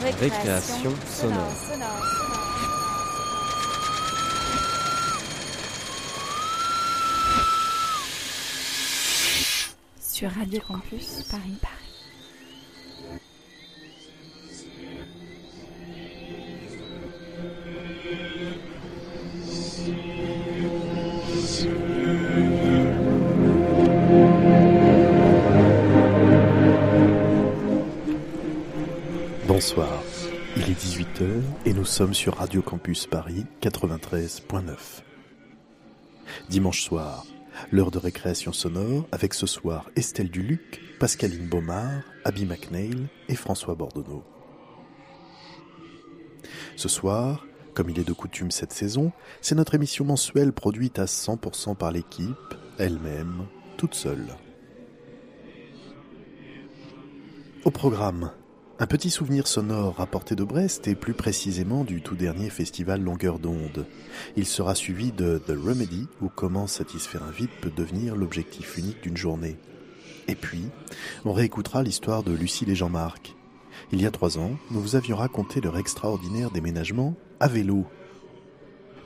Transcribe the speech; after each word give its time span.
Récréation 0.00 0.92
sonore. 1.06 1.52
Sur 10.00 10.30
Radio 10.30 10.60
Campus 10.66 11.22
Paris. 11.30 11.58
Paris. 11.60 11.79
18h 31.20 31.42
et 31.66 31.74
nous 31.74 31.84
sommes 31.84 32.14
sur 32.14 32.36
Radio 32.36 32.62
Campus 32.62 33.06
Paris 33.06 33.44
93.9. 33.60 35.02
Dimanche 36.48 36.82
soir, 36.82 37.26
l'heure 37.70 37.90
de 37.90 37.98
récréation 37.98 38.52
sonore 38.52 39.06
avec 39.12 39.34
ce 39.34 39.46
soir 39.46 39.90
Estelle 39.96 40.30
Duluc, 40.30 40.80
Pascaline 40.98 41.46
Baumard, 41.46 42.02
Abby 42.24 42.46
McNeil 42.46 43.08
et 43.28 43.34
François 43.34 43.74
Bordonneau. 43.74 44.24
Ce 46.76 46.88
soir, 46.88 47.46
comme 47.74 47.90
il 47.90 47.98
est 47.98 48.08
de 48.08 48.14
coutume 48.14 48.50
cette 48.50 48.72
saison, 48.72 49.12
c'est 49.42 49.54
notre 49.54 49.74
émission 49.74 50.06
mensuelle 50.06 50.52
produite 50.54 50.98
à 50.98 51.04
100% 51.04 51.76
par 51.76 51.92
l'équipe, 51.92 52.54
elle-même, 52.78 53.46
toute 53.76 53.94
seule. 53.94 54.28
Au 57.64 57.70
programme, 57.70 58.32
un 58.80 58.86
petit 58.86 59.10
souvenir 59.10 59.46
sonore 59.46 59.96
rapporté 59.96 60.34
de 60.34 60.42
Brest 60.42 60.88
et 60.88 60.94
plus 60.94 61.12
précisément 61.12 61.84
du 61.84 62.00
tout 62.00 62.14
dernier 62.14 62.48
festival 62.48 63.02
Longueur 63.02 63.38
d'onde. 63.38 63.86
Il 64.36 64.46
sera 64.46 64.74
suivi 64.74 65.12
de 65.12 65.36
The 65.36 65.50
Remedy 65.50 66.08
où 66.22 66.30
comment 66.34 66.66
satisfaire 66.66 67.22
un 67.22 67.30
vide 67.30 67.50
peut 67.60 67.70
devenir 67.70 68.16
l'objectif 68.16 68.78
unique 68.78 69.02
d'une 69.02 69.18
journée. 69.18 69.58
Et 70.28 70.34
puis, 70.34 70.64
on 71.26 71.34
réécoutera 71.34 71.82
l'histoire 71.82 72.22
de 72.22 72.32
Lucille 72.32 72.70
et 72.70 72.74
Jean-Marc. 72.74 73.36
Il 73.92 74.00
y 74.00 74.06
a 74.06 74.10
trois 74.10 74.38
ans, 74.38 74.52
nous 74.70 74.80
vous 74.80 74.96
avions 74.96 75.16
raconté 75.16 75.60
leur 75.60 75.76
extraordinaire 75.76 76.50
déménagement 76.50 77.14
à 77.38 77.48
vélo 77.48 77.84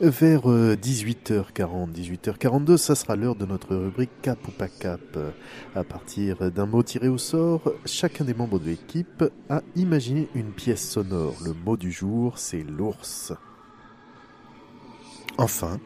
vers 0.05 0.47
18h40, 0.47 1.93
18h42, 1.93 2.77
ça 2.77 2.95
sera 2.95 3.17
l'heure 3.17 3.37
de 3.37 3.47
notre 3.47 3.75
rubrique 3.75 4.11
Cap 4.21 4.39
ou 4.47 4.51
pas 4.51 4.69
Cap. 4.69 5.01
À 5.75 5.83
partir 5.83 6.51
d'un 6.51 6.67
mot 6.67 6.83
tiré 6.83 7.09
au 7.09 7.17
sort, 7.17 7.73
chacun 7.87 8.25
des 8.25 8.35
membres 8.35 8.59
de 8.59 8.67
l'équipe 8.67 9.25
a 9.49 9.63
imaginé 9.77 10.29
une 10.35 10.53
pièce 10.53 10.87
sonore. 10.87 11.37
Le 11.45 11.55
mot 11.55 11.77
du 11.77 11.91
jour, 11.91 12.39
c'est 12.39 12.63
l'ours. 12.63 13.33
Enfin, 15.39 15.81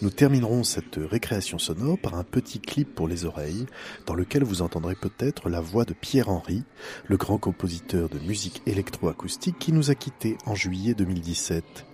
nous 0.00 0.10
terminerons 0.10 0.64
cette 0.64 0.96
récréation 0.96 1.58
sonore 1.58 1.98
par 1.98 2.14
un 2.14 2.24
petit 2.24 2.60
clip 2.60 2.94
pour 2.94 3.08
les 3.08 3.24
oreilles, 3.24 3.66
dans 4.06 4.14
lequel 4.14 4.44
vous 4.44 4.62
entendrez 4.62 4.94
peut-être 4.94 5.48
la 5.48 5.60
voix 5.60 5.84
de 5.84 5.94
Pierre 5.94 6.28
Henry, 6.28 6.62
le 7.08 7.16
grand 7.16 7.38
compositeur 7.38 8.08
de 8.08 8.18
musique 8.18 8.62
électroacoustique 8.66 9.58
qui 9.58 9.72
nous 9.72 9.90
a 9.90 9.94
quittés 9.94 10.36
en 10.46 10.54
juillet 10.54 10.94
2017. 10.94 11.91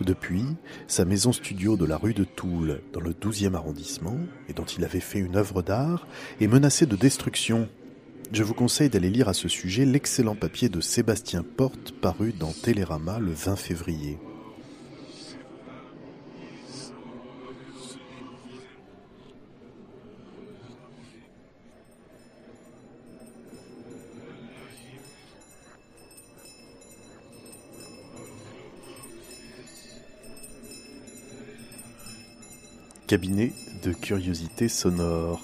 Depuis, 0.00 0.44
sa 0.86 1.04
maison 1.04 1.32
studio 1.32 1.76
de 1.76 1.84
la 1.84 1.96
rue 1.96 2.14
de 2.14 2.24
Toul, 2.24 2.80
dans 2.92 3.00
le 3.00 3.12
12e 3.12 3.54
arrondissement, 3.54 4.18
et 4.48 4.52
dont 4.52 4.64
il 4.64 4.84
avait 4.84 5.00
fait 5.00 5.18
une 5.18 5.36
œuvre 5.36 5.62
d'art, 5.62 6.06
est 6.40 6.46
menacée 6.46 6.86
de 6.86 6.96
destruction. 6.96 7.68
Je 8.32 8.42
vous 8.42 8.54
conseille 8.54 8.90
d'aller 8.90 9.10
lire 9.10 9.28
à 9.28 9.34
ce 9.34 9.48
sujet 9.48 9.84
l'excellent 9.84 10.34
papier 10.34 10.68
de 10.68 10.80
Sébastien 10.80 11.44
Porte 11.44 11.92
paru 11.92 12.32
dans 12.32 12.52
Télérama 12.52 13.18
le 13.18 13.32
20 13.32 13.56
février. 13.56 14.18
Cabinet 33.16 33.54
de 33.82 33.94
curiosité 33.94 34.68
sonore. 34.68 35.40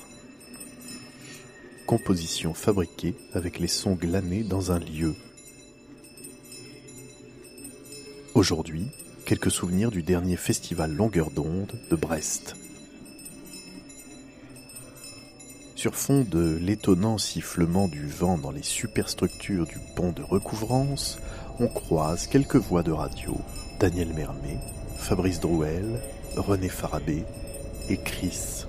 Composition 1.86 2.52
fabriquée 2.52 3.14
avec 3.32 3.58
les 3.58 3.66
sons 3.66 3.94
glanés 3.94 4.42
dans 4.42 4.72
un 4.72 4.78
lieu. 4.78 5.14
Aujourd'hui, 8.34 8.88
quelques 9.24 9.50
souvenirs 9.50 9.90
du 9.90 10.02
dernier 10.02 10.36
festival 10.36 10.94
Longueur 10.94 11.30
d'onde 11.30 11.72
de 11.90 11.96
Brest. 11.96 12.56
Sur 15.74 15.94
fond 15.94 16.26
de 16.30 16.58
l'étonnant 16.60 17.16
sifflement 17.16 17.88
du 17.88 18.06
vent 18.06 18.36
dans 18.36 18.50
les 18.50 18.62
superstructures 18.62 19.64
du 19.64 19.78
pont 19.96 20.12
de 20.12 20.20
recouvrance, 20.20 21.18
on 21.58 21.68
croise 21.68 22.26
quelques 22.26 22.56
voix 22.56 22.82
de 22.82 22.92
radio. 22.92 23.34
Daniel 23.80 24.12
Mermet, 24.12 24.58
Fabrice 24.98 25.40
Drouel, 25.40 26.02
René 26.36 26.68
Farabé, 26.68 27.24
et. 27.88 28.66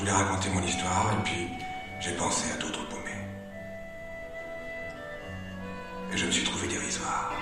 Voulais 0.00 0.12
raconter 0.12 0.48
mon 0.48 0.62
histoire 0.62 1.12
et 1.12 1.22
puis 1.24 1.48
j'ai 2.00 2.12
pensé 2.12 2.50
à 2.52 2.56
d'autres 2.56 2.88
paumés. 2.88 3.10
Et 6.12 6.16
je 6.16 6.24
me 6.24 6.30
suis 6.30 6.44
trouvé 6.44 6.68
dérisoire. 6.68 7.32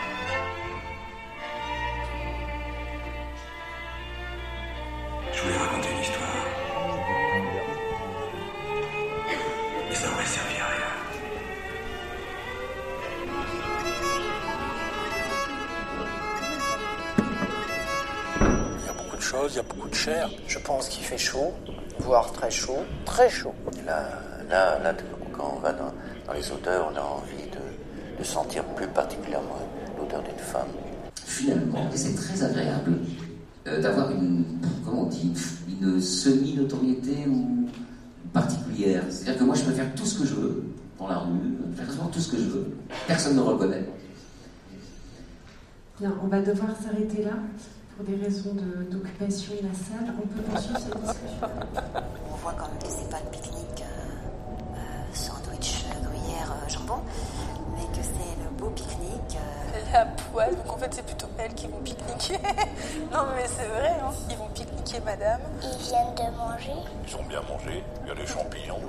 Je 20.47 20.59
pense 20.59 20.89
qu'il 20.89 21.05
fait 21.05 21.19
chaud, 21.19 21.53
voire 21.99 22.31
très 22.33 22.51
chaud, 22.51 22.79
très 23.05 23.29
chaud. 23.29 23.55
Là, 23.85 24.09
là, 24.49 24.79
là 24.79 24.95
quand 25.33 25.55
on 25.57 25.59
va 25.59 25.73
dans, 25.73 25.93
dans 26.27 26.33
les 26.33 26.53
odeurs, 26.53 26.93
on 26.93 26.97
a 26.97 27.01
envie 27.01 27.51
de, 27.51 28.19
de 28.19 28.25
sentir 28.25 28.65
plus 28.77 28.87
particulièrement 28.87 29.59
l'odeur 29.99 30.23
d'une 30.23 30.39
femme. 30.39 30.69
Finalement, 31.25 31.89
et 31.93 31.97
c'est 31.97 32.15
très 32.15 32.43
agréable 32.43 32.99
euh, 33.67 33.81
d'avoir 33.83 34.11
une, 34.13 34.45
comment 34.85 35.03
on 35.03 35.07
dit, 35.07 35.33
une 35.81 36.01
semi-notoriété 36.01 37.27
ou 37.29 37.69
particulière. 38.33 39.03
C'est-à-dire 39.11 39.39
que 39.39 39.45
moi, 39.45 39.55
je 39.57 39.65
peux 39.65 39.73
faire 39.73 39.93
tout 39.95 40.07
ce 40.07 40.21
que 40.21 40.27
je 40.27 40.35
veux 40.35 40.65
dans 40.99 41.09
la 41.09 41.19
rue, 41.19 41.59
faire 41.77 41.87
tout 42.11 42.21
ce 42.21 42.31
que 42.31 42.39
je 42.39 42.49
veux. 42.49 42.71
Personne 43.07 43.35
ne 43.35 43.41
me 43.41 43.45
reconnaît. 43.45 43.85
Bien, 46.01 46.15
on 46.23 46.29
va 46.29 46.41
devoir 46.41 46.71
s'arrêter 46.81 47.25
là 47.25 47.33
pour 47.99 48.07
des 48.07 48.23
raisons 48.23 48.55
de- 48.55 48.85
d'occupation 48.91 49.55
de, 49.61 49.67
la 49.67 49.75
salle. 49.75 50.15
On 50.23 50.27
peut 50.29 50.43
poursuivre 50.43 50.79
cette 50.79 51.01
discussion. 51.01 51.49
On 52.33 52.37
voit 52.37 52.53
quand 52.57 52.69
même 52.69 52.79
que 52.79 52.89
c'est 52.89 53.11
pas 53.11 53.19
le 53.25 53.31
pique-nique 53.31 53.83
euh, 53.83 54.77
euh, 54.77 55.15
sandwich 55.15 55.85
euh, 55.91 56.07
gruyère 56.07 56.53
euh, 56.53 56.69
jambon, 56.69 57.01
mais 57.75 57.83
que 57.99 58.05
c'est 58.05 58.43
le 58.45 58.51
beau 58.57 58.71
pique-nique. 58.71 59.37
euh, 59.37 59.99
à 59.99 60.05
poil, 60.07 60.55
donc 60.55 60.73
en 60.73 60.77
fait 60.77 60.93
c'est 60.95 61.05
plutôt 61.05 61.27
elles 61.39 61.55
qui 61.55 61.67
vont 61.67 61.79
pique-niquer. 61.83 62.39
non 63.13 63.25
mais 63.35 63.47
c'est 63.47 63.67
vrai, 63.67 63.97
hein. 64.01 64.13
ils 64.31 64.37
vont 64.37 64.49
pique-niquer 64.55 65.01
madame. 65.05 65.41
Ils 65.63 65.79
viennent 65.83 66.15
de 66.15 66.37
manger. 66.37 66.73
Ils 67.09 67.17
ont 67.17 67.25
bien 67.25 67.41
mangé, 67.49 67.83
il 68.05 68.09
y 68.09 68.13
a 68.13 68.15
des 68.15 68.27
champignons. 68.27 68.81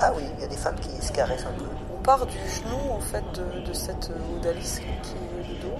Ah 0.00 0.12
oui, 0.16 0.24
il 0.36 0.40
y 0.40 0.44
a 0.44 0.48
des 0.48 0.56
femmes 0.56 0.78
qui 0.80 0.90
se 1.06 1.12
caressent 1.12 1.46
un 1.46 1.56
peu. 1.56 1.66
On 1.96 2.02
part 2.02 2.26
du 2.26 2.36
genou 2.38 2.90
en 2.92 3.00
fait 3.00 3.24
de, 3.34 3.60
de 3.64 3.72
cette 3.72 4.10
odalisque 4.36 4.82
qui 5.04 5.12
est 5.12 5.48
le 5.54 5.60
dos. 5.62 5.78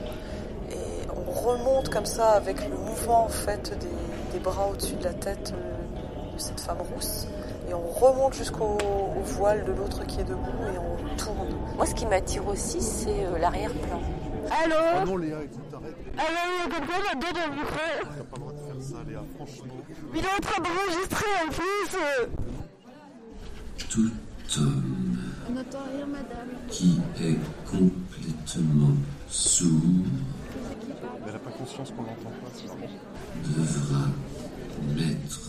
Remonte 1.35 1.89
comme 1.91 2.07
ça 2.07 2.31
avec 2.33 2.57
le 2.69 2.77
mouvement 2.77 3.25
en 3.25 3.29
fait 3.29 3.77
des, 3.79 4.33
des 4.33 4.39
bras 4.39 4.69
au-dessus 4.71 4.95
de 4.97 5.05
la 5.05 5.13
tête 5.15 5.53
euh, 5.57 6.35
de 6.35 6.39
cette 6.41 6.61
femme 6.61 6.79
rousse. 6.95 7.27
Et 7.69 7.75
on 7.75 7.87
remonte 7.87 8.35
jusqu'au 8.35 8.79
au 9.17 9.21
voile 9.23 9.65
de 9.65 9.73
l'autre 9.73 10.07
qui 10.07 10.21
est 10.21 10.25
debout 10.25 10.41
et 10.75 10.79
on 10.79 11.17
tourne. 11.17 11.49
Moi, 11.77 11.87
ce 11.87 11.95
qui 11.95 12.07
m'attire 12.07 12.47
aussi, 12.47 12.81
c'est 12.81 13.25
euh, 13.27 13.39
l'arrière-plan. 13.39 14.01
Allô 14.63 14.75
Oh 15.03 15.07
non, 15.07 15.17
Léa, 15.17 15.43
écoute, 15.43 15.61
arrête. 15.75 15.95
Allô, 16.19 16.39
il 16.47 16.71
y 16.71 16.75
a 16.75 16.79
quelqu'un 16.79 16.99
là-dedans 17.09 17.33
dans 17.33 17.55
le 17.55 17.63
T'as 17.65 18.25
pas 18.25 18.37
le 18.37 18.41
droit 18.41 18.53
de 18.53 18.59
faire 18.59 18.83
ça, 18.83 18.97
Léa, 19.09 19.23
franchement. 19.37 19.75
Il 20.15 20.21
est 20.21 20.35
en 20.37 20.41
train 20.41 20.63
d'enregistrer 20.63 21.27
en 21.47 21.51
plus. 21.51 21.99
Tout 23.89 24.11
homme 24.59 25.19
On 25.49 25.53
n'entend 25.53 25.79
rien, 25.97 26.07
madame. 26.07 26.49
qui 26.69 27.01
est 27.21 27.39
complètement 27.71 28.95
sourd 29.29 29.71
Mais 31.25 31.31
elle 31.31 31.37
a 31.37 31.39
pas 31.39 31.51
conscience 31.51 31.91
qu'on 31.91 32.03
l'entend 32.03 32.31
pas, 32.43 32.51
c'est 32.55 32.69
devra 33.57 34.07
mettre 34.95 35.41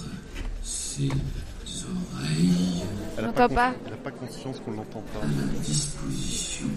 ses 0.64 1.10
oreilles 1.10 2.84
Elle 3.18 3.24
a 3.26 3.28
J'entends 3.28 3.48
con- 3.50 3.56
pas. 3.56 3.74
Elle 3.86 3.94
a 3.94 3.98
pas 3.98 4.12
conscience 4.12 4.60
qu'on 4.62 4.72
l'entend 4.72 5.04
pas. 5.14 5.20
à 5.20 5.24
la 5.26 5.60
disposition 5.60 6.68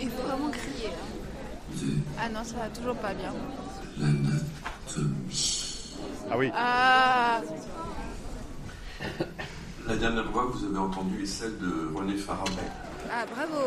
Il 0.00 0.10
faut 0.10 0.22
vraiment 0.22 0.50
crier. 0.50 0.88
hein. 0.90 1.86
Ah 2.20 2.28
non, 2.28 2.44
ça 2.44 2.56
va 2.56 2.68
toujours 2.68 2.94
pas 2.96 3.12
bien. 3.14 3.32
l'anatomie. 3.98 5.62
Ah 6.30 6.38
oui. 6.38 6.50
Ah 6.54 7.40
La 9.88 9.96
dernière 9.96 10.30
voix 10.30 10.46
que 10.46 10.56
vous 10.58 10.64
avez 10.66 10.78
entendue 10.78 11.22
est 11.22 11.26
celle 11.26 11.58
de 11.58 11.90
René 11.94 12.16
Farabet. 12.16 12.52
Ah, 13.10 13.24
bravo 13.34 13.64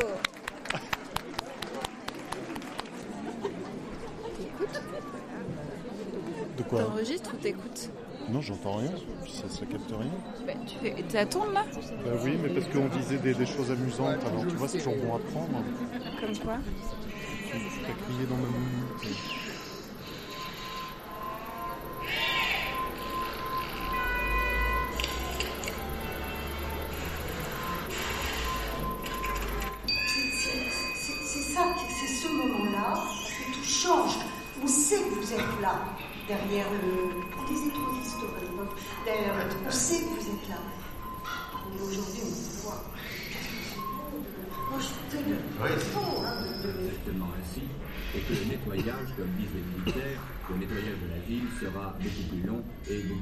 T'enregistres 6.78 7.32
ou 7.34 7.38
t'écoutes 7.38 7.90
Non, 8.30 8.42
j'entends 8.42 8.78
rien. 8.78 8.92
Ça, 9.28 9.50
ça 9.50 9.66
capte 9.66 9.90
rien. 9.92 10.12
bah, 10.46 10.54
Tu 10.68 10.76
fais... 10.78 10.96
Là 11.54 11.66
Bah 12.06 12.12
oui, 12.24 12.38
mais 12.42 12.50
parce 12.50 12.68
qu'on 12.68 12.88
disait 12.88 13.18
des, 13.18 13.34
des 13.34 13.46
choses 13.46 13.72
amusantes. 13.72 14.24
Alors 14.26 14.46
tu 14.48 14.56
vois, 14.56 14.68
c'est 14.68 14.78
toujours 14.80 14.96
bon 14.98 15.16
à 15.16 15.20
prendre. 15.20 15.64
Comme 16.22 16.38
quoi 16.38 16.58
Tu 17.50 17.56
as 17.56 18.06
crié 18.06 18.26
dans 18.30 18.36
ma 18.38 18.48
minute. 18.48 19.39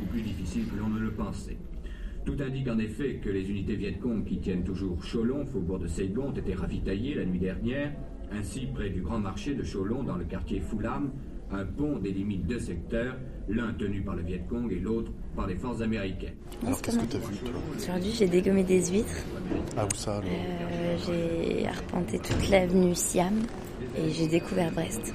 Plus 0.07 0.21
difficile 0.21 0.65
que 0.67 0.79
l'on 0.79 0.89
ne 0.89 0.99
le 0.99 1.11
pensait. 1.11 1.57
Tout 2.25 2.35
indique 2.41 2.67
en 2.67 2.77
effet 2.79 3.19
que 3.23 3.29
les 3.29 3.49
unités 3.49 3.75
Viet 3.75 3.93
Cong 4.01 4.25
qui 4.25 4.37
tiennent 4.39 4.63
toujours 4.63 4.97
Cholon, 5.03 5.45
faubourg 5.45 5.79
de 5.79 5.87
Saigon, 5.87 6.27
ont 6.27 6.33
été 6.33 6.53
ravitaillées 6.53 7.15
la 7.15 7.25
nuit 7.25 7.39
dernière. 7.39 7.93
Ainsi, 8.31 8.67
près 8.73 8.89
du 8.89 9.01
grand 9.01 9.19
marché 9.19 9.55
de 9.55 9.63
Cholon, 9.63 10.03
dans 10.03 10.17
le 10.17 10.25
quartier 10.25 10.59
Fulam, 10.59 11.11
un 11.51 11.63
pont 11.63 11.97
délimite 11.97 12.45
deux 12.45 12.59
secteurs, 12.59 13.15
l'un 13.47 13.71
tenu 13.73 14.01
par 14.01 14.15
le 14.17 14.23
Viet 14.23 14.43
Cong 14.49 14.69
et 14.69 14.79
l'autre 14.79 15.13
par 15.37 15.47
les 15.47 15.55
forces 15.55 15.79
américaines. 15.81 16.33
Alors 16.65 16.81
qu'est-ce 16.81 16.99
que 16.99 17.05
t'as 17.05 17.17
vu, 17.19 17.35
toi 17.37 17.53
Aujourd'hui, 17.77 18.11
j'ai 18.11 18.27
dégommé 18.27 18.63
des 18.65 18.85
huîtres. 18.91 19.23
Ah, 19.77 19.85
où 19.85 19.95
ça, 19.95 20.17
alors 20.17 20.23
Euh, 20.29 20.97
j'ai 21.07 21.65
arpenté 21.67 22.19
toute 22.19 22.49
l'avenue 22.49 22.93
Siam 22.93 23.35
et 23.97 24.09
j'ai 24.11 24.27
découvert 24.27 24.69
Brest. 24.73 25.13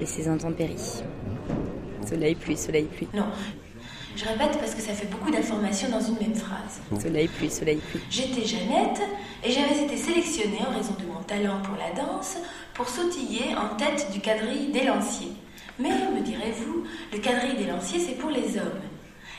Et 0.00 0.04
ses 0.04 0.28
intempéries. 0.28 1.02
Soleil, 2.06 2.34
pluie, 2.34 2.56
soleil, 2.56 2.84
pluie. 2.84 3.08
Non. 3.14 3.26
Je 4.14 4.24
répète 4.24 4.58
parce 4.58 4.74
que 4.74 4.82
ça 4.82 4.92
fait 4.92 5.06
beaucoup 5.06 5.30
d'informations 5.30 5.88
dans 5.88 6.00
une 6.00 6.18
même 6.18 6.34
phrase. 6.34 6.80
Soleil, 7.00 7.28
pluie, 7.28 7.50
soleil, 7.50 7.78
pluie. 7.78 8.00
J'étais 8.10 8.44
Jeannette 8.44 9.00
et 9.42 9.50
j'avais 9.50 9.84
été 9.84 9.96
sélectionnée 9.96 10.60
en 10.68 10.76
raison 10.76 10.94
de 11.00 11.06
mon 11.06 11.22
talent 11.22 11.62
pour 11.62 11.76
la 11.76 11.90
danse 11.92 12.36
pour 12.74 12.88
sautiller 12.88 13.54
en 13.56 13.76
tête 13.76 14.10
du 14.12 14.20
quadrille 14.20 14.70
des 14.70 14.84
lanciers. 14.84 15.32
Mais, 15.78 15.88
me 15.88 16.20
direz-vous, 16.20 16.84
le 17.12 17.18
quadrille 17.18 17.56
des 17.56 17.70
lanciers, 17.70 18.00
c'est 18.00 18.18
pour 18.18 18.30
les 18.30 18.58
hommes. 18.58 18.80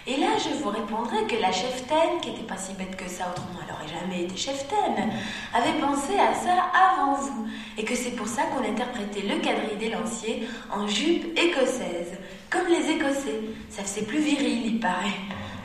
Et 0.05 0.17
là, 0.17 0.27
je 0.37 0.61
vous 0.61 0.69
répondrai 0.69 1.25
que 1.27 1.41
la 1.41 1.53
cheftaine, 1.53 2.19
qui 2.21 2.31
n'était 2.31 2.43
pas 2.43 2.57
si 2.57 2.73
bête 2.73 2.97
que 2.97 3.07
ça, 3.07 3.29
autrement 3.31 3.59
elle 3.61 3.73
n'aurait 3.73 4.01
jamais 4.01 4.23
été 4.23 4.35
cheftaine, 4.35 5.13
avait 5.53 5.79
pensé 5.79 6.19
à 6.19 6.33
ça 6.33 6.65
avant 6.73 7.13
vous. 7.13 7.47
Et 7.77 7.85
que 7.85 7.95
c'est 7.95 8.11
pour 8.11 8.27
ça 8.27 8.43
qu'on 8.43 8.69
interprétait 8.69 9.21
le 9.21 9.39
quadrille 9.39 9.77
des 9.79 9.89
lanciers 9.89 10.49
en 10.69 10.87
jupe 10.87 11.37
écossaise, 11.39 12.17
comme 12.49 12.67
les 12.67 12.91
Écossais. 12.91 13.39
Ça 13.69 13.83
faisait 13.83 14.05
plus 14.05 14.19
viril, 14.19 14.65
il 14.65 14.79
paraît. 14.81 15.19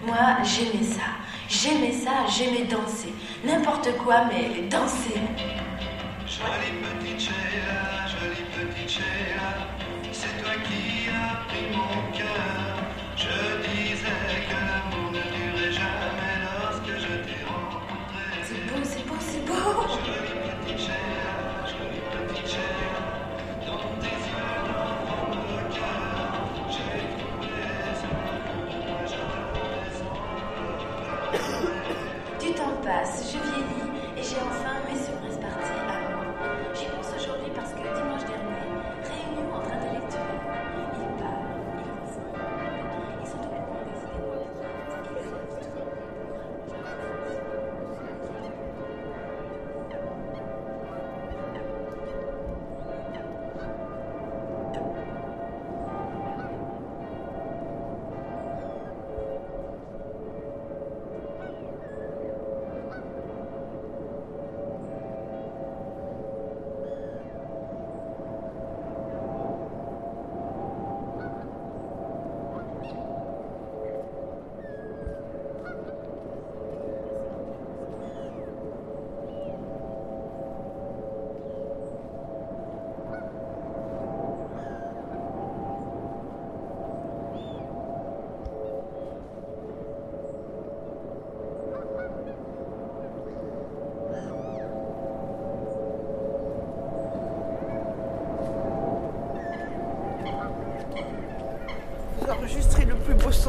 Moi, 0.07 0.17
j'aimais 0.45 0.85
ça. 0.85 1.19
J'aimais 1.49 1.93
ça, 1.93 2.27
j'aimais 2.29 2.65
danser. 2.65 3.13
N'importe 3.45 3.97
quoi, 4.05 4.27
mais 4.27 4.69
danser. 4.69 5.21
Jolie 6.27 6.79
petite 7.03 7.31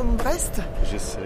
de 0.04 0.18
Brest. 0.18 0.62
J'essaye. 0.90 1.22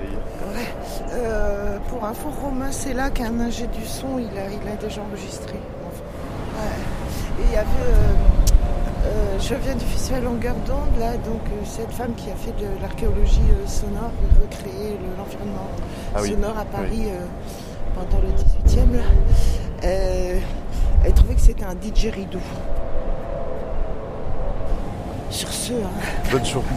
Ouais. 0.54 0.68
Euh, 1.14 1.78
pour 1.90 2.04
Info 2.06 2.30
Romain, 2.42 2.72
c'est 2.72 2.94
là 2.94 3.10
qu'un 3.10 3.40
ingé 3.40 3.68
du 3.68 3.86
son, 3.86 4.18
il 4.20 4.38
a, 4.38 4.46
il 4.50 4.68
a 4.68 4.76
déjà 4.76 5.02
enregistré. 5.02 5.56
Enfin, 5.88 6.62
ouais. 6.62 7.44
Et 7.44 7.48
il 7.50 7.54
y 7.54 7.58
avait. 7.58 7.68
euh, 7.68 8.14
euh, 9.06 9.40
je 9.40 9.56
viens 9.56 9.76
du 9.76 9.84
festival 9.86 10.24
Longueur 10.24 10.56
d'onde, 10.66 10.98
là, 11.00 11.14
donc 11.18 11.42
euh, 11.48 11.66
cette 11.66 11.92
femme 11.92 12.14
qui 12.16 12.30
a 12.32 12.36
fait 12.36 12.52
de 12.58 12.68
l'archéologie 12.82 13.42
sonore 13.68 14.12
et 14.24 14.42
recréé 14.42 14.92
le- 14.92 15.18
l'environnement 15.18 15.68
Ah 16.16 16.20
oui, 16.22 16.30
sonore 16.32 16.58
à 16.58 16.64
Paris 16.66 17.08
oui. 17.08 17.12
pendant 17.96 18.22
le 18.22 18.30
18e, 18.30 18.96
là. 18.96 19.04
Euh, 19.84 20.40
elle 21.04 21.14
trouvait 21.14 21.36
que 21.36 21.42
c'était 21.42 21.66
un 21.66 21.76
didgeridoo. 21.76 22.40
Sur 25.30 25.52
ce, 25.52 25.74
hein. 25.74 25.90
Bonne 26.32 26.46
journée. 26.46 26.68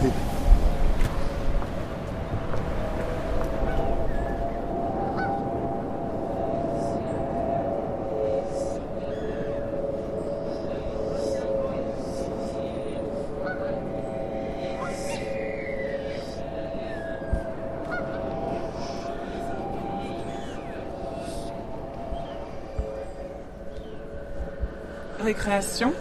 Récréation. 25.47 25.93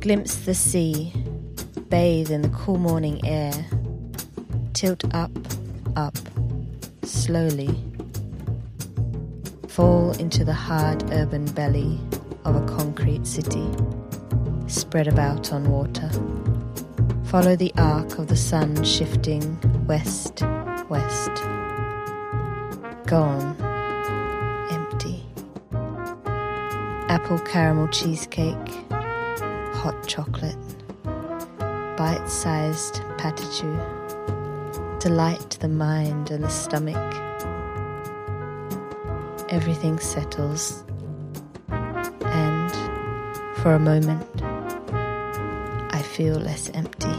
Glimpse 0.00 0.36
the 0.46 0.54
sea, 0.54 1.12
bathe 1.90 2.30
in 2.30 2.40
the 2.40 2.48
cool 2.48 2.78
morning 2.78 3.20
air, 3.26 3.52
tilt 4.72 5.04
up, 5.14 5.30
up, 5.96 6.16
slowly. 7.02 7.78
Fall 9.68 10.12
into 10.12 10.46
the 10.46 10.54
hard 10.54 11.02
urban 11.12 11.44
belly 11.52 12.00
of 12.46 12.56
a 12.56 12.66
concrete 12.66 13.26
city, 13.26 13.68
spread 14.66 15.08
about 15.08 15.52
on 15.52 15.70
water. 15.70 16.10
Follow 17.34 17.56
the 17.56 17.72
arc 17.76 18.20
of 18.20 18.28
the 18.28 18.36
sun 18.36 18.84
shifting 18.84 19.58
west, 19.88 20.42
west. 20.88 21.32
Gone, 23.06 23.56
empty. 24.70 25.20
Apple 27.08 27.40
caramel 27.40 27.88
cheesecake, 27.88 28.68
hot 28.92 29.96
chocolate, 30.06 30.56
bite 31.96 32.24
sized 32.28 33.02
patachou. 33.18 33.80
Delight 35.00 35.58
the 35.58 35.66
mind 35.66 36.30
and 36.30 36.44
the 36.44 36.48
stomach. 36.48 37.14
Everything 39.48 39.98
settles, 39.98 40.84
and 41.68 42.72
for 43.56 43.74
a 43.74 43.80
moment, 43.80 44.24
I 45.92 46.00
feel 46.02 46.36
less 46.36 46.70
empty. 46.74 47.13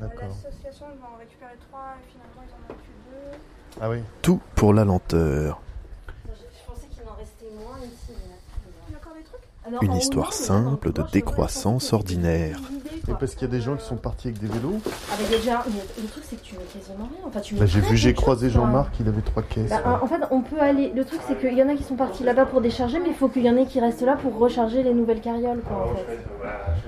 L'association, 0.00 0.86
en 0.86 1.14
ont 1.14 1.18
récupéré 1.18 1.52
trois 1.68 1.94
et 1.98 2.10
finalement 2.10 2.42
ils 2.46 2.52
en 2.54 2.72
ont 2.72 2.76
plus 2.76 2.96
deux. 3.10 3.38
Ah 3.80 3.90
oui. 3.90 3.98
Tout 4.22 4.40
pour 4.54 4.72
la 4.74 4.84
lenteur. 4.84 5.60
Je 6.26 6.30
pensais 6.66 6.86
qu'il 6.88 7.02
en 7.08 7.14
restait 7.18 7.50
moins 7.62 7.78
ici. 7.80 8.12
Il 8.88 8.92
y 8.92 8.94
a 8.94 8.98
encore 8.98 9.12
des 9.14 9.22
trucs? 9.22 9.40
Une 9.82 9.94
histoire 9.94 10.32
simple 10.32 10.92
de 10.92 11.02
décroissance 11.12 11.92
ordinaire. 11.92 12.58
Et 13.08 13.12
parce 13.14 13.34
qu'il 13.34 13.42
y 13.42 13.50
a 13.50 13.52
des 13.52 13.60
gens 13.60 13.76
qui 13.76 13.84
sont 13.84 13.96
partis 13.96 14.28
avec 14.28 14.40
des 14.40 14.46
vélos 14.46 14.78
Ah 15.10 15.14
mais 15.20 15.36
déjà, 15.36 15.64
mais 15.68 16.02
le 16.02 16.08
truc 16.08 16.24
c'est 16.28 16.36
que 16.36 16.42
tu 16.42 16.54
mets 16.54 16.64
quasiment 16.64 17.08
rien. 17.10 17.26
Enfin, 17.26 17.40
tu 17.40 17.54
mets 17.54 17.60
Bah, 17.60 17.66
J'ai 17.66 17.80
vu, 17.80 17.96
j'ai 17.96 18.14
croisé. 18.14 18.50
Jean-Marc, 18.50 18.98
il 19.00 19.08
avait 19.08 19.20
trois 19.22 19.42
caisses. 19.42 19.70
Bah, 19.70 20.00
en 20.00 20.04
en 20.04 20.06
fait, 20.08 20.20
on 20.30 20.40
peut 20.42 20.60
aller. 20.60 20.92
Le 20.94 21.04
truc, 21.04 21.20
c'est 21.26 21.38
qu'il 21.38 21.56
y 21.56 21.62
en 21.62 21.68
a 21.68 21.74
qui 21.74 21.82
sont 21.82 21.96
partis 21.96 22.24
là-bas 22.24 22.46
pour 22.46 22.60
décharger, 22.60 22.98
mais 23.00 23.08
il 23.08 23.14
faut 23.14 23.28
qu'il 23.28 23.42
y 23.44 23.50
en 23.50 23.56
ait 23.56 23.66
qui 23.66 23.80
restent 23.80 24.02
là 24.02 24.16
pour 24.16 24.36
recharger 24.38 24.82
les 24.82 24.92
nouvelles 24.94 25.20
carrioles, 25.20 25.60
quoi, 25.60 25.86
en 25.90 25.94
fait. 25.94 26.18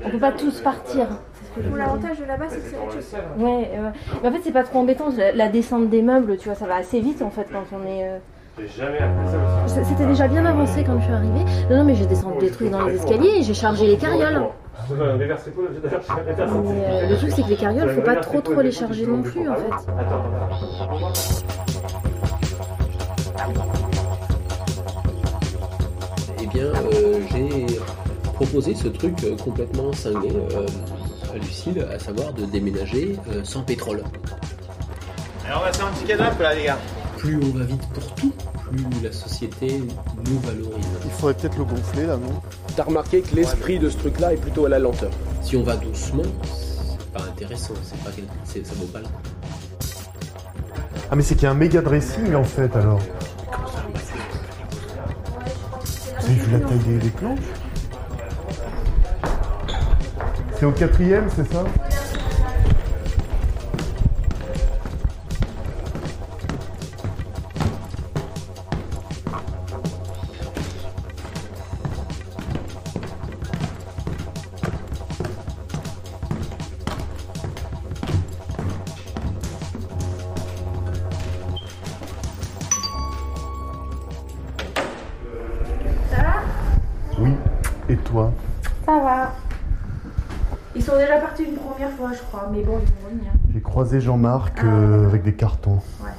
On 0.04 0.10
peut 0.10 0.18
pas 0.20 0.32
tous 0.32 0.60
partir. 0.60 1.06
Bon, 1.56 1.76
l'avantage 1.76 2.18
de 2.18 2.24
là-bas, 2.24 2.46
c'est 2.48 2.58
que 2.58 3.00
c'est. 3.02 3.16
Ouais, 3.42 3.70
euh, 3.74 3.90
mais 4.22 4.28
en 4.28 4.32
fait, 4.32 4.40
c'est 4.44 4.52
pas 4.52 4.62
trop 4.64 4.78
embêtant. 4.80 5.08
La, 5.16 5.32
la 5.32 5.48
descente 5.48 5.88
des 5.90 6.02
meubles, 6.02 6.36
tu 6.38 6.48
vois, 6.48 6.56
ça 6.56 6.66
va 6.66 6.76
assez 6.76 7.00
vite 7.00 7.22
en 7.22 7.30
fait 7.30 7.46
quand 7.52 7.64
on 7.72 7.86
est. 7.86 8.08
euh, 8.08 8.18
J'ai 8.58 8.68
jamais 8.68 8.98
appris 8.98 9.26
ça 9.66 9.84
C'était 9.84 10.06
déjà 10.06 10.28
bien 10.28 10.44
avancé 10.46 10.82
quand 10.84 10.98
je 10.98 11.04
suis 11.04 11.12
arrivée. 11.12 11.44
Non, 11.70 11.76
non, 11.78 11.84
mais 11.84 11.94
j'ai 11.94 12.06
descendu 12.06 12.38
des 12.38 12.50
trucs 12.50 12.70
dans 12.70 12.84
les 12.86 12.96
escaliers 12.96 13.38
et 13.38 13.42
j'ai 13.42 13.54
chargé 13.54 13.86
les 13.86 13.96
carrioles. 13.96 14.42
Mais, 14.90 14.96
euh, 15.00 15.16
le 17.08 17.16
truc, 17.16 17.30
c'est 17.34 17.42
que 17.42 17.48
les 17.48 17.56
carrioles, 17.56 17.90
faut 17.90 18.00
pas 18.00 18.16
trop 18.16 18.40
trop 18.40 18.60
les 18.62 18.72
charger 18.72 19.06
non 19.06 19.22
plus, 19.22 19.48
en 19.48 19.54
fait. 19.54 19.70
Eh 26.42 26.46
bien, 26.46 26.64
euh, 26.66 27.20
j'ai 27.30 27.66
proposé 28.34 28.74
ce 28.74 28.88
truc 28.88 29.14
complètement 29.44 29.92
cinglé 29.92 30.30
euh, 30.34 30.66
à 31.32 31.36
Lucille, 31.38 31.86
à 31.92 31.98
savoir 31.98 32.32
de 32.32 32.44
déménager 32.44 33.16
euh, 33.30 33.42
sans 33.44 33.62
pétrole. 33.62 34.02
Alors 35.46 35.62
on 35.62 35.64
va 35.66 35.72
faire 35.72 35.86
un 35.86 35.90
petit 35.92 36.04
canap 36.04 36.38
là 36.40 36.54
les 36.54 36.64
gars. 36.64 36.78
Plus 37.18 37.36
on 37.42 37.56
va 37.58 37.64
vite 37.64 37.86
pour 37.94 38.14
tout, 38.14 38.32
plus 38.70 38.84
la 39.02 39.12
société 39.12 39.82
nous 40.26 40.38
valorise. 40.40 40.86
Il 41.04 41.10
faudrait 41.10 41.34
peut-être 41.34 41.58
le 41.58 41.64
gonfler 41.64 42.06
là, 42.06 42.16
non? 42.16 42.40
T'as 42.76 42.84
remarqué 42.84 43.22
que 43.22 43.34
l'esprit 43.36 43.78
de 43.78 43.88
ce 43.90 43.96
truc-là 43.98 44.32
est 44.32 44.36
plutôt 44.38 44.66
à 44.66 44.68
la 44.68 44.78
lenteur. 44.78 45.10
Si 45.42 45.56
on 45.56 45.62
va 45.62 45.76
doucement, 45.76 46.22
c'est 46.42 47.10
pas 47.12 47.22
intéressant, 47.24 47.74
c'est 47.84 47.98
pas 48.02 48.10
c'est- 48.44 48.66
ça 48.66 48.72
vaut 48.74 48.86
pas 48.86 48.98
le 49.00 49.04
coup. 49.06 49.10
Ah, 51.10 51.16
mais 51.16 51.22
c'est 51.22 51.34
qu'il 51.34 51.44
y 51.44 51.46
a 51.46 51.50
un 51.50 51.54
méga 51.54 51.80
dressing 51.82 52.34
en 52.34 52.44
fait 52.44 52.74
alors. 52.74 53.00
Vous 56.20 56.26
avez 56.26 56.34
vu 56.34 56.52
la 56.52 56.60
taille 56.60 56.98
des 56.98 57.10
planches 57.10 57.38
C'est 60.62 60.66
au 60.66 60.70
quatrième, 60.70 61.28
c'est 61.28 61.52
ça 61.52 61.64
Ça 86.08 86.22
va? 86.22 86.42
Oui. 87.18 87.32
Et 87.88 87.96
toi? 87.96 88.30
Ça 88.86 88.92
va. 88.92 89.41
Ils 90.74 90.82
sont 90.82 90.96
déjà 90.96 91.18
partis 91.18 91.44
une 91.44 91.56
première 91.56 91.90
fois, 91.90 92.10
je 92.12 92.18
crois, 92.22 92.48
mais 92.52 92.62
bon, 92.62 92.78
ils 92.80 92.86
vont 92.86 93.08
revenir. 93.10 93.32
J'ai 93.52 93.60
croisé 93.60 94.00
Jean-Marc 94.00 94.62
euh, 94.64 95.06
avec 95.06 95.22
des 95.22 95.34
cartons. 95.34 95.80
Ouais. 96.02 96.10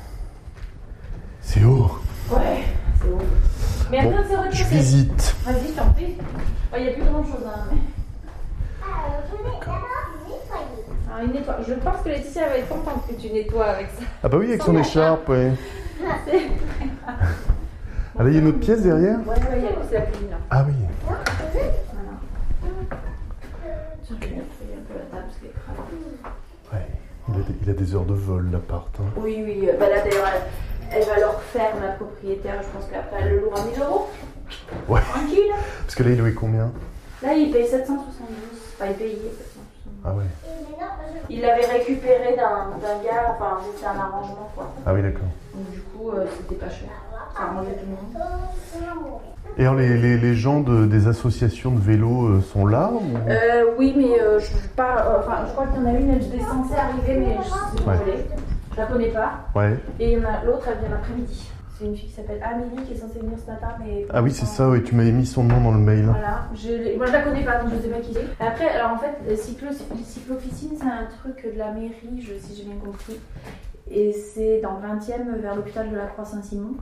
C'est 1.42 1.64
haut. 1.64 1.92
Ouais, 2.32 2.64
c'est 3.02 3.08
haut. 3.10 3.18
Mais 3.90 4.04
Bon, 4.04 4.14
c'est 4.28 4.36
vrai 4.36 4.50
que 4.50 4.56
je 4.56 4.64
visite. 4.66 5.36
Vas-y, 5.46 5.72
t'en 5.72 5.90
prie. 5.92 6.18
Il 6.78 6.84
n'y 6.84 6.90
a 6.90 6.94
plus 6.94 7.04
grand 7.04 7.24
chose, 7.24 7.44
hein. 7.46 7.60
Mais... 7.72 7.78
Ah, 11.16 11.22
nettoie. 11.32 11.58
Je 11.68 11.74
pense 11.76 12.02
que 12.04 12.10
Laetitia 12.10 12.48
va 12.50 12.58
être 12.58 12.70
contente 12.70 13.08
que 13.08 13.14
tu 13.14 13.32
nettoies 13.32 13.66
avec 13.66 13.88
ça. 13.90 14.04
Ah 14.24 14.30
bah 14.30 14.38
oui, 14.40 14.48
avec 14.48 14.64
son 14.64 14.76
écharpe, 14.78 15.30
ouais. 15.30 15.52
C'est- 16.26 16.42
Ah 18.18 18.24
là, 18.24 18.30
il 18.30 18.34
y 18.34 18.38
a 18.38 18.40
une 18.42 18.48
autre 18.48 18.60
pièce 18.60 18.82
derrière? 18.82 19.18
Ouais, 19.20 19.36
ouais, 19.36 19.76
c'est 19.90 19.96
la 19.96 20.02
cuisine. 20.02 20.28
Ah 20.50 20.66
oui. 20.68 20.74
Voilà. 21.06 21.20
Tiens, 21.24 21.42
je 21.52 21.54
vais 21.54 21.60
nettoyer 21.60 21.72
un 22.04 22.82
peu 22.82 22.82
la 22.82 22.90
table 22.90 23.00
parce 23.00 23.62
qu'elle 23.64 23.72
est 23.72 23.93
Ouais. 26.72 26.88
Il 27.30 27.36
a, 27.36 27.38
des, 27.44 27.54
il 27.64 27.70
a 27.70 27.74
des 27.74 27.96
heures 27.96 28.04
de 28.06 28.14
vol, 28.14 28.50
l'appart. 28.52 28.90
hein. 29.00 29.04
Oui, 29.18 29.42
oui. 29.46 29.70
euh, 29.70 29.78
Bah 29.80 29.88
là, 29.90 30.02
d'ailleurs, 30.02 30.28
elle, 30.36 30.42
elle 31.00 31.08
va 31.08 31.20
leur 31.20 31.42
faire 31.42 31.72
la 31.82 31.92
propriétaire. 31.94 32.62
Je 32.62 32.68
pense 32.78 32.90
qu'après, 32.92 33.22
elle 33.22 33.30
le 33.36 33.40
louera 33.42 33.64
1000 33.64 33.80
euros. 33.82 34.10
Ouais. 34.90 35.02
Tranquille. 35.02 35.52
Parce 35.84 35.96
que 35.96 36.04
là, 36.04 36.10
il 36.12 36.18
louait 36.20 36.34
combien? 36.34 36.72
Là, 37.22 37.34
il 37.34 37.52
paye 37.52 37.66
772. 37.68 37.98
Enfin, 38.76 38.86
il 38.92 38.96
payait 38.96 39.16
772. 39.16 39.64
Ah 40.06 40.14
ouais. 40.14 40.24
Il 41.30 41.40
l'avait 41.42 41.66
récupéré 41.66 42.36
d'un 42.36 42.78
d'un 42.82 43.02
gars. 43.04 43.36
Enfin, 43.36 43.60
c'était 43.74 43.88
un 43.88 43.98
arrangement, 43.98 44.52
quoi. 44.54 44.74
Ah 44.86 44.94
oui, 44.94 45.02
d'accord. 45.02 45.22
Donc, 45.56 45.72
du 45.72 45.80
coup, 45.80 46.12
euh, 46.12 46.26
c'était 46.38 46.56
pas 46.56 46.70
cher. 46.70 46.90
Ça 47.36 47.44
arrangeait 47.44 47.74
tout 47.74 47.86
le 47.86 47.92
monde. 47.92 49.20
Et 49.58 49.62
alors, 49.62 49.76
les, 49.76 49.98
les, 49.98 50.18
les 50.18 50.34
gens 50.36 50.62
de, 50.62 50.86
des 50.86 51.08
associations 51.08 51.72
de 51.72 51.80
vélo 51.80 52.28
euh, 52.28 52.42
sont 52.42 52.66
là 52.66 52.90
ou... 52.92 53.02
Euh, 53.30 53.66
oui, 53.78 53.94
mais 53.96 54.20
euh, 54.20 54.40
je, 54.40 54.68
pas, 54.76 55.06
euh, 55.06 55.20
enfin, 55.20 55.46
je 55.48 55.52
crois 55.52 55.68
qu'il 55.68 55.82
y 55.82 55.86
en 55.86 55.88
a 55.88 55.92
une, 55.92 56.10
elle 56.10 56.18
est 56.22 56.40
censée 56.44 56.74
arriver, 56.76 57.20
mais 57.20 57.38
je 57.44 57.50
sais 57.50 57.84
pas 57.86 57.92
Ouais. 57.92 58.26
Je 58.72 58.78
la 58.78 58.86
connais 58.88 59.10
pas. 59.10 59.32
Ouais. 59.54 59.78
Et 60.00 60.16
l'autre, 60.16 60.68
elle 60.68 60.80
vient 60.80 60.90
l'après-midi. 60.90 61.52
C'est 61.78 61.86
une 61.86 61.96
fille 61.96 62.10
qui 62.10 62.16
s'appelle 62.16 62.42
Amélie 62.44 62.84
qui 62.84 62.94
est 62.94 62.98
censée 62.98 63.20
venir 63.20 63.38
ce 63.38 63.52
matin, 63.52 63.68
mais. 63.80 64.08
Ah 64.12 64.24
oui, 64.24 64.32
c'est 64.32 64.48
ça, 64.48 64.70
oui, 64.70 64.82
tu 64.84 64.96
m'avais 64.96 65.12
mis 65.12 65.26
son 65.28 65.44
nom 65.44 65.62
dans 65.62 65.72
le 65.72 65.80
mail. 65.80 66.06
Voilà, 66.06 66.48
je, 66.56 66.98
moi 66.98 67.06
je 67.06 67.12
la 67.12 67.22
connais 67.22 67.44
pas, 67.44 67.58
donc 67.62 67.72
je 67.76 67.82
sais 67.84 67.90
pas 67.90 68.00
qui 68.00 68.14
c'est. 68.14 68.44
Après, 68.44 68.70
alors 68.70 68.92
en 68.94 68.98
fait, 68.98 69.36
cyclo, 69.36 69.68
cyclofficine, 70.04 70.72
c'est 70.78 70.86
un 70.86 71.06
truc 71.20 71.54
de 71.54 71.60
la 71.60 71.72
mairie, 71.72 72.20
je, 72.22 72.34
si 72.40 72.56
j'ai 72.56 72.64
bien 72.64 72.78
compris. 72.84 73.20
Et 73.92 74.14
c'est 74.14 74.62
dans 74.62 74.80
le 74.80 74.88
20e, 74.88 75.40
vers 75.42 75.56
l'hôpital 75.56 75.92
de 75.92 75.96
la 75.98 76.06
Croix-Saint-Simon. 76.08 76.76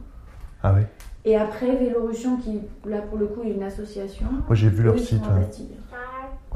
Ah 0.64 0.74
oui. 0.76 0.82
Et 1.26 1.36
après, 1.38 1.76
Vélorussion, 1.76 2.38
qui 2.38 2.62
là 2.86 3.02
pour 3.02 3.18
le 3.18 3.28
coup 3.28 3.44
est 3.44 3.52
une 3.52 3.64
association. 3.64 4.26
Moi, 4.48 4.56
j'ai 4.56 4.70
vu 4.70 4.84
leur 4.84 4.98
site, 5.00 5.22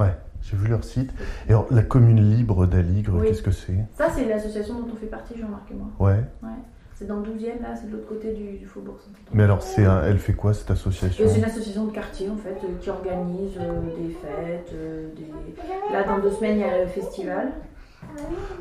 ouais. 0.00 0.06
J'ai 0.42 0.56
vu 0.56 0.68
leur 0.68 0.84
site. 0.84 1.10
Et 1.48 1.50
alors, 1.50 1.66
la 1.72 1.82
commune 1.82 2.20
libre 2.36 2.66
d'Aligre, 2.66 3.14
Oui. 3.16 3.26
qu'est-ce 3.26 3.42
que 3.42 3.50
c'est? 3.50 3.74
Ça, 3.98 4.08
c'est 4.14 4.24
l'association 4.26 4.74
dont 4.74 4.86
on 4.92 4.96
fait 4.96 5.06
partie, 5.06 5.36
Jean-Marc 5.36 5.68
et 5.72 5.74
moi. 5.74 5.88
Ouais. 5.98 6.20
Ouais. 6.42 6.54
C'est 6.94 7.06
dans 7.08 7.16
le 7.16 7.22
12e, 7.24 7.60
là, 7.62 7.74
c'est 7.74 7.88
de 7.88 7.92
l'autre 7.92 8.06
côté 8.08 8.32
du, 8.32 8.56
du 8.58 8.64
faubourg. 8.64 8.96
Mais 9.32 9.42
alors, 9.42 9.60
c'est 9.60 9.84
un- 9.84 10.04
elle 10.04 10.18
fait 10.18 10.34
quoi 10.34 10.54
cette 10.54 10.70
association? 10.70 11.24
C'est 11.28 11.38
une 11.38 11.44
association 11.44 11.86
de 11.86 11.90
quartier 11.90 12.30
en 12.30 12.36
fait 12.36 12.56
euh, 12.64 12.68
qui 12.80 12.88
organise 12.88 13.58
euh, 13.60 13.80
des 13.98 14.14
fêtes. 14.14 14.70
euh, 14.72 15.08
des... 15.16 15.92
Là, 15.92 16.04
dans 16.04 16.20
deux 16.20 16.30
semaines, 16.30 16.58
il 16.58 16.60
y 16.60 16.64
a 16.64 16.82
le 16.82 16.86
festival 16.86 17.48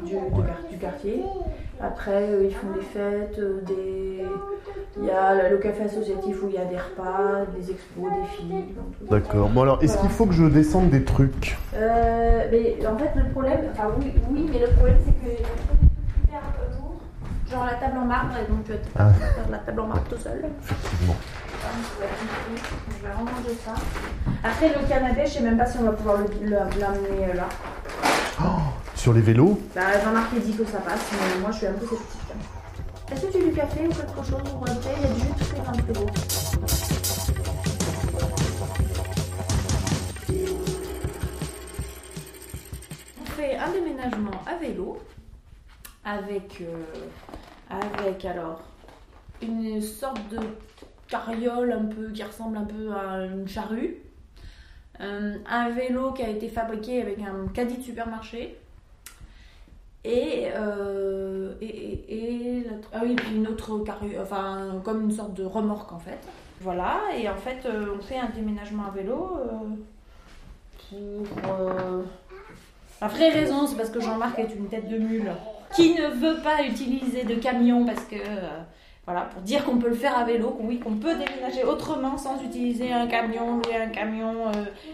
du, 0.06 0.14
de 0.14 0.70
du 0.72 0.78
quartier. 0.78 1.24
Après, 1.82 2.30
euh, 2.30 2.46
ils 2.46 2.54
font 2.56 2.68
des 2.74 2.82
fêtes, 2.82 3.38
euh, 3.40 3.62
des... 3.68 4.26
il 4.98 5.06
y 5.06 5.12
a 5.12 5.50
le 5.50 5.58
café 5.58 5.84
associatif 5.84 6.42
où 6.44 6.48
il 6.48 6.56
y 6.56 6.58
a 6.58 6.66
des 6.66 6.78
repas, 6.78 7.46
des 7.58 7.72
expos, 7.72 8.10
des 8.12 8.28
films. 8.38 8.64
D'accord. 9.10 9.50
Bon, 9.50 9.64
alors, 9.64 9.84
est-ce 9.84 9.94
Voilà. 9.94 10.02
qu'il 10.08 10.18
faut 10.18 10.26
que 10.26 10.34
je 10.34 10.46
descende 10.46 10.90
des 10.90 11.04
trucs? 11.04 11.58
Euh, 11.76 12.48
mais 12.52 12.78
en 12.88 12.98
fait, 12.98 13.12
le 13.16 13.30
problème, 13.32 13.60
enfin 13.72 13.90
oui, 14.00 14.14
oui 14.32 14.50
mais 14.52 14.60
le 14.60 14.68
problème 14.68 14.98
c'est 15.06 15.12
que 15.12 15.34
hyper 16.24 16.42
lourds, 16.80 16.96
genre 17.52 17.66
la 17.66 17.74
table 17.74 17.98
en 17.98 18.06
marbre, 18.06 18.36
et 18.42 18.50
donc 18.50 18.64
tu 18.64 18.72
vas 18.72 18.78
te 18.78 18.88
Ah. 18.98 19.10
faire 19.14 19.50
la 19.52 19.58
table 19.58 19.80
en 19.82 19.88
marbre 19.88 20.04
tout 20.10 20.18
seul. 20.18 20.46
Effectivement. 20.64 21.16
Je 23.02 23.06
vais 23.08 23.14
ranger 23.14 23.58
ça. 23.66 23.74
Après, 24.44 24.70
le 24.70 24.88
canapé, 24.88 25.22
je 25.26 25.32
sais 25.32 25.42
même 25.42 25.58
pas 25.58 25.66
si 25.66 25.78
on 25.80 25.84
va 25.84 25.92
pouvoir 25.92 26.20
l'amener 26.48 27.34
là. 27.34 27.50
Les 29.14 29.22
vélos 29.22 29.60
Bah, 29.76 30.02
Jean-Marc 30.04 30.32
il 30.36 30.42
dit 30.42 30.54
que 30.58 30.66
ça 30.66 30.80
passe, 30.80 31.12
mais 31.12 31.40
moi 31.40 31.52
je 31.52 31.58
suis 31.58 31.68
un 31.68 31.74
peu 31.74 31.86
sceptique. 31.86 32.22
Est-ce 33.12 33.22
que 33.28 33.32
tu 33.32 33.38
veux 33.38 33.50
du 33.50 33.54
café 33.54 33.86
ou 33.86 33.90
quelque 33.90 34.24
chose 34.24 34.42
ou 34.56 34.64
un 34.64 34.76
thé 34.76 34.90
Il 34.98 35.04
y 35.04 35.06
a 35.06 35.14
du 35.14 35.20
jus 35.22 35.28
de 35.28 35.94
dans 35.94 36.02
le. 36.02 36.08
On 43.22 43.26
fait 43.38 43.58
un 43.58 43.72
déménagement 43.72 44.42
à 44.48 44.56
vélo 44.56 44.98
avec, 46.04 46.62
euh, 46.62 46.84
avec 47.70 48.26
alors 48.26 48.64
une 49.44 49.82
sorte 49.82 50.28
de 50.30 50.40
carriole 51.08 51.72
un 51.74 51.86
peu 51.86 52.10
qui 52.12 52.24
ressemble 52.24 52.58
un 52.58 52.66
peu 52.66 52.92
à 52.92 53.26
une 53.26 53.48
charrue. 53.48 53.98
Euh, 55.00 55.38
un 55.48 55.70
vélo 55.70 56.12
qui 56.14 56.24
a 56.24 56.30
été 56.30 56.50
fabriqué 56.50 57.04
avec 57.04 57.20
un 57.20 57.48
caddie 57.54 57.78
de 57.78 57.84
supermarché. 57.84 58.58
Et, 60.08 60.50
euh, 60.56 61.54
et, 61.62 61.66
et, 61.66 62.58
et 62.58 62.68
ah 62.94 63.00
oui, 63.04 63.16
puis 63.16 63.36
une 63.36 63.48
autre 63.48 63.80
carrure, 63.80 64.20
enfin 64.22 64.80
comme 64.84 65.06
une 65.06 65.12
sorte 65.12 65.34
de 65.34 65.44
remorque 65.44 65.92
en 65.94 65.98
fait. 65.98 66.20
Voilà, 66.62 67.00
et 67.18 67.28
en 67.28 67.36
fait 67.36 67.66
euh, 67.66 67.96
on 67.98 68.02
fait 68.02 68.20
un 68.20 68.30
déménagement 68.30 68.84
à 68.86 68.92
vélo 68.92 69.40
pour... 70.90 71.26
euh, 71.50 72.04
La 73.02 73.08
vraie 73.08 73.30
raison 73.30 73.66
c'est 73.66 73.76
parce 73.76 73.90
que 73.90 74.00
Jean-Marc 74.00 74.38
est 74.38 74.54
une 74.56 74.68
tête 74.68 74.88
de 74.88 75.00
mule 75.00 75.32
qui 75.76 75.96
ne 75.96 76.08
veut 76.08 76.40
pas 76.44 76.64
utiliser 76.64 77.24
de 77.24 77.34
camion 77.36 77.84
parce 77.84 78.06
que... 78.06 78.18
voilà, 79.06 79.22
pour 79.22 79.42
dire 79.42 79.66
qu'on 79.66 79.78
peut 79.78 79.90
le 79.90 79.96
faire 79.96 80.16
à 80.18 80.24
vélo, 80.24 80.56
oui, 80.62 80.80
qu'on 80.80 80.98
peut 80.98 81.16
déménager 81.16 81.64
autrement 81.64 82.16
sans 82.18 82.40
utiliser 82.44 82.92
un 82.94 83.08
camion, 83.08 83.58
louer 83.58 83.78
un 83.78 83.90
camion, 83.90 84.52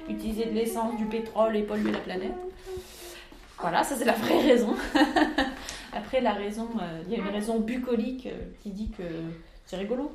utiliser 0.09 0.45
de 0.45 0.55
l'essence, 0.55 0.95
du 0.95 1.05
pétrole 1.05 1.57
et 1.57 1.63
polluer 1.63 1.91
la 1.91 1.99
planète. 1.99 2.33
Voilà, 3.61 3.83
ça 3.83 3.95
c'est 3.95 4.05
la 4.05 4.13
vraie 4.13 4.41
raison. 4.47 4.75
Après, 5.93 6.21
la 6.21 6.33
raison, 6.33 6.69
euh, 6.81 7.01
il 7.07 7.11
y 7.11 7.15
a 7.15 7.19
une 7.19 7.29
raison 7.29 7.59
bucolique 7.59 8.27
euh, 8.27 8.39
qui 8.61 8.69
dit 8.71 8.89
que 8.91 9.03
c'est 9.65 9.77
rigolo. 9.77 10.11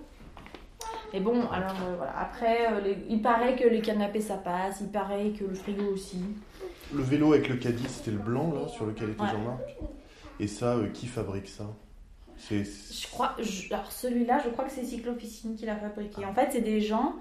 Et 1.13 1.21
bon, 1.21 1.47
alors 1.51 1.71
euh, 1.87 1.95
voilà, 1.97 2.19
après, 2.19 2.67
euh, 2.73 2.81
les- 2.81 2.99
il 3.09 3.23
paraît 3.23 3.57
que 3.57 3.67
les 3.69 3.81
canapés 3.81 4.21
ça 4.21 4.37
passe, 4.37 4.79
il 4.81 4.89
paraît 4.89 5.31
que 5.31 5.45
le 5.45 5.55
frigo 5.55 5.85
aussi. 5.93 6.19
Le 6.95 7.03
vélo 7.03 7.33
avec 7.33 7.49
le 7.49 7.57
caddie, 7.57 7.87
c'était 7.89 8.11
le 8.13 8.19
blanc 8.19 8.53
là 8.55 8.69
sur 8.69 8.87
lequel 8.87 9.11
était 9.11 9.23
Ouais. 9.23 9.29
Jean-Marc? 9.31 9.61
Et 10.41 10.47
ça, 10.47 10.75
euh, 10.75 10.89
qui 10.89 11.07
fabrique 11.07 11.49
ça? 11.49 11.65
C'est 12.39 12.65
Je 12.65 13.07
crois, 13.11 13.35
je- 13.39 13.73
alors 13.73 13.91
celui-là, 13.91 14.41
je 14.45 14.51
crois 14.51 14.65
que 14.67 14.71
c'est 14.73 14.85
Cyclofficine 14.85 15.57
qui 15.57 15.65
l'a 15.67 15.77
fabriqué. 15.77 16.25
En 16.25 16.35
fait, 16.35 16.49
c'est 16.53 16.61
des 16.61 16.81
gens, 16.81 17.15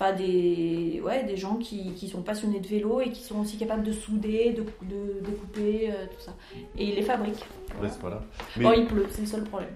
Enfin, 0.00 0.14
des, 0.14 0.98
ouais, 1.04 1.24
des 1.24 1.36
gens 1.36 1.56
qui, 1.56 1.92
qui 1.92 2.08
sont 2.08 2.22
passionnés 2.22 2.58
de 2.60 2.66
vélo 2.66 3.02
et 3.02 3.10
qui 3.10 3.22
sont 3.22 3.40
aussi 3.40 3.58
capables 3.58 3.82
de 3.82 3.92
souder, 3.92 4.52
de, 4.54 4.62
de 4.88 5.20
découper, 5.20 5.90
euh, 5.92 6.06
tout 6.06 6.22
ça. 6.24 6.34
Et 6.78 6.86
ils 6.88 6.94
les 6.94 7.02
fabriquent. 7.02 7.44
Ouais, 7.82 7.88
c'est- 7.90 8.00
voilà. 8.00 8.22
Bon, 8.56 8.72
il 8.72 8.86
pleut, 8.86 9.04
c'est 9.10 9.20
le 9.20 9.26
seul 9.26 9.44
problème. 9.44 9.68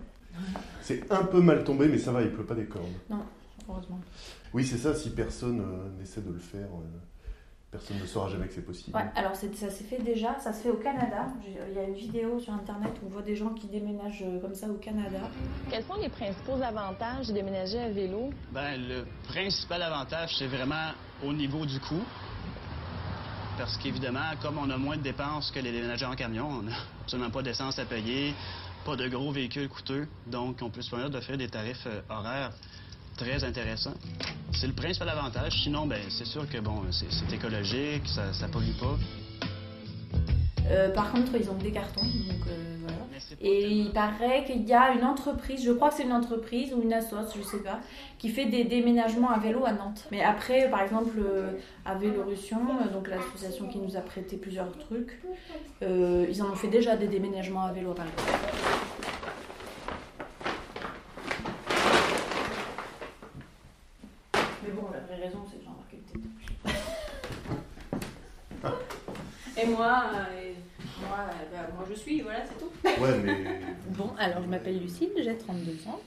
C'est 0.80 1.12
un 1.12 1.24
peu 1.24 1.40
mal 1.42 1.62
tombé, 1.62 1.88
mais 1.88 1.98
ça 1.98 2.10
va, 2.10 2.22
il 2.22 2.30
pleut 2.32 2.44
pas 2.46 2.54
des 2.54 2.64
cornes. 2.64 2.86
Non, 3.10 3.18
heureusement. 3.68 4.00
Oui, 4.54 4.64
c'est 4.64 4.78
ça, 4.78 4.94
si 4.94 5.10
personne 5.10 5.60
euh, 5.60 5.98
n'essaie 6.00 6.22
de 6.22 6.32
le 6.32 6.38
faire, 6.38 6.68
euh, 6.72 6.98
personne 7.74 7.98
ne 7.98 8.06
saura 8.06 8.28
jamais 8.28 8.46
que 8.46 8.54
c'est 8.54 8.64
possible. 8.64 8.96
Ouais, 8.96 9.10
alors 9.16 9.34
ça 9.34 9.48
s'est 9.50 9.84
fait 9.84 10.00
déjà, 10.00 10.38
ça 10.38 10.52
se 10.52 10.62
fait 10.62 10.70
au 10.70 10.76
Canada. 10.76 11.26
Il 11.44 11.74
y 11.74 11.78
a 11.78 11.82
une 11.82 11.94
vidéo 11.94 12.38
sur 12.38 12.52
internet 12.52 12.92
où 13.02 13.06
on 13.06 13.10
voit 13.10 13.22
des 13.22 13.34
gens 13.34 13.50
qui 13.50 13.66
déménagent 13.66 14.22
euh, 14.22 14.40
comme 14.40 14.54
ça 14.54 14.68
au 14.68 14.74
Canada. 14.74 15.18
Quels 15.68 15.82
sont 15.82 15.96
les 16.00 16.08
principaux 16.08 16.62
avantages 16.62 17.26
de 17.26 17.32
déménager 17.32 17.80
à 17.80 17.88
vélo? 17.88 18.30
Ben, 18.52 18.80
le 18.80 19.04
principal 19.26 19.82
avantage, 19.82 20.36
c'est 20.38 20.46
vraiment 20.46 20.92
au 21.24 21.32
niveau 21.32 21.66
du 21.66 21.80
coût. 21.80 22.04
Parce 23.58 23.76
qu'évidemment, 23.78 24.30
comme 24.40 24.58
on 24.58 24.70
a 24.70 24.76
moins 24.76 24.96
de 24.96 25.02
dépenses 25.02 25.50
que 25.50 25.58
les 25.58 25.72
déménageurs 25.72 26.10
en 26.10 26.16
camion, 26.16 26.46
on 26.46 26.62
n'a 26.62 26.76
absolument 27.02 27.30
pas 27.30 27.42
d'essence 27.42 27.78
à 27.80 27.84
payer, 27.84 28.34
pas 28.84 28.94
de 28.94 29.08
gros 29.08 29.32
véhicules 29.32 29.68
coûteux, 29.68 30.06
donc 30.28 30.58
on 30.62 30.70
peut 30.70 30.82
se 30.82 30.90
permettre 30.90 31.10
d'offrir 31.10 31.36
des 31.38 31.48
tarifs 31.48 31.86
euh, 31.86 32.00
horaires 32.08 32.52
très 33.16 33.44
intéressants. 33.44 33.94
C'est 34.52 34.66
le 34.66 34.72
principal 34.72 35.08
avantage. 35.08 35.62
Sinon, 35.62 35.86
ben, 35.86 36.00
c'est 36.08 36.26
sûr 36.26 36.48
que 36.48 36.58
bon, 36.58 36.82
c'est 36.90 37.34
écologique, 37.34 38.06
ça, 38.06 38.32
ça 38.32 38.48
pollue 38.48 38.76
pas. 38.78 38.96
Euh, 40.70 40.90
par 40.90 41.12
contre, 41.12 41.32
ils 41.38 41.50
ont 41.50 41.54
des 41.54 41.72
cartons, 41.72 42.00
donc 42.00 42.46
euh, 42.48 42.76
voilà. 42.80 42.96
Et 43.40 43.68
il 43.68 43.90
paraît 43.90 44.44
qu'il 44.44 44.66
y 44.66 44.72
a 44.72 44.92
une 44.92 45.04
entreprise, 45.04 45.62
je 45.62 45.72
crois 45.72 45.90
que 45.90 45.96
c'est 45.96 46.04
une 46.04 46.12
entreprise 46.12 46.72
ou 46.72 46.80
une 46.82 46.92
assoce, 46.92 47.34
je 47.36 47.42
sais 47.42 47.62
pas, 47.62 47.80
qui 48.18 48.30
fait 48.30 48.46
des 48.46 48.64
déménagements 48.64 49.30
à 49.30 49.38
vélo 49.38 49.64
à 49.66 49.72
Nantes. 49.72 50.06
Mais 50.10 50.22
après, 50.22 50.70
par 50.70 50.80
exemple, 50.80 51.18
euh, 51.18 51.52
à 51.84 51.94
Vélorussion, 51.94 52.60
euh, 52.80 52.92
donc 52.92 53.08
l'association 53.08 53.68
qui 53.68 53.78
nous 53.78 53.96
a 53.96 54.00
prêté 54.00 54.36
plusieurs 54.36 54.72
trucs, 54.78 55.20
ils 55.82 56.42
en 56.42 56.50
ont 56.50 56.54
fait 56.54 56.68
déjà 56.68 56.96
des 56.96 57.08
déménagements 57.08 57.64
à 57.64 57.72
vélo 57.72 57.90
à 57.90 57.94
Paris. 57.96 58.10
Mais 64.64 64.70
bon, 64.72 64.88
la 64.90 65.00
vraie 65.00 65.13
raison, 65.24 65.38
c'est 65.50 65.58
que 65.58 65.64
Jean-Marc 65.64 65.94
était 65.94 66.18
Et 69.62 69.66
moi, 69.66 70.04
euh, 70.14 70.40
et 70.40 70.54
moi, 71.00 71.18
euh, 71.20 71.32
bah, 71.52 71.68
moi 71.76 71.84
je 71.88 71.94
suis, 71.94 72.20
voilà, 72.20 72.40
c'est 72.44 72.58
tout. 72.58 72.72
Ouais, 73.02 73.18
mais. 73.22 73.44
Bon, 73.96 74.10
alors 74.18 74.42
je 74.42 74.48
m'appelle 74.48 74.80
Lucille, 74.80 75.10
j'ai 75.16 75.36
32 75.36 75.88
ans. 75.88 76.00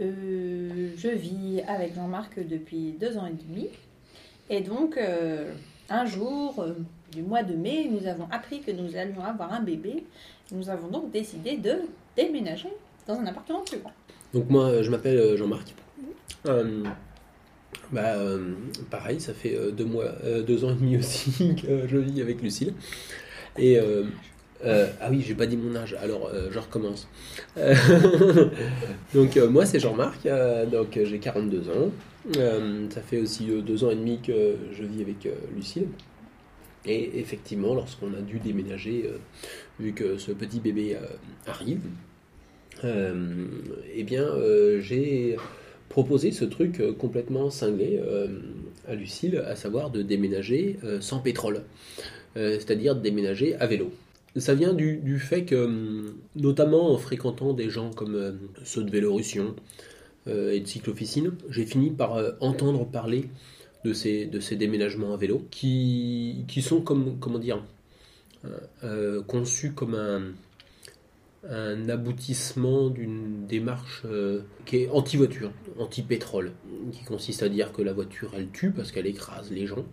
Euh, 0.00 0.92
je 0.96 1.08
vis 1.08 1.60
avec 1.66 1.94
Jean-Marc 1.94 2.38
depuis 2.46 2.92
deux 2.92 3.18
ans 3.18 3.26
et 3.26 3.32
demi. 3.32 3.68
Et 4.48 4.60
donc, 4.60 4.96
euh, 4.96 5.52
un 5.90 6.06
jour 6.06 6.60
euh, 6.60 6.74
du 7.12 7.22
mois 7.22 7.42
de 7.42 7.54
mai, 7.54 7.88
nous 7.90 8.06
avons 8.06 8.28
appris 8.30 8.60
que 8.60 8.70
nous 8.70 8.96
allions 8.96 9.24
avoir 9.24 9.52
un 9.52 9.60
bébé. 9.60 10.04
Nous 10.52 10.70
avons 10.70 10.88
donc 10.88 11.10
décidé 11.10 11.56
de 11.56 11.82
déménager 12.16 12.72
dans 13.06 13.14
un 13.14 13.26
appartement 13.26 13.62
plus 13.62 13.78
grand. 13.78 13.92
Donc 14.32 14.48
moi, 14.48 14.82
je 14.82 14.90
m'appelle 14.90 15.36
Jean-Marc. 15.36 15.74
Euh, 16.46 16.84
bah, 17.92 18.16
euh, 18.16 18.52
pareil, 18.90 19.20
ça 19.20 19.32
fait 19.32 19.56
euh, 19.56 19.70
deux, 19.70 19.84
mois, 19.84 20.12
euh, 20.24 20.42
deux 20.42 20.64
ans 20.64 20.70
et 20.70 20.74
demi 20.74 20.98
aussi 20.98 21.54
que 21.62 21.88
je 21.88 21.96
vis 21.96 22.20
avec 22.20 22.42
Lucille. 22.42 22.74
Et 23.56 23.78
ah 24.64 25.08
oui, 25.10 25.24
j'ai 25.26 25.34
pas 25.34 25.46
dit 25.46 25.56
mon 25.56 25.74
âge, 25.76 25.96
alors 26.00 26.30
je 26.50 26.58
recommence. 26.58 27.08
Donc 29.14 29.36
moi, 29.36 29.66
c'est 29.66 29.80
Jean-Marc, 29.80 30.28
donc 30.70 30.98
j'ai 31.02 31.18
42 31.18 31.68
ans. 31.70 31.90
Ça 32.90 33.00
fait 33.00 33.20
aussi 33.20 33.46
deux 33.46 33.84
ans 33.84 33.90
et 33.90 33.96
demi 33.96 34.20
que 34.20 34.56
je 34.72 34.84
vis 34.84 35.02
avec 35.02 35.28
Lucille. 35.56 35.88
Et 36.86 37.18
effectivement, 37.18 37.74
lorsqu'on 37.74 38.14
a 38.14 38.20
dû 38.20 38.38
déménager, 38.38 39.10
vu 39.80 39.92
que 39.92 40.18
ce 40.18 40.32
petit 40.32 40.60
bébé 40.60 40.96
arrive, 41.46 41.82
eh 42.84 44.04
bien, 44.04 44.26
j'ai 44.80 45.36
proposé 45.88 46.32
ce 46.32 46.44
truc 46.44 46.80
euh, 46.80 46.92
complètement 46.92 47.50
cinglé 47.50 48.00
euh, 48.02 48.28
à 48.86 48.94
Lucille, 48.94 49.42
à 49.46 49.56
savoir 49.56 49.90
de 49.90 50.02
déménager 50.02 50.78
euh, 50.84 51.00
sans 51.00 51.18
pétrole, 51.20 51.62
c'est-à-dire 52.36 52.94
de 52.94 53.00
déménager 53.00 53.56
à 53.56 53.66
vélo. 53.66 53.90
Ça 54.36 54.54
vient 54.54 54.72
du, 54.72 55.18
fait 55.18 55.42
que, 55.44 55.56
hum, 55.56 56.14
notamment 56.36 56.92
en 56.92 56.98
fréquentant 56.98 57.52
des 57.52 57.68
gens 57.68 57.90
comme 57.90 58.38
ceux 58.62 58.84
de 58.84 58.90
Vélorussion 58.90 59.56
et 60.28 60.60
de 60.60 60.66
cyclo-officine, 60.66 61.32
j'ai 61.50 61.66
fini 61.66 61.90
par 61.90 62.22
entendre 62.40 62.86
parler 62.86 63.24
de 63.84 63.92
ces, 63.92 64.26
déménagements 64.52 65.12
à 65.12 65.16
vélo 65.16 65.42
qui, 65.50 66.44
sont 66.62 66.80
comme, 66.80 67.18
comment 67.18 67.40
dire, 67.40 67.60
conçus 69.26 69.72
comme 69.72 69.96
un, 69.96 70.22
un 71.48 71.88
aboutissement 71.88 72.90
d'une 72.90 73.46
démarche 73.46 74.02
euh, 74.04 74.42
qui 74.66 74.78
est 74.82 74.88
anti-voiture, 74.90 75.50
anti-pétrole, 75.78 76.52
qui 76.92 77.04
consiste 77.04 77.42
à 77.42 77.48
dire 77.48 77.72
que 77.72 77.82
la 77.82 77.92
voiture 77.92 78.32
elle 78.36 78.48
tue 78.50 78.70
parce 78.70 78.92
qu'elle 78.92 79.06
écrase 79.06 79.50
les 79.50 79.66
gens, 79.66 79.84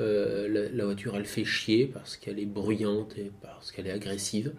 Euh, 0.00 0.68
la, 0.72 0.84
voiture 0.84 1.14
elle 1.16 1.24
fait 1.24 1.44
chier 1.44 1.86
parce 1.86 2.16
qu'elle 2.16 2.40
est 2.40 2.46
bruyante 2.46 3.16
et 3.16 3.30
parce 3.42 3.70
qu'elle 3.72 3.86
est 3.86 3.92
agressive, 3.92 4.52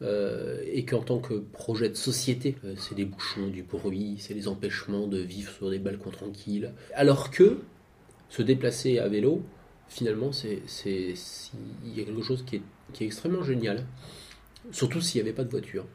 Euh, 0.00 0.62
et 0.64 0.84
qu'en 0.84 1.02
tant 1.02 1.18
que 1.18 1.34
projet 1.34 1.88
de 1.88 1.96
société, 1.96 2.54
c'est 2.76 2.94
des 2.94 3.04
bouchons, 3.04 3.48
du 3.48 3.64
bruit, 3.64 4.14
c'est 4.20 4.32
les 4.34 4.46
empêchements 4.46 5.08
de 5.08 5.18
vivre 5.18 5.50
sur 5.52 5.70
des 5.70 5.80
balcons 5.80 6.10
tranquilles, 6.12 6.72
alors 6.94 7.30
que 7.32 7.58
se 8.28 8.42
déplacer 8.42 8.98
à 9.00 9.08
vélo, 9.08 9.42
finalement, 9.88 10.30
c'est- 10.32 10.62
il 11.84 11.98
y 11.98 12.00
a 12.00 12.04
quelque 12.04 12.22
chose 12.22 12.44
qui 12.46 12.56
est, 12.56 12.62
qui 12.92 13.02
est 13.04 13.06
extrêmement 13.08 13.42
génial. 13.42 13.86
Surtout 14.72 15.00
s'il 15.00 15.22
n'y 15.22 15.28
avait 15.28 15.36
pas 15.36 15.44
de 15.44 15.50
voiture. 15.50 15.86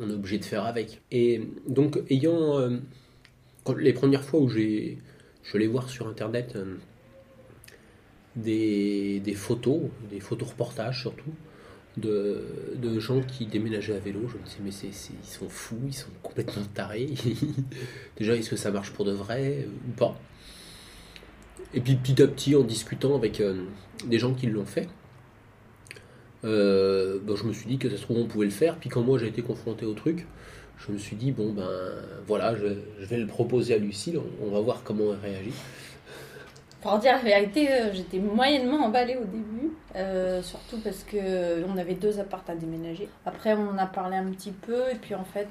On 0.00 0.08
est 0.10 0.14
obligé 0.14 0.38
de 0.38 0.44
faire 0.44 0.64
avec. 0.66 1.00
Et 1.10 1.42
donc, 1.68 1.98
ayant. 2.10 2.58
euh, 2.58 2.78
les 3.78 3.92
premières 3.92 4.24
fois 4.24 4.40
où 4.40 4.48
j'ai. 4.48 4.98
Je 5.42 5.56
allé 5.56 5.66
voir 5.66 5.90
sur 5.90 6.08
internet 6.08 6.56
euh, 6.56 6.76
des, 8.36 9.34
photos, 9.36 9.80
des 10.10 10.20
photos 10.20 10.48
reportages 10.50 11.02
surtout, 11.02 11.32
de, 11.98 12.42
gens 12.98 13.20
qui 13.20 13.46
déménageaient 13.46 13.96
à 13.96 13.98
vélo. 13.98 14.20
Je 14.28 14.38
me 14.38 14.42
disais, 14.42 14.58
mais 14.64 14.70
c'est- 14.70 15.12
ils 15.22 15.28
sont 15.28 15.48
fous, 15.48 15.78
ils 15.86 15.94
sont 15.94 16.08
complètement 16.22 16.64
tarés. 16.74 17.10
Déjà, 18.18 18.36
est-ce 18.36 18.50
que 18.50 18.56
ça 18.56 18.70
marche 18.70 18.92
pour 18.92 19.04
de 19.04 19.12
vrai 19.12 19.68
ou 19.88 19.92
pas? 19.92 20.18
Et 21.74 21.80
puis 21.80 21.96
petit 21.96 22.22
à 22.22 22.26
petit, 22.26 22.54
en 22.56 22.62
discutant 22.62 23.14
avec 23.16 23.40
euh, 23.40 23.64
des 24.06 24.18
gens 24.18 24.32
qui 24.34 24.46
l'ont 24.46 24.64
fait, 24.64 24.88
euh, 26.44 27.18
ben, 27.22 27.36
je 27.36 27.44
me 27.44 27.52
suis 27.52 27.66
dit 27.66 27.78
que 27.78 27.88
ça 27.88 27.96
se 27.96 28.02
trouve 28.02 28.18
on 28.18 28.26
pouvait 28.26 28.46
le 28.46 28.52
faire. 28.52 28.76
Puis 28.76 28.90
quand 28.90 29.02
moi 29.02 29.18
j'ai 29.18 29.28
été 29.28 29.42
confronté 29.42 29.86
au 29.86 29.94
truc, 29.94 30.26
je 30.78 30.92
me 30.92 30.98
suis 30.98 31.16
dit 31.16 31.32
bon 31.32 31.52
ben 31.52 31.68
voilà, 32.26 32.54
je, 32.56 32.66
vais 33.04 33.16
le 33.16 33.26
proposer 33.26 33.74
à 33.74 33.78
Lucille, 33.78 34.20
on, 34.42 34.50
va 34.50 34.60
voir 34.60 34.82
comment 34.84 35.12
elle 35.12 35.30
réagit. 35.30 35.54
Pour 36.82 36.98
dire 36.98 37.12
la 37.12 37.22
vérité, 37.22 37.72
euh, 37.72 37.92
j'étais 37.94 38.18
moyennement 38.18 38.84
emballée 38.84 39.16
au 39.16 39.24
début, 39.24 39.72
euh, 39.96 40.42
surtout 40.42 40.78
parce 40.84 41.02
que 41.02 41.64
on 41.64 41.78
avait 41.78 41.94
deux 41.94 42.20
apparts 42.20 42.44
à 42.46 42.54
déménager. 42.54 43.08
Après, 43.24 43.54
on 43.54 43.70
en 43.70 43.78
a 43.78 43.86
parlé 43.86 44.16
un 44.16 44.30
petit 44.30 44.50
peu, 44.50 44.90
et 44.92 44.96
puis 44.96 45.14
en 45.14 45.24
fait, 45.24 45.48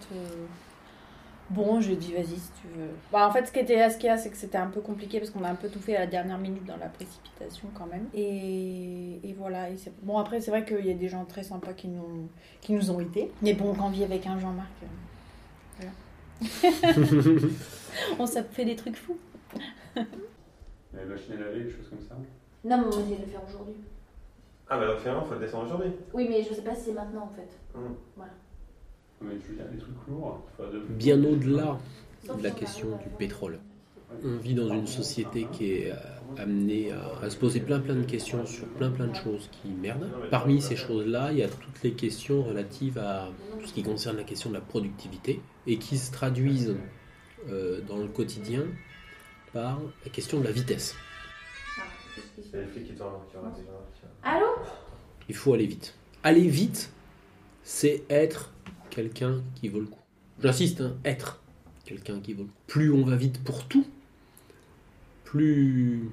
bon, 1.54 1.82
j'ai 1.82 1.96
dit 1.96 2.14
vas-y 2.14 2.38
si 2.38 2.52
tu 2.62 2.68
veux. 2.68 2.90
Bah, 3.12 3.28
en 3.28 3.32
fait, 3.32 3.46
ce 3.46 3.52
qui 3.52 3.60
était, 3.60 3.90
ce 3.90 3.98
qu'il 3.98 4.08
y 4.08 4.10
a, 4.10 4.18
c'est 4.18 4.30
que 4.30 4.38
c'était 4.38 4.58
un 4.58 4.68
peu 4.68 4.82
compliqué 4.82 5.20
parce 5.20 5.32
qu'on 5.32 5.44
a 5.44 5.50
un 5.50 5.56
peu 5.56 5.70
tout 5.70 5.80
fait 5.80 5.96
à 5.96 6.02
la 6.02 6.08
dernière 6.08 6.38
minute 6.38 6.66
dans 6.66 6.78
la 6.78 6.88
précipitation 6.88 7.68
quand 7.74 7.86
même. 7.86 8.08
Et, 8.14 9.20
et 9.24 9.34
voilà. 9.38 9.70
Et 9.70 9.76
bon, 10.02 10.18
après, 10.18 10.42
c'est 10.42 10.52
vrai 10.52 10.66
qu'il 10.66 10.86
y 10.86 10.92
a 10.92 10.96
des 10.96 11.08
gens 11.08 11.26
très 11.26 11.44
sympas 11.44 11.74
qui 11.74 11.88
nous, 11.88 12.28
qui 12.62 12.74
nous 12.74 12.92
ont 12.92 13.00
aidés. 13.00 13.32
Mais 13.42 13.54
bon, 13.54 13.74
quand 13.74 13.88
on 13.88 13.90
vit 13.90 14.04
avec 14.04 14.26
un 14.28 14.40
Jean-Marc, 14.40 14.72
euh, 15.82 15.86
voilà. 16.42 17.48
on 18.20 18.26
s'est 18.26 18.44
fait 18.44 18.66
des 18.66 18.76
trucs 18.76 18.98
fous. 18.98 19.18
La 19.96 21.06
machine 21.06 21.34
à 21.34 21.46
laver, 21.46 21.64
des 21.64 21.72
choses 21.72 21.90
comme 21.90 22.00
ça 22.08 22.16
Non, 22.64 22.78
mais 22.78 22.86
on 22.86 22.90
va 22.90 23.02
essayer 23.02 23.16
de 23.16 23.22
le 23.22 23.28
faire 23.28 23.42
aujourd'hui. 23.48 23.76
Ah 24.70 24.78
bah 24.78 24.96
finalement, 24.98 25.24
faut 25.24 25.34
le 25.34 25.40
descendre 25.40 25.66
aujourd'hui. 25.66 25.92
Oui, 26.14 26.28
mais 26.30 26.44
je 26.44 26.54
sais 26.54 26.62
pas 26.62 26.74
si 26.76 26.86
c'est 26.86 26.94
maintenant 26.94 27.30
en 27.32 27.36
fait. 27.36 27.50
Hum. 27.76 27.96
Voilà. 28.16 28.32
Mais 29.24 29.36
tu 29.40 29.50
veux 29.52 29.56
dire 29.56 29.66
des 29.72 29.78
trucs 29.78 30.08
lourds 30.08 30.42
faut 30.58 30.64
de- 30.66 30.80
Bien 30.90 31.24
au-delà 31.24 31.80
de 32.38 32.44
la 32.44 32.52
question 32.52 32.88
du 32.98 33.10
pétrole. 33.18 33.60
On 34.24 34.38
vit 34.38 34.54
dans 34.54 34.72
une 34.72 34.86
société 34.88 35.48
qui 35.52 35.72
est 35.74 35.92
euh, 35.92 35.96
amenée 36.38 36.92
à, 36.92 37.26
à 37.26 37.30
se 37.32 37.36
poser 37.38 37.60
plein 37.60 37.80
plein 37.80 37.96
de 37.96 38.04
questions 38.04 38.46
sur 38.46 38.66
plein 38.68 38.92
plein 38.92 39.08
de 39.08 39.16
choses 39.16 39.50
qui 39.52 39.70
merdent. 39.70 40.08
Parmi 40.30 40.62
ces 40.62 40.76
choses-là, 40.76 41.32
il 41.32 41.40
y 41.40 41.44
a 41.44 41.48
toutes 41.50 41.82
les 41.84 41.94
questions 41.94 42.44
relatives 42.44 42.98
à 43.00 43.30
tout 43.60 43.66
ce 43.68 43.74
qui 43.74 43.82
concerne 43.84 44.18
la 44.18 44.24
question 44.24 44.50
de 44.52 44.56
la 44.56 44.62
productivité 44.62 45.42
et 45.66 45.78
qui 45.78 45.98
se 45.98 46.12
traduisent 46.12 46.76
euh, 47.50 47.82
dans 47.88 47.98
le 47.98 48.08
quotidien 48.08 48.64
par 49.52 49.80
la 50.06 50.12
question 50.12 50.40
de 50.40 50.44
la 50.46 50.52
vitesse. 50.52 50.96
Allô? 54.24 54.46
Il 55.28 55.36
faut 55.36 55.54
aller 55.54 55.66
vite. 55.68 55.96
Aller 56.24 56.48
vite, 56.48 56.92
c'est 57.64 58.04
être 58.10 58.53
quelqu'un 58.94 59.42
qui 59.56 59.70
vaut 59.70 59.80
le 59.80 59.88
coup. 59.88 60.00
J'insiste, 60.42 60.82
hein, 60.82 60.96
être 61.04 61.42
quelqu'un 61.84 62.20
qui 62.20 62.34
vaut 62.34 62.44
le 62.44 62.50
coup. 62.50 62.54
Plus 62.68 62.92
on 62.92 63.04
va 63.04 63.16
vite 63.16 63.44
pour 63.44 63.68
tout, 63.68 63.86
plus, 65.24 66.10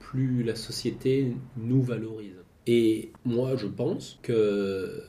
plus 0.00 0.42
la 0.42 0.54
société 0.54 1.36
nous 1.56 1.82
valorise. 1.82 2.36
Et 2.66 3.10
moi, 3.24 3.56
je 3.56 3.66
pense 3.66 4.18
que 4.22 5.02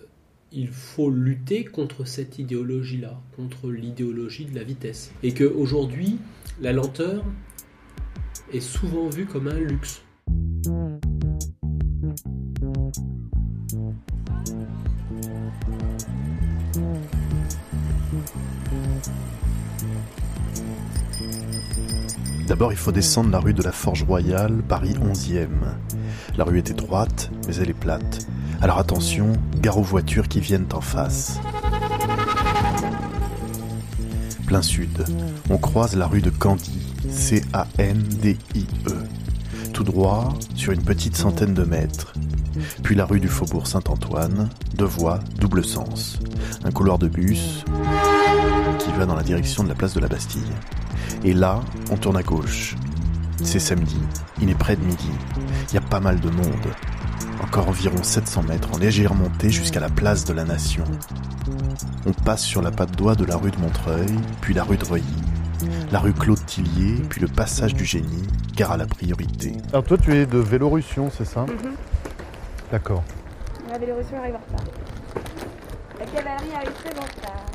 il 0.52 0.68
faut 0.68 1.10
lutter 1.10 1.64
contre 1.64 2.06
cette 2.06 2.38
idéologie-là, 2.38 3.20
contre 3.36 3.72
l'idéologie 3.72 4.46
de 4.46 4.54
la 4.54 4.64
vitesse. 4.64 5.12
Et 5.24 5.34
qu'aujourd'hui, 5.34 6.20
la 6.62 6.74
lenteur 6.74 7.24
est 8.52 8.60
souvent 8.60 9.10
vue 9.10 9.26
comme 9.26 9.48
un 9.48 9.60
luxe. 9.60 10.04
D'abord, 22.48 22.74
il 22.74 22.78
faut 22.78 22.92
descendre 22.92 23.32
la 23.32 23.40
rue 23.40 23.54
de 23.54 23.64
la 23.64 23.72
Forge 23.72 24.04
Royale, 24.04 24.62
Paris 24.68 24.96
11e. 25.02 25.48
La 26.38 26.44
rue 26.44 26.58
est 26.58 26.70
étroite, 26.70 27.32
mais 27.48 27.56
elle 27.56 27.70
est 27.70 27.74
plate. 27.74 28.28
Alors 28.62 28.80
attention, 28.80 29.34
gare 29.62 29.78
aux 29.78 29.84
voitures 29.84 30.28
qui 30.28 30.42
viennent 30.42 30.68
en 30.74 30.82
face. 30.82 31.40
Plein 34.46 34.62
sud, 34.62 35.06
on 35.50 35.58
croise 35.58 35.96
la 35.96 36.06
rue 36.06 36.22
de 36.22 36.30
Candy, 36.30 36.82
C-A-N-D-I-E. 37.10 38.94
Tout 39.72 39.84
droit, 39.84 40.34
sur 40.54 40.74
une 40.74 40.84
petite 40.84 41.16
centaine 41.16 41.54
de 41.54 41.64
mètres. 41.64 42.14
Puis 42.84 42.96
la 42.96 43.06
rue 43.06 43.20
du 43.20 43.30
Faubourg 43.30 43.68
Saint-Antoine, 43.68 44.50
deux 44.78 44.86
voies, 44.86 45.20
double 45.40 45.64
sens. 45.64 46.20
Un 46.66 46.72
couloir 46.72 47.00
de 47.00 47.08
bus 47.08 47.64
qui 48.80 48.92
va 48.98 49.06
dans 49.06 49.16
la 49.16 49.24
direction 49.24 49.64
de 49.64 49.70
la 49.70 49.76
place 49.76 49.94
de 49.94 50.02
la 50.02 50.08
Bastille. 50.08 50.42
Et 51.24 51.34
là, 51.34 51.62
on 51.92 51.96
tourne 51.98 52.18
à 52.18 52.24
gauche. 52.24 52.76
C'est 53.42 53.60
samedi, 53.60 54.00
il 54.42 54.50
est 54.50 54.56
près 54.58 54.76
de 54.76 54.84
midi. 54.84 55.10
Il 55.70 55.76
y 55.76 55.78
a 55.78 55.82
pas 55.82 56.00
mal 56.00 56.20
de 56.20 56.30
monde. 56.30 56.68
Encore 57.42 57.68
environ 57.70 58.02
700 58.02 58.44
mètres 58.44 58.70
en 58.74 58.78
légère 58.78 59.14
montée 59.16 59.50
jusqu'à 59.50 59.80
la 59.80 59.90
place 59.90 60.26
de 60.26 60.34
la 60.34 60.44
Nation. 60.44 60.84
On 62.06 62.12
passe 62.14 62.44
sur 62.44 62.62
la 62.62 62.72
patte 62.72 62.96
d'oie 62.96 63.16
de 63.16 63.26
la 63.26 63.36
rue 63.36 63.52
de 63.52 63.60
Montreuil, 63.60 64.14
puis 64.42 64.54
la 64.54 64.64
rue 64.64 64.78
de 64.78 64.86
Reuilly, 64.86 65.22
la 65.92 66.00
rue 66.00 66.14
Claude 66.14 66.44
Tillier, 66.46 67.02
puis 67.10 67.22
le 67.22 67.28
passage 67.28 67.74
du 67.74 67.86
Génie, 67.86 68.28
gare 68.56 68.72
à 68.74 68.78
la 68.78 68.86
priorité. 68.86 69.54
Alors 69.72 69.84
toi, 69.84 69.98
tu 69.98 70.14
es 70.16 70.26
de 70.26 70.38
Vélorussion, 70.38 71.10
c'est 71.16 71.26
ça 71.26 71.42
Mhm. 71.46 71.74
D'accord. 72.72 73.04
La 73.70 73.78
Vélorussion 73.78 74.18
arrive 74.18 74.36
en 74.36 74.40
retard. 74.52 74.66
La 76.00 76.06
cavalerie 76.06 76.56
arrive 76.56 76.72
très 76.84 76.98
en 77.00 77.04
retard. 77.04 77.46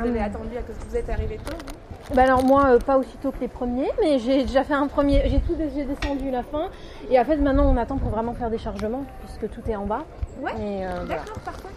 Vous 0.00 0.06
avez 0.08 0.20
attendu 0.20 0.56
à 0.56 0.62
que 0.62 0.72
vous 0.88 0.96
êtes 0.96 1.08
arrivé 1.10 1.38
tôt, 1.44 1.56
vous 1.56 1.72
Bah 2.14 2.22
alors 2.22 2.42
moi 2.42 2.70
euh, 2.70 2.78
pas 2.78 2.96
aussitôt 2.96 3.30
que 3.32 3.40
les 3.40 3.48
premiers, 3.48 3.90
mais 4.00 4.18
j'ai 4.18 4.44
déjà 4.44 4.64
fait 4.64 4.72
un 4.74 4.86
premier, 4.88 5.28
j'ai 5.28 5.40
tout 5.40 5.54
j'ai 5.58 5.84
descendu 5.84 6.30
la 6.30 6.42
fin 6.42 6.68
et 7.10 7.20
en 7.20 7.24
fait 7.24 7.36
maintenant 7.36 7.66
on 7.66 7.76
attend 7.76 7.98
pour 7.98 8.08
vraiment 8.10 8.32
faire 8.34 8.48
des 8.50 8.56
chargements 8.58 9.04
puisque 9.20 9.52
tout 9.54 9.60
est 9.70 9.76
en 9.76 9.84
bas. 9.84 10.04
Ouais, 10.40 10.52
euh, 10.56 11.02
voilà. 11.06 11.20
d'accord, 11.22 11.38
parfait. 11.40 11.68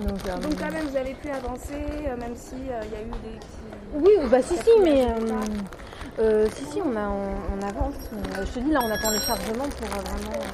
Donc, 0.00 0.18
euh, 0.26 0.36
Donc 0.40 0.58
quand 0.58 0.70
même, 0.70 0.86
vous 0.86 0.96
avez 0.96 1.14
pu 1.14 1.30
avancer, 1.30 1.74
euh, 2.06 2.16
même 2.16 2.34
si 2.36 2.54
euh, 2.54 2.82
il 2.84 2.92
y 2.92 2.96
a 2.96 3.02
eu 3.02 3.10
des 3.10 3.38
petits... 3.38 3.94
Oui, 3.94 4.10
bah 4.30 4.40
si 4.42 4.56
si 4.56 4.70
mais 4.82 5.04
euh, 5.04 5.44
euh, 6.20 6.46
si 6.54 6.64
si 6.66 6.80
on 6.82 6.94
a 6.96 7.08
on, 7.08 7.58
on 7.58 7.62
avance. 7.66 7.94
je 8.44 8.50
te 8.52 8.58
dis 8.60 8.70
là 8.70 8.80
on 8.84 8.90
attend 8.90 9.10
les 9.10 9.18
chargements 9.20 9.64
pour 9.68 9.88
euh, 9.88 10.00
vraiment. 10.02 10.36
euh, 10.38 10.46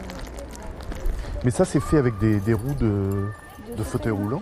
Mais 1.45 1.51
ça, 1.51 1.65
c'est 1.65 1.81
fait 1.81 1.99
avec 1.99 2.19
des, 2.19 2.39
des 2.41 2.55
roues 2.55 2.75
de, 2.81 3.27
de 3.77 3.83
fauteuil 3.83 4.13
roulant 4.13 4.41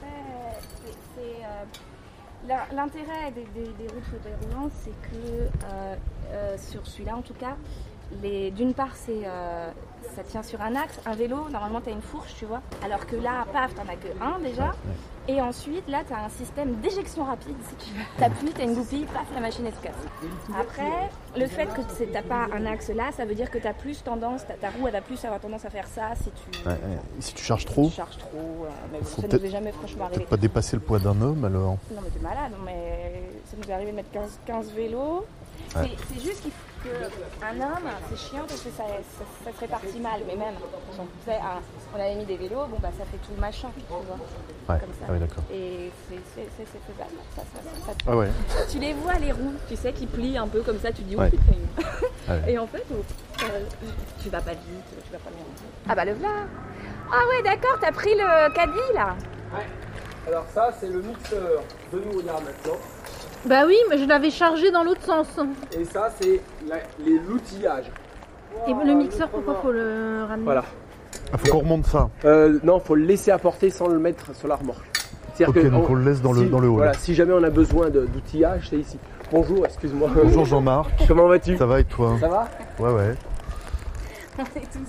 Très- 0.00 0.60
c'est- 0.84 0.96
c'est, 1.14 1.44
euh, 1.44 1.64
l'in- 1.64 2.35
L'intérêt 2.46 3.32
des, 3.32 3.44
des, 3.54 3.72
des 3.72 3.88
fauteuil 4.02 4.32
roulant, 4.42 4.70
c'est 4.72 4.92
que 5.10 5.48
euh, 5.64 5.96
euh, 6.30 6.56
sur 6.56 6.86
celui-là 6.86 7.16
en 7.16 7.22
tout 7.22 7.34
cas, 7.34 7.56
d'une 8.22 8.74
part 8.74 8.94
c'est 8.94 9.22
euh, 9.24 9.70
ça 10.14 10.22
tient 10.22 10.42
sur 10.42 10.60
un 10.62 10.74
axe, 10.76 10.98
un 11.04 11.14
vélo, 11.14 11.48
normalement 11.50 11.80
tu 11.80 11.90
as 11.90 11.92
une 11.92 12.00
fourche, 12.00 12.34
tu 12.38 12.46
vois, 12.46 12.62
alors 12.84 13.04
que 13.06 13.16
là, 13.16 13.44
paf, 13.52 13.74
t'en 13.74 13.82
as 13.82 13.96
que 13.96 14.08
un 14.22 14.38
déjà. 14.38 14.74
Et 15.28 15.40
ensuite, 15.42 15.88
là, 15.88 16.02
tu 16.06 16.14
as 16.14 16.24
un 16.24 16.28
système 16.28 16.76
d'éjection 16.76 17.24
rapide, 17.24 17.56
si 17.68 17.74
tu 17.84 17.92
veux. 17.94 18.04
T'appuies, 18.16 18.52
t'as 18.56 18.62
une 18.62 18.74
goupille, 18.74 19.04
paf, 19.06 19.24
la 19.34 19.40
machine 19.40 19.66
elle 19.66 19.74
se 19.74 19.80
casse. 19.80 19.96
Après, 20.58 21.10
le 21.36 21.46
fait 21.48 21.66
que 21.66 21.80
tu 22.04 22.10
n'as 22.12 22.22
pas 22.22 22.46
un 22.54 22.64
axe 22.64 22.88
là, 22.90 23.10
ça 23.14 23.24
veut 23.24 23.34
dire 23.34 23.50
que 23.50 23.58
tu 23.58 23.66
as 23.66 23.74
plus 23.74 24.02
tendance, 24.04 24.46
ta, 24.46 24.54
ta 24.54 24.70
roue 24.70 24.86
elle 24.86 24.92
va 24.92 25.00
plus 25.00 25.22
avoir 25.24 25.40
tendance 25.40 25.64
à 25.64 25.70
faire 25.70 25.88
ça 25.88 26.10
si 26.14 26.30
tu, 26.30 26.60
Ouais, 26.66 26.72
ouais. 26.74 26.78
Si 27.18 27.34
tu 27.34 27.42
charges 27.44 27.64
trop, 27.66 27.88
tu 27.88 27.96
charges 27.96 28.18
trop. 28.18 28.38
euh, 28.38 28.68
mais 28.92 29.00
bon, 29.00 29.04
ça 29.04 29.26
nous 29.36 29.44
est 29.44 29.50
jamais 29.50 29.72
franchement 29.72 30.04
arrivé. 30.06 30.24
pas 30.24 30.36
dépasser 30.36 30.76
le 30.76 30.82
poids 30.82 31.00
d'un 31.00 31.20
homme 31.20 31.44
alors. 31.44 31.76
Non 31.92 32.00
mais 32.02 32.10
t'es 32.10 32.20
malade, 32.20 32.52
mais 32.64 33.22
ça 33.50 33.56
nous 33.60 33.68
est 33.68 33.72
arrivé 33.74 33.90
de 33.90 33.96
mettre 33.96 34.12
15, 34.12 34.38
15 34.46 34.72
vélos. 34.74 35.26
Ouais. 35.74 35.90
C'est 36.08 36.20
juste 36.22 36.40
qu'il 36.42 36.52
faut 36.52 36.65
qu'un 36.82 37.56
homme, 37.60 37.90
c'est 38.08 38.16
chiant 38.18 38.44
parce 38.46 38.60
que 38.60 38.70
ça, 38.70 38.84
ça, 38.86 39.24
ça 39.44 39.50
se 39.52 39.60
répartit 39.60 40.00
mal, 40.00 40.20
mais 40.26 40.36
même, 40.36 40.54
on, 40.98 41.06
faisait 41.24 41.36
un- 41.38 41.60
on 41.94 42.00
avait 42.00 42.14
mis 42.14 42.24
des 42.24 42.36
vélos, 42.36 42.66
bon 42.66 42.78
bah 42.80 42.90
ça 42.98 43.04
fait 43.04 43.16
tout 43.18 43.32
le 43.34 43.40
machin, 43.40 43.68
tu 43.76 43.82
vois. 43.88 43.98
Ouais. 43.98 44.80
Comme 44.80 44.90
ça. 44.98 45.06
Ah 45.08 45.12
oui, 45.12 45.18
d'accord. 45.18 45.42
Et 45.52 45.90
c'est 46.08 46.16
faisable. 46.40 47.16
Ça, 47.34 47.42
ça, 47.42 47.60
ça, 47.62 47.86
ça- 47.86 47.92
Ah 48.06 48.16
ouais. 48.16 48.28
Tu 48.70 48.78
les 48.78 48.92
vois 48.94 49.14
les 49.14 49.32
roues, 49.32 49.54
tu 49.68 49.76
sais, 49.76 49.92
qui 49.92 50.06
plient 50.06 50.38
un 50.38 50.48
peu 50.48 50.62
comme 50.62 50.78
ça, 50.80 50.92
tu 50.92 51.02
dis 51.02 51.14
oh 51.16 51.20
Ouais. 51.20 51.30
putain. 51.30 51.42
Ouais. 52.28 52.42
Et 52.52 52.58
en 52.58 52.66
fait, 52.66 52.82
oh, 52.92 52.96
euh, 53.44 53.60
tu 54.20 54.28
vas 54.30 54.40
pas 54.40 54.50
vite, 54.50 54.60
tu 55.04 55.12
vas 55.12 55.18
pas 55.18 55.30
bien. 55.30 55.44
Ah 55.88 55.94
bah 55.94 56.04
le 56.04 56.14
voilà. 56.14 56.34
Ah 57.12 57.20
ouais 57.30 57.42
d'accord, 57.44 57.78
t'as 57.80 57.92
pris 57.92 58.14
le 58.14 58.52
caddie 58.52 58.92
là. 58.94 59.14
Alors 60.26 60.44
ça, 60.52 60.70
c'est 60.80 60.88
le 60.88 61.02
mixeur 61.02 61.62
de 61.92 62.00
nous 62.00 62.20
là 62.22 62.32
maintenant. 62.32 62.78
Bah 63.46 63.62
oui, 63.66 63.76
mais 63.88 63.98
je 63.98 64.04
l'avais 64.04 64.30
chargé 64.30 64.70
dans 64.70 64.82
l'autre 64.82 65.02
sens. 65.04 65.26
Et 65.78 65.84
ça, 65.84 66.10
c'est 66.20 66.40
l'outillage. 67.28 67.86
Et 68.66 68.72
le 68.72 68.94
mixeur, 68.94 69.28
pourquoi 69.28 69.54
faut 69.62 69.70
le 69.72 70.24
ramener 70.28 70.44
Voilà. 70.44 70.64
Ah, 71.32 71.38
faut 71.38 71.52
qu'on 71.52 71.58
remonte 71.60 71.86
ça. 71.86 72.08
Euh, 72.24 72.58
non, 72.62 72.80
faut 72.80 72.94
le 72.94 73.04
laisser 73.04 73.30
apporter 73.30 73.70
sans 73.70 73.88
le 73.88 73.98
mettre 73.98 74.34
sur 74.34 74.48
la 74.48 74.56
remorque. 74.56 74.84
C'est-à-dire 75.34 75.48
Ok, 75.56 75.62
que 75.62 75.68
donc 75.68 75.90
on 75.90 75.94
le 75.94 76.04
laisse 76.04 76.22
dans 76.22 76.32
le- 76.32 76.48
dans 76.48 76.60
le 76.60 76.68
hall. 76.68 76.74
Voilà, 76.76 76.94
si 76.94 77.14
jamais 77.14 77.32
on 77.34 77.42
a 77.42 77.50
besoin 77.50 77.90
d'outillage, 77.90 78.68
c'est 78.70 78.78
ici. 78.78 78.98
Bonjour, 79.30 79.64
excuse-moi. 79.66 80.08
Bonjour 80.14 80.44
Jean-Marc. 80.44 80.90
Comment 81.08 81.26
vas-tu? 81.26 81.56
Ça 81.56 81.66
va 81.66 81.80
et 81.80 81.84
toi? 81.84 82.16
Ça 82.20 82.28
va? 82.28 82.48
Ouais, 82.78 82.90
ouais. 82.92 83.14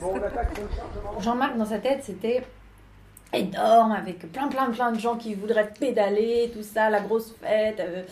Bon, 0.02 0.14
on. 1.18 1.22
Jean-Marc, 1.22 1.58
dans 1.58 1.66
sa 1.66 1.80
tête, 1.80 2.02
c'était 2.04 2.44
énorme, 3.34 3.92
avec 3.94 4.32
plein, 4.32 4.48
plein, 4.48 4.70
plein 4.70 4.92
de 4.92 5.00
gens 5.00 5.16
qui 5.16 5.34
voudraient 5.36 5.72
pédaler, 5.80 6.52
tout 6.54 6.64
ça, 6.64 6.90
la 6.90 7.00
grosse 7.02 7.34
fête. 7.42 7.80
euh, 7.80 8.04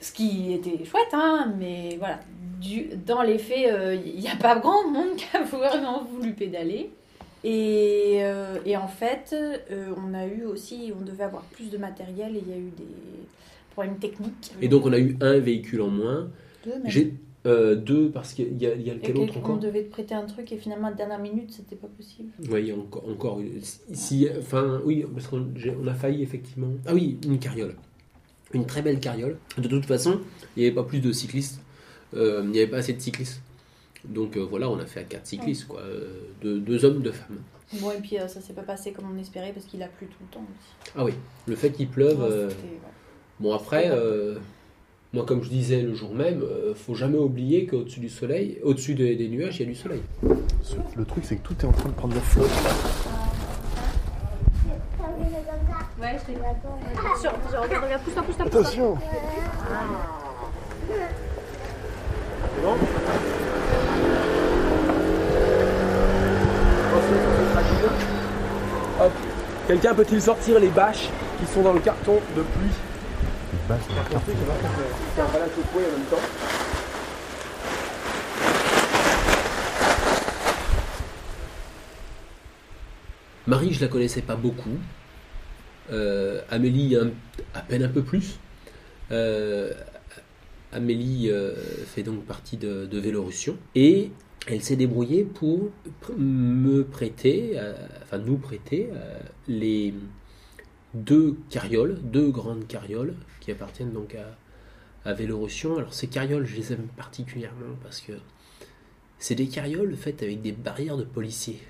ce 0.00 0.12
qui 0.12 0.52
était 0.52 0.84
chouette, 0.84 1.12
hein, 1.12 1.54
mais 1.58 1.96
voilà. 1.98 2.20
Du, 2.60 2.88
dans 3.06 3.20
les 3.22 3.38
faits, 3.38 3.70
il 4.06 4.18
n'y 4.20 4.28
a 4.28 4.36
pas 4.36 4.58
grand 4.58 4.88
monde 4.90 5.14
qui 5.16 5.26
a 5.36 5.42
vraiment 5.42 6.04
voulu 6.04 6.32
pédaler. 6.32 6.90
Et, 7.44 8.18
euh, 8.22 8.58
et 8.64 8.76
en 8.76 8.88
fait, 8.88 9.34
euh, 9.70 9.92
on 9.96 10.14
a 10.14 10.26
eu 10.26 10.44
aussi, 10.44 10.92
on 10.98 11.04
devait 11.04 11.24
avoir 11.24 11.42
plus 11.44 11.70
de 11.70 11.78
matériel 11.78 12.34
et 12.34 12.42
il 12.44 12.48
y 12.50 12.52
a 12.54 12.58
eu 12.58 12.70
des 12.76 12.84
problèmes 13.72 13.98
techniques. 13.98 14.52
Et 14.60 14.68
donc 14.68 14.86
on 14.86 14.92
a 14.92 14.98
eu 14.98 15.16
un 15.20 15.38
véhicule 15.38 15.82
en 15.82 15.88
moins. 15.88 16.28
Deux, 16.64 16.72
même. 16.72 16.82
J'ai 16.86 17.14
euh, 17.46 17.76
deux 17.76 18.10
parce 18.10 18.32
qu'il 18.32 18.60
y 18.60 18.66
a, 18.66 18.74
il 18.74 18.82
y 18.82 18.90
a 18.90 18.94
Et 18.94 18.96
lequel 18.96 19.16
autre 19.18 19.34
quel- 19.34 19.42
on 19.42 19.44
encore? 19.46 19.58
devait 19.58 19.84
te 19.84 19.90
prêter 19.90 20.14
un 20.14 20.24
truc 20.24 20.50
et 20.50 20.56
finalement, 20.56 20.88
à 20.88 20.90
la 20.90 20.96
dernière 20.96 21.20
minute, 21.20 21.52
c'était 21.52 21.76
pas 21.76 21.86
possible. 21.86 22.30
Oui, 22.50 22.62
il 22.62 22.66
y 22.68 22.70
a 22.72 22.74
encore, 22.74 23.08
encore 23.08 23.40
si, 23.92 24.26
enfin, 24.40 24.80
oui, 24.84 25.04
parce 25.14 25.28
qu'on 25.28 25.46
j'ai- 25.54 25.76
on 25.80 25.86
a 25.86 25.94
failli 25.94 26.22
effectivement. 26.22 26.70
Ah 26.86 26.94
oui, 26.94 27.18
une 27.26 27.38
carriole. 27.38 27.76
Une 28.56 28.66
très 28.66 28.82
belle 28.82 28.98
carriole. 29.00 29.36
De 29.58 29.68
toute 29.68 29.84
façon, 29.86 30.20
il 30.56 30.60
n'y 30.62 30.66
avait 30.66 30.74
pas 30.74 30.82
plus 30.82 31.00
de 31.00 31.12
cyclistes. 31.12 31.60
Euh, 32.14 32.40
il 32.44 32.50
n'y 32.50 32.58
avait 32.58 32.70
pas 32.70 32.78
assez 32.78 32.92
de 32.94 33.00
cyclistes. 33.00 33.40
Donc 34.04 34.36
euh, 34.36 34.40
voilà, 34.40 34.70
on 34.70 34.78
a 34.78 34.86
fait 34.86 35.00
à 35.00 35.04
quatre 35.04 35.26
cyclistes, 35.26 35.66
quoi. 35.66 35.80
Euh, 35.80 36.08
deux, 36.42 36.58
deux 36.60 36.84
hommes, 36.84 37.02
deux 37.02 37.12
femmes. 37.12 37.38
Bon, 37.80 37.90
et 37.90 38.00
puis 38.00 38.18
euh, 38.18 38.28
ça 38.28 38.40
s'est 38.40 38.52
pas 38.52 38.62
passé 38.62 38.92
comme 38.92 39.04
on 39.14 39.18
espérait 39.20 39.52
parce 39.52 39.66
qu'il 39.66 39.82
a 39.82 39.88
plu 39.88 40.06
tout 40.06 40.16
le 40.20 40.32
temps 40.32 40.44
aussi. 40.48 40.92
Ah 40.96 41.04
oui, 41.04 41.12
le 41.46 41.56
fait 41.56 41.70
qu'il 41.70 41.88
pleuve. 41.88 42.18
Ouais, 42.20 42.26
euh, 42.30 42.48
c'était- 42.50 42.62
ouais. 42.62 42.78
Bon, 43.40 43.52
après, 43.52 43.90
euh, 43.90 44.36
moi, 45.12 45.24
comme 45.26 45.42
je 45.42 45.48
disais 45.50 45.82
le 45.82 45.92
jour 45.94 46.14
même, 46.14 46.42
euh, 46.42 46.74
faut 46.74 46.94
jamais 46.94 47.18
oublier 47.18 47.66
qu'au-dessus 47.66 48.00
du 48.00 48.08
soleil, 48.08 48.58
au-dessus 48.62 48.94
des, 48.94 49.16
des 49.16 49.28
nuages, 49.28 49.56
il 49.56 49.64
y 49.64 49.66
a 49.66 49.68
du 49.68 49.74
soleil. 49.74 50.00
Le 50.96 51.04
truc, 51.04 51.24
c'est 51.26 51.36
que 51.36 51.42
tout 51.46 51.56
est 51.60 51.66
en 51.66 51.72
train 51.72 51.88
de 51.90 51.94
prendre 51.94 52.14
la 52.14 52.20
flotte. 52.22 52.48
Attention, 56.28 57.30
attention, 57.30 57.62
regarde, 57.62 57.84
regarde, 57.84 58.02
pousse-toi, 58.02 58.22
pousse-toi, 58.24 58.46
pousse-toi. 58.46 58.60
Attention 58.60 58.98
C'est 62.56 62.62
bon 62.62 62.76
Hop. 68.98 69.12
Quelqu'un 69.68 69.94
peut-il 69.94 70.20
sortir 70.20 70.58
les 70.58 70.68
bâches 70.68 71.10
qui 71.38 71.46
sont 71.46 71.62
dans 71.62 71.74
le 71.74 71.78
carton 71.80 72.14
de 72.34 72.42
pluie 72.42 72.70
Les 73.52 73.68
bâches 73.68 73.86
dans 73.88 73.94
le 73.94 74.10
carton. 74.10 74.32
En 74.32 75.78
même 75.78 76.06
temps. 76.10 76.16
Marie, 83.46 83.72
je 83.72 83.80
la 83.80 83.86
connaissais 83.86 84.22
pas 84.22 84.34
beaucoup. 84.34 84.76
Euh, 85.90 86.40
Amélie, 86.50 86.96
un- 86.96 87.10
à 87.54 87.60
peine 87.60 87.82
un 87.82 87.88
peu 87.88 88.02
plus. 88.02 88.38
Euh, 89.12 89.72
Amélie 90.72 91.30
euh, 91.30 91.54
fait 91.86 92.02
donc 92.02 92.24
partie 92.24 92.56
de, 92.56 92.88
Vélorussion 92.98 93.56
et 93.74 94.10
elle 94.48 94.62
s'est 94.62 94.76
débrouillée 94.76 95.24
pour 95.24 95.70
me 96.16 96.82
prêter, 96.82 97.58
enfin 98.02 98.18
nous 98.18 98.36
prêter 98.36 98.88
les 99.48 99.94
deux 100.94 101.36
carrioles, 101.50 101.98
deux 102.02 102.30
grandes 102.30 102.66
carrioles 102.66 103.14
qui 103.40 103.50
appartiennent 103.50 103.92
donc 103.92 104.14
à, 104.14 105.08
à 105.08 105.14
Vélorussion. 105.14 105.78
Alors 105.78 105.94
ces 105.94 106.06
carrioles, 106.08 106.46
je 106.46 106.56
les 106.56 106.72
aime 106.72 106.86
particulièrement 106.96 107.76
parce 107.82 108.00
que 108.00 108.12
c'est 109.18 109.34
des 109.34 109.46
carrioles 109.48 109.96
faites 109.96 110.22
avec 110.22 110.42
des 110.42 110.52
barrières 110.52 110.96
de 110.96 111.04
policiers. 111.04 111.60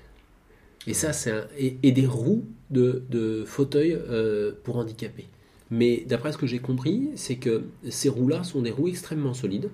Et 0.87 0.93
ça, 0.93 1.11
c'est 1.11 1.47
et, 1.57 1.91
des 1.91 2.07
roues 2.07 2.45
de, 2.71 3.03
de 3.09 3.43
fauteuils 3.45 3.93
euh, 3.93 4.53
pour 4.63 4.77
handicapés. 4.77 5.27
Mais 5.69 6.05
d'après 6.07 6.31
ce 6.31 6.37
que 6.37 6.47
j'ai 6.47 6.59
compris, 6.59 7.09
c'est 7.15 7.35
que 7.35 7.65
ces 7.89 8.07
roues-là 8.07 8.45
sont 8.45 8.61
des 8.61 8.71
roues 8.71 8.87
extrêmement 8.87 9.33
solides 9.33 9.69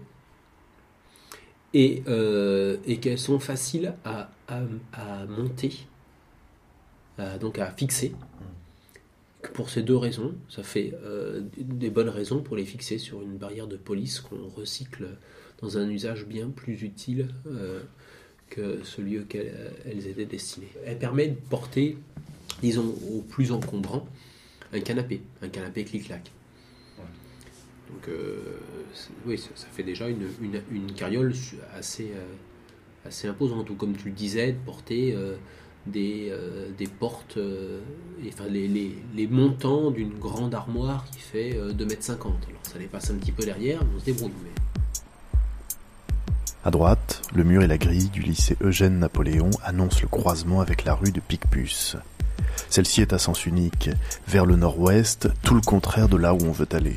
et, 1.75 2.01
euh, 2.07 2.77
qu'elles 2.99 3.19
sont 3.19 3.39
faciles 3.39 3.93
à, 4.03 4.31
monter, 5.29 5.85
donc 7.39 7.59
à 7.59 7.71
fixer. 7.71 8.15
Pour 9.53 9.69
ces 9.69 9.83
deux 9.83 9.97
raisons, 9.97 10.33
ça 10.49 10.63
fait 10.63 10.95
euh, 11.03 11.41
des 11.57 11.91
bonnes 11.91 12.09
raisons 12.09 12.41
pour 12.41 12.55
les 12.55 12.65
fixer 12.65 12.97
sur 12.97 13.21
une 13.21 13.37
barrière 13.37 13.67
de 13.67 13.75
police 13.75 14.19
qu'on 14.19 14.47
recycle 14.47 15.05
dans 15.61 15.77
un 15.77 15.87
usage 15.89 16.25
bien 16.25 16.49
plus 16.49 16.81
utile 16.81 17.27
que 18.49 18.83
celui 18.83 19.19
auquel 19.19 19.51
euh, 19.53 19.69
elles 19.85 20.07
étaient 20.07 20.25
destinées. 20.25 20.71
Elle 20.85 20.99
permet 20.99 21.27
de 21.27 21.35
porter, 21.35 21.97
disons, 22.61 22.95
au 23.11 23.21
plus 23.21 23.51
encombrant, 23.51 24.05
un 24.71 24.79
canapé, 24.79 25.21
un 25.41 25.49
canapé 25.49 25.83
clic-clac. 25.83 26.31
Donc, 27.89 28.07
euh, 28.07 28.59
oui, 29.25 29.37
ça, 29.37 29.67
fait 29.71 29.83
déjà 29.83 30.09
une, 30.09 30.27
une, 30.41 30.61
une 30.71 30.91
carriole 30.93 31.33
assez, 31.75 32.11
euh, 32.15 33.07
assez 33.07 33.27
imposante. 33.27 33.69
Ou 33.69 33.75
comme 33.75 33.95
tu 33.95 34.07
le 34.07 34.13
disais, 34.13 34.53
de 34.53 34.57
porter 34.65 35.15
des, 35.85 36.33
des 36.77 36.87
portes, 36.87 37.37
enfin, 38.27 38.45
les, 38.49 38.67
les, 38.67 38.95
les 39.15 39.27
montants 39.27 39.91
d'une 39.91 40.17
grande 40.17 40.55
armoire 40.55 41.05
qui 41.11 41.19
fait 41.19 41.55
euh, 41.55 41.73
2,50 41.73 42.11
m. 42.11 42.17
Alors, 42.23 42.61
ça 42.63 42.79
les 42.79 42.87
passe 42.87 43.11
un 43.11 43.15
petit 43.15 43.31
peu 43.31 43.43
derrière, 43.43 43.83
mais 43.83 43.91
on 43.95 43.99
se 43.99 44.05
débrouille. 44.05 44.31
Mais... 44.43 44.51
À 46.63 46.71
droite, 46.71 47.21
le 47.35 47.43
mur 47.43 47.63
et 47.63 47.67
la 47.67 47.77
grille 47.77 48.09
du 48.09 48.21
lycée 48.21 48.57
Eugène 48.61 48.99
Napoléon 48.99 49.49
annoncent 49.63 50.01
le 50.01 50.07
croisement 50.07 50.61
avec 50.61 50.83
la 50.83 50.93
rue 50.93 51.11
de 51.11 51.19
Picpus. 51.19 51.97
Celle-ci 52.69 53.01
est 53.01 53.13
à 53.13 53.17
sens 53.17 53.45
unique, 53.45 53.89
vers 54.27 54.45
le 54.45 54.55
nord-ouest, 54.55 55.29
tout 55.41 55.55
le 55.55 55.61
contraire 55.61 56.09
de 56.09 56.17
là 56.17 56.33
où 56.33 56.43
on 56.43 56.51
veut 56.51 56.67
aller. 56.73 56.95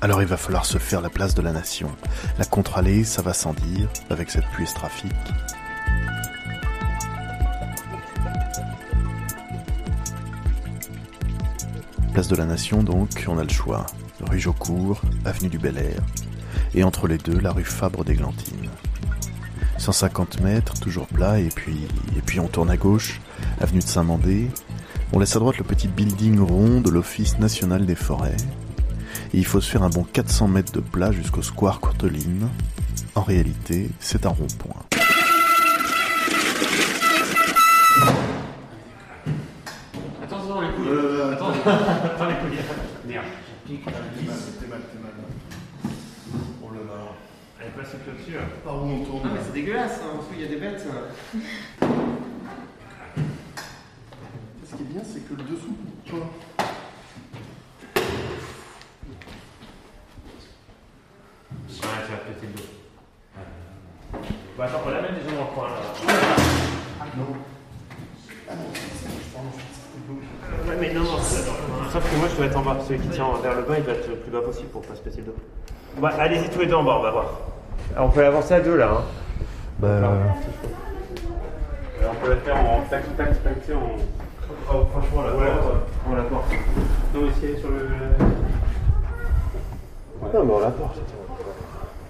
Alors 0.00 0.22
il 0.22 0.28
va 0.28 0.36
falloir 0.36 0.66
se 0.66 0.78
faire 0.78 1.00
la 1.00 1.08
place 1.08 1.34
de 1.34 1.42
la 1.42 1.52
nation. 1.52 1.90
La 2.38 2.44
contre-allée, 2.44 3.04
ça 3.04 3.22
va 3.22 3.32
sans 3.32 3.54
dire, 3.54 3.88
avec 4.10 4.30
cette 4.30 4.46
pluie 4.48 4.66
trafic. 4.66 5.12
Place 12.12 12.28
de 12.28 12.36
la 12.36 12.44
Nation 12.44 12.82
donc, 12.82 13.24
on 13.26 13.38
a 13.38 13.42
le 13.42 13.48
choix. 13.48 13.86
Rue 14.30 14.38
Jaucourt, 14.38 15.00
avenue 15.24 15.48
du 15.48 15.58
Bel 15.58 15.78
Air, 15.78 16.00
et 16.74 16.84
entre 16.84 17.08
les 17.08 17.18
deux, 17.18 17.38
la 17.40 17.50
rue 17.50 17.64
Fabre 17.64 18.04
d'Églantine. 18.04 18.70
150 19.78 20.40
mètres, 20.40 20.74
toujours 20.80 21.06
plat, 21.06 21.38
et 21.38 21.48
puis, 21.48 21.76
et 22.16 22.20
puis 22.20 22.40
on 22.40 22.48
tourne 22.48 22.70
à 22.70 22.76
gauche, 22.76 23.20
avenue 23.60 23.80
de 23.80 23.84
Saint-Mandé. 23.84 24.48
On 25.12 25.18
laisse 25.18 25.36
à 25.36 25.38
droite 25.38 25.58
le 25.58 25.64
petit 25.64 25.88
building 25.88 26.40
rond 26.40 26.80
de 26.80 26.90
l'Office 26.90 27.38
national 27.38 27.86
des 27.86 27.94
forêts. 27.94 28.36
Et 29.32 29.38
il 29.38 29.46
faut 29.46 29.60
se 29.60 29.70
faire 29.70 29.82
un 29.82 29.90
bon 29.90 30.04
400 30.04 30.48
mètres 30.48 30.72
de 30.72 30.80
plat 30.80 31.12
jusqu'au 31.12 31.42
square 31.42 31.80
Courteline. 31.80 32.48
En 33.14 33.22
réalité, 33.22 33.90
c'est 34.00 34.26
un 34.26 34.30
rond-point. 34.30 34.82
Attention 40.22 40.60
les 40.60 40.68
couilles. 40.72 40.88
Attends, 41.32 41.50
attends 41.50 42.28
les 42.28 42.34
couilles. 42.34 42.58
Merde. 43.06 43.24
Pique. 43.66 43.84
T'es 43.84 43.90
mal, 43.90 44.36
t'es 44.60 44.66
mal, 44.66 44.80
t'es 44.92 44.98
mal. 44.98 45.12
Oh 46.62 46.70
là 46.72 46.80
là. 46.80 47.14
Par 48.64 48.76
où 48.76 48.86
on 48.88 49.04
tourne 49.04 49.22
Ah 49.24 49.28
mais 49.34 49.40
c'est 49.44 49.52
dégueulasse, 49.52 50.00
hein, 50.02 50.10
en 50.14 50.16
dessous 50.18 50.28
il 50.34 50.40
y 50.42 50.44
a 50.44 50.48
des 50.48 50.56
bêtes. 50.56 50.86
Ce 54.70 54.76
qui 54.76 54.82
est 54.82 54.86
bien, 54.86 55.02
c'est 55.04 55.20
que 55.28 55.34
le 55.34 55.42
dessous, 55.44 55.76
tu 56.04 56.12
vois. 56.12 56.26
Ouais, 61.68 62.02
tu 62.06 62.12
vas 62.12 62.18
péter 62.18 62.46
le 62.46 62.52
dos. 62.52 62.68
Bah 64.56 64.64
attends, 64.66 64.80
on 64.86 64.90
la 64.90 65.02
met 65.02 65.08
déjà 65.08 65.34
dans 65.36 65.42
le 65.44 65.54
coin 65.54 65.68
là. 65.68 65.76
Non. 67.16 67.24
Euh, 68.50 68.54
Ouais, 70.66 70.76
mais 70.80 70.92
non, 70.94 71.02
non, 71.02 71.18
c'est- 71.22 71.44
sauf 71.92 72.10
que 72.10 72.16
moi 72.16 72.28
je 72.30 72.36
dois 72.36 72.46
être 72.46 72.56
en 72.56 72.62
bas. 72.62 72.76
Celui 72.86 73.00
qui 73.00 73.08
tient 73.08 73.26
vers 73.42 73.54
le 73.56 73.62
bas, 73.62 73.74
il 73.78 73.84
doit 73.84 73.94
être 73.94 74.08
le 74.08 74.16
plus 74.16 74.30
bas 74.30 74.40
possible 74.40 74.68
pour 74.68 74.82
pas 74.82 74.94
se 74.94 75.00
péter 75.00 75.18
le 75.18 75.24
dos. 75.24 75.34
Ouais, 76.00 76.10
allez-y 76.18 76.48
tous 76.50 76.60
les 76.60 76.66
deux 76.66 76.74
en 76.74 76.84
bas, 76.84 76.96
on 76.98 77.02
va 77.02 77.10
voir. 77.10 77.26
Alors, 77.92 78.06
on 78.06 78.10
peut 78.10 78.22
l'avancer 78.22 78.54
à 78.54 78.60
deux 78.60 78.76
là. 78.76 78.90
Hein. 78.90 79.02
Bah. 79.78 79.88
Alors, 79.98 80.12
on 82.12 82.24
peut 82.24 82.30
la 82.30 82.36
faire 82.36 82.56
en 82.56 82.80
tac 82.90 83.16
tac 83.16 83.42
tac, 83.42 83.60
tu 83.60 83.66
sais, 83.66 83.74
en. 83.74 83.90
Oh, 84.72 84.86
franchement, 84.92 85.22
la 85.22 85.36
Ouais, 85.36 85.46
porte. 85.46 85.74
On 86.08 86.14
la 86.14 86.22
porte. 86.22 86.50
Non, 87.14 87.20
mais 87.22 87.32
si 87.38 87.44
elle 87.44 87.50
est 87.50 87.60
sur 87.60 87.70
le. 87.70 87.88
Non, 90.32 90.44
mais 90.44 90.52
on 90.52 90.60
la 90.60 90.70
porte. 90.70 90.96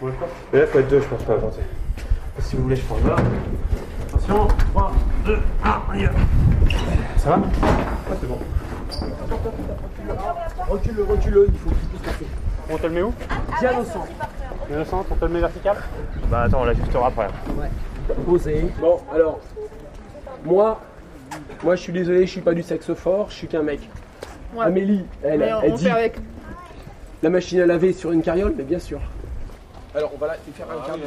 On 0.02 0.06
la 0.06 0.12
porte. 0.12 0.30
Mais 0.52 0.60
là, 0.60 0.66
faut 0.66 0.78
être 0.78 0.88
deux, 0.88 1.00
je 1.00 1.06
pense 1.06 1.22
pas 1.22 1.34
avancer. 1.34 1.60
Si 2.40 2.56
vous 2.56 2.62
voulez, 2.64 2.76
je 2.76 2.82
prends 2.82 2.96
là. 3.06 3.16
Attention, 4.08 4.48
3, 4.72 4.92
2, 5.26 5.38
1, 5.64 5.82
on 5.88 5.94
y 5.94 6.04
va. 6.04 6.10
Ça 7.18 7.30
va? 7.30 7.36
Ouais, 7.36 8.16
c'est 8.20 8.28
bon. 8.28 8.38
Recule-le, 10.68 11.04
recule-le, 11.04 11.46
il 11.48 11.58
faut 11.58 11.70
qu'il 11.70 11.88
puisse 11.88 12.02
passer. 12.02 12.26
On 12.70 12.76
te 12.76 12.86
le 12.86 12.92
met 12.92 13.02
où? 13.02 13.12
Bien 13.60 13.78
au 13.78 13.84
centre. 13.84 14.06
Centre, 14.84 15.06
on 15.10 15.14
te 15.14 15.24
le 15.24 15.30
met 15.30 15.40
vertical 15.40 15.76
Bah 16.30 16.42
attends, 16.42 16.62
on 16.62 16.64
l'ajustera 16.64 17.08
après. 17.08 17.26
Posé. 18.26 18.66
Bon, 18.80 18.98
alors, 19.14 19.40
moi, 20.44 20.80
moi 21.62 21.76
je 21.76 21.80
suis 21.82 21.92
désolé, 21.92 22.26
je 22.26 22.30
suis 22.32 22.40
pas 22.40 22.54
du 22.54 22.62
sexe 22.62 22.92
fort, 22.94 23.30
je 23.30 23.34
suis 23.34 23.46
qu'un 23.48 23.62
mec. 23.62 23.80
Ouais. 24.54 24.66
Amélie, 24.66 25.04
elle, 25.22 25.38
Mais 25.40 25.52
on- 25.52 25.62
elle 25.62 25.72
on 25.72 25.76
dit 25.76 25.84
fait 25.84 25.90
avec. 25.90 26.16
la 27.22 27.30
machine 27.30 27.60
à 27.60 27.66
laver 27.66 27.92
sur 27.92 28.12
une 28.12 28.22
carriole, 28.22 28.54
mais 28.56 28.62
bien 28.64 28.78
sûr. 28.78 29.00
Alors 29.94 30.10
on 30.14 30.18
va 30.18 30.26
la 30.28 30.34
faire 30.34 30.66
un 30.70 30.86
carriole. 30.86 31.06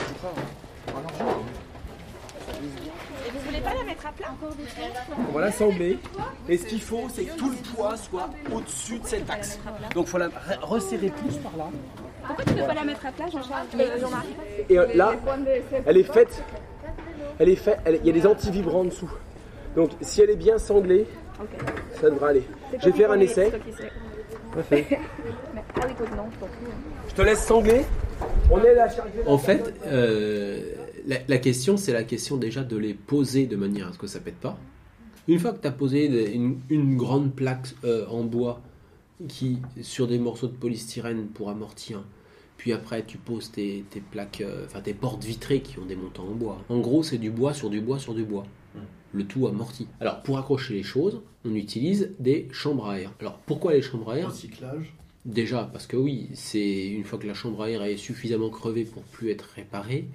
Et 3.27 3.31
vous 3.31 3.39
voulez 3.45 3.59
pas 3.61 3.73
la 3.77 3.83
mettre 3.83 4.05
à 4.07 4.11
plat 4.11 4.27
On 5.29 5.31
va 5.33 5.41
l'assembler. 5.41 5.99
Et 6.49 6.57
ce 6.57 6.65
qu'il 6.65 6.81
faut, 6.81 7.07
c'est 7.13 7.23
que 7.25 7.37
tout 7.37 7.49
le 7.49 7.75
poids 7.75 7.95
soit 7.97 8.29
au-dessus 8.53 8.99
de 8.99 9.05
cette 9.05 9.29
axe. 9.29 9.59
Donc 9.93 10.05
il 10.07 10.09
faut 10.09 10.17
la 10.17 10.27
re- 10.27 10.59
resserrer 10.61 11.09
plus 11.09 11.35
par 11.37 11.51
là. 11.57 11.65
Pourquoi 12.27 12.45
tu 12.45 12.53
peux 12.53 12.65
pas 12.67 12.73
la 12.73 12.83
mettre 12.83 13.05
à 13.05 13.11
plat, 13.11 13.25
Jean-Charles 13.31 13.67
Euh, 13.79 14.65
Et 14.69 14.77
euh, 14.77 14.87
là, 14.95 15.15
elle 15.85 15.97
est 15.97 16.03
faite. 16.03 16.43
Elle 17.39 17.49
est 17.49 17.55
faite. 17.55 17.79
Il 17.87 18.05
y 18.05 18.09
a 18.09 18.13
des 18.13 18.27
anti-vibrants 18.27 18.81
en 18.81 18.85
dessous. 18.85 19.09
Donc 19.75 19.91
si 20.01 20.21
elle 20.21 20.29
est 20.31 20.35
bien 20.35 20.57
sanglée, 20.57 21.05
ça 22.01 22.09
devrait 22.09 22.29
aller. 22.31 22.43
Je 22.79 22.85
vais 22.89 22.91
faire 22.97 23.11
un 23.11 23.19
essai. 23.19 23.51
Parfait. 24.53 24.99
Ah 25.79 25.85
non, 26.15 26.23
je 27.07 27.13
te 27.13 27.21
laisse 27.21 27.45
sangler. 27.45 27.81
On 28.49 28.63
est 28.63 28.73
là. 28.73 28.87
En 29.27 29.37
fait, 29.37 29.75
euh, 29.85 30.73
la, 31.05 31.17
la 31.27 31.37
question, 31.37 31.77
c'est 31.77 31.93
la 31.93 32.03
question 32.03 32.35
déjà 32.37 32.63
de 32.63 32.75
les 32.77 32.95
poser 32.95 33.45
de 33.45 33.55
manière 33.55 33.87
à 33.89 33.93
ce 33.93 33.99
que 33.99 34.07
ça 34.07 34.19
pète 34.19 34.37
pas. 34.37 34.57
Une 35.27 35.37
fois 35.39 35.51
que 35.53 35.61
tu 35.61 35.67
as 35.67 35.71
posé 35.71 36.33
une, 36.33 36.59
une 36.69 36.97
grande 36.97 37.31
plaque 37.35 37.75
euh, 37.83 38.07
en 38.09 38.23
bois 38.23 38.61
qui 39.27 39.59
sur 39.81 40.07
des 40.07 40.17
morceaux 40.17 40.47
de 40.47 40.55
polystyrène 40.55 41.27
pour 41.27 41.49
amortir, 41.51 42.03
puis 42.57 42.73
après 42.73 43.05
tu 43.05 43.17
poses 43.17 43.51
tes, 43.51 43.85
tes 43.89 44.01
plaques, 44.01 44.41
euh, 44.41 44.65
enfin 44.65 44.81
tes 44.81 44.93
portes 44.93 45.23
vitrées 45.23 45.61
qui 45.61 45.79
ont 45.79 45.85
des 45.85 45.95
montants 45.95 46.27
en 46.27 46.33
bois. 46.33 46.63
En 46.69 46.79
gros, 46.79 47.03
c'est 47.03 47.17
du 47.17 47.29
bois 47.29 47.53
sur 47.53 47.69
du 47.69 47.81
bois 47.81 47.99
sur 47.99 48.13
du 48.13 48.23
bois. 48.23 48.45
Le 49.13 49.25
tout 49.25 49.47
amorti. 49.47 49.87
Alors, 50.01 50.21
pour 50.21 50.37
accrocher 50.37 50.73
les 50.73 50.83
choses, 50.83 51.21
on 51.45 51.55
utilise 51.55 52.13
des 52.19 52.49
chambres 52.51 52.89
à 52.89 52.99
air. 52.99 53.13
Alors, 53.21 53.39
pourquoi 53.45 53.73
les 53.73 53.81
chambres 53.81 54.11
à 54.11 54.17
air? 54.17 54.29
Recyclage. 54.29 54.93
Déjà, 55.25 55.63
parce 55.71 55.87
que 55.87 55.95
oui, 55.95 56.29
c'est 56.33 56.87
une 56.87 57.05
fois 57.05 57.17
que 57.17 57.25
la 57.25 57.33
chambre 57.33 57.63
à 57.63 57.69
air 57.69 57.83
est 57.83 57.97
suffisamment 57.97 58.49
crevée 58.49 58.83
pour 58.83 59.03
plus 59.03 59.31
être 59.31 59.43
réparée, 59.55 60.07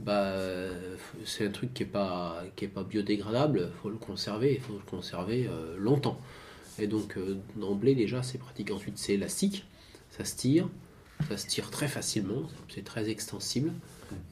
bah, 0.00 0.22
euh, 0.22 0.96
c'est 1.24 1.46
un 1.46 1.50
truc 1.50 1.72
qui 1.72 1.84
est 1.84 1.86
pas 1.86 2.42
qui 2.56 2.64
est 2.64 2.68
pas 2.68 2.82
biodégradable. 2.82 3.70
Il 3.72 3.80
faut 3.80 3.90
le 3.90 3.96
conserver, 3.96 4.54
il 4.54 4.60
faut 4.60 4.74
le 4.74 4.90
conserver 4.90 5.46
euh, 5.48 5.76
longtemps. 5.78 6.18
Et 6.78 6.88
donc 6.88 7.16
euh, 7.16 7.36
d'emblée 7.56 7.94
déjà, 7.94 8.22
c'est 8.22 8.38
pratique. 8.38 8.70
Ensuite, 8.70 8.98
c'est 8.98 9.14
élastique, 9.14 9.64
ça 10.10 10.24
se 10.24 10.36
tire, 10.36 10.68
ça 11.28 11.36
se 11.36 11.46
tire 11.46 11.70
très 11.70 11.88
facilement, 11.88 12.42
c'est 12.74 12.84
très 12.84 13.08
extensible. 13.08 13.70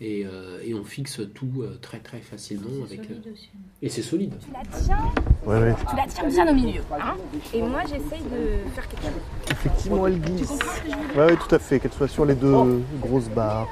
Et, 0.01 0.27
euh, 0.27 0.59
et 0.63 0.75
on 0.75 0.85
fixe 0.85 1.21
tout 1.35 1.49
euh, 1.63 1.79
très 1.81 2.01
très 2.01 2.19
facilement 2.21 2.69
avec. 2.85 2.99
solide 3.03 3.23
euh, 3.27 3.33
aussi. 3.33 3.49
et 3.81 3.89
c'est 3.89 4.03
solide. 4.03 4.35
Tu 4.45 4.53
la 4.53 4.79
tiens, 4.79 4.99
Ouais, 5.47 5.59
ouais. 5.59 5.75
tu 5.89 5.97
la 5.97 6.05
tiens 6.07 6.29
bien 6.29 6.51
au 6.51 6.55
milieu. 6.55 6.83
hein. 6.93 7.15
et 7.55 7.63
moi, 7.63 7.81
j'essaye 7.85 8.23
de 8.25 8.71
faire 8.75 8.87
quelque 8.89 9.03
chose. 9.05 9.51
Effectivement, 9.51 10.07
elle 10.07 10.21
glisse. 10.21 10.41
Tu 10.43 10.47
comprends 10.49 10.67
ce 10.75 10.81
que 10.83 10.87
je 10.91 10.97
veux 10.97 11.07
dire 11.07 11.17
Ouais, 11.17 11.25
ouais, 11.33 11.37
tout 11.37 11.55
à 11.55 11.59
fait, 11.59 11.81
qu'elle 11.81 11.93
soit 11.93 12.09
sur 12.09 12.27
les 12.27 12.35
deux 12.35 12.83
grosses 13.01 13.29
barres. 13.31 13.69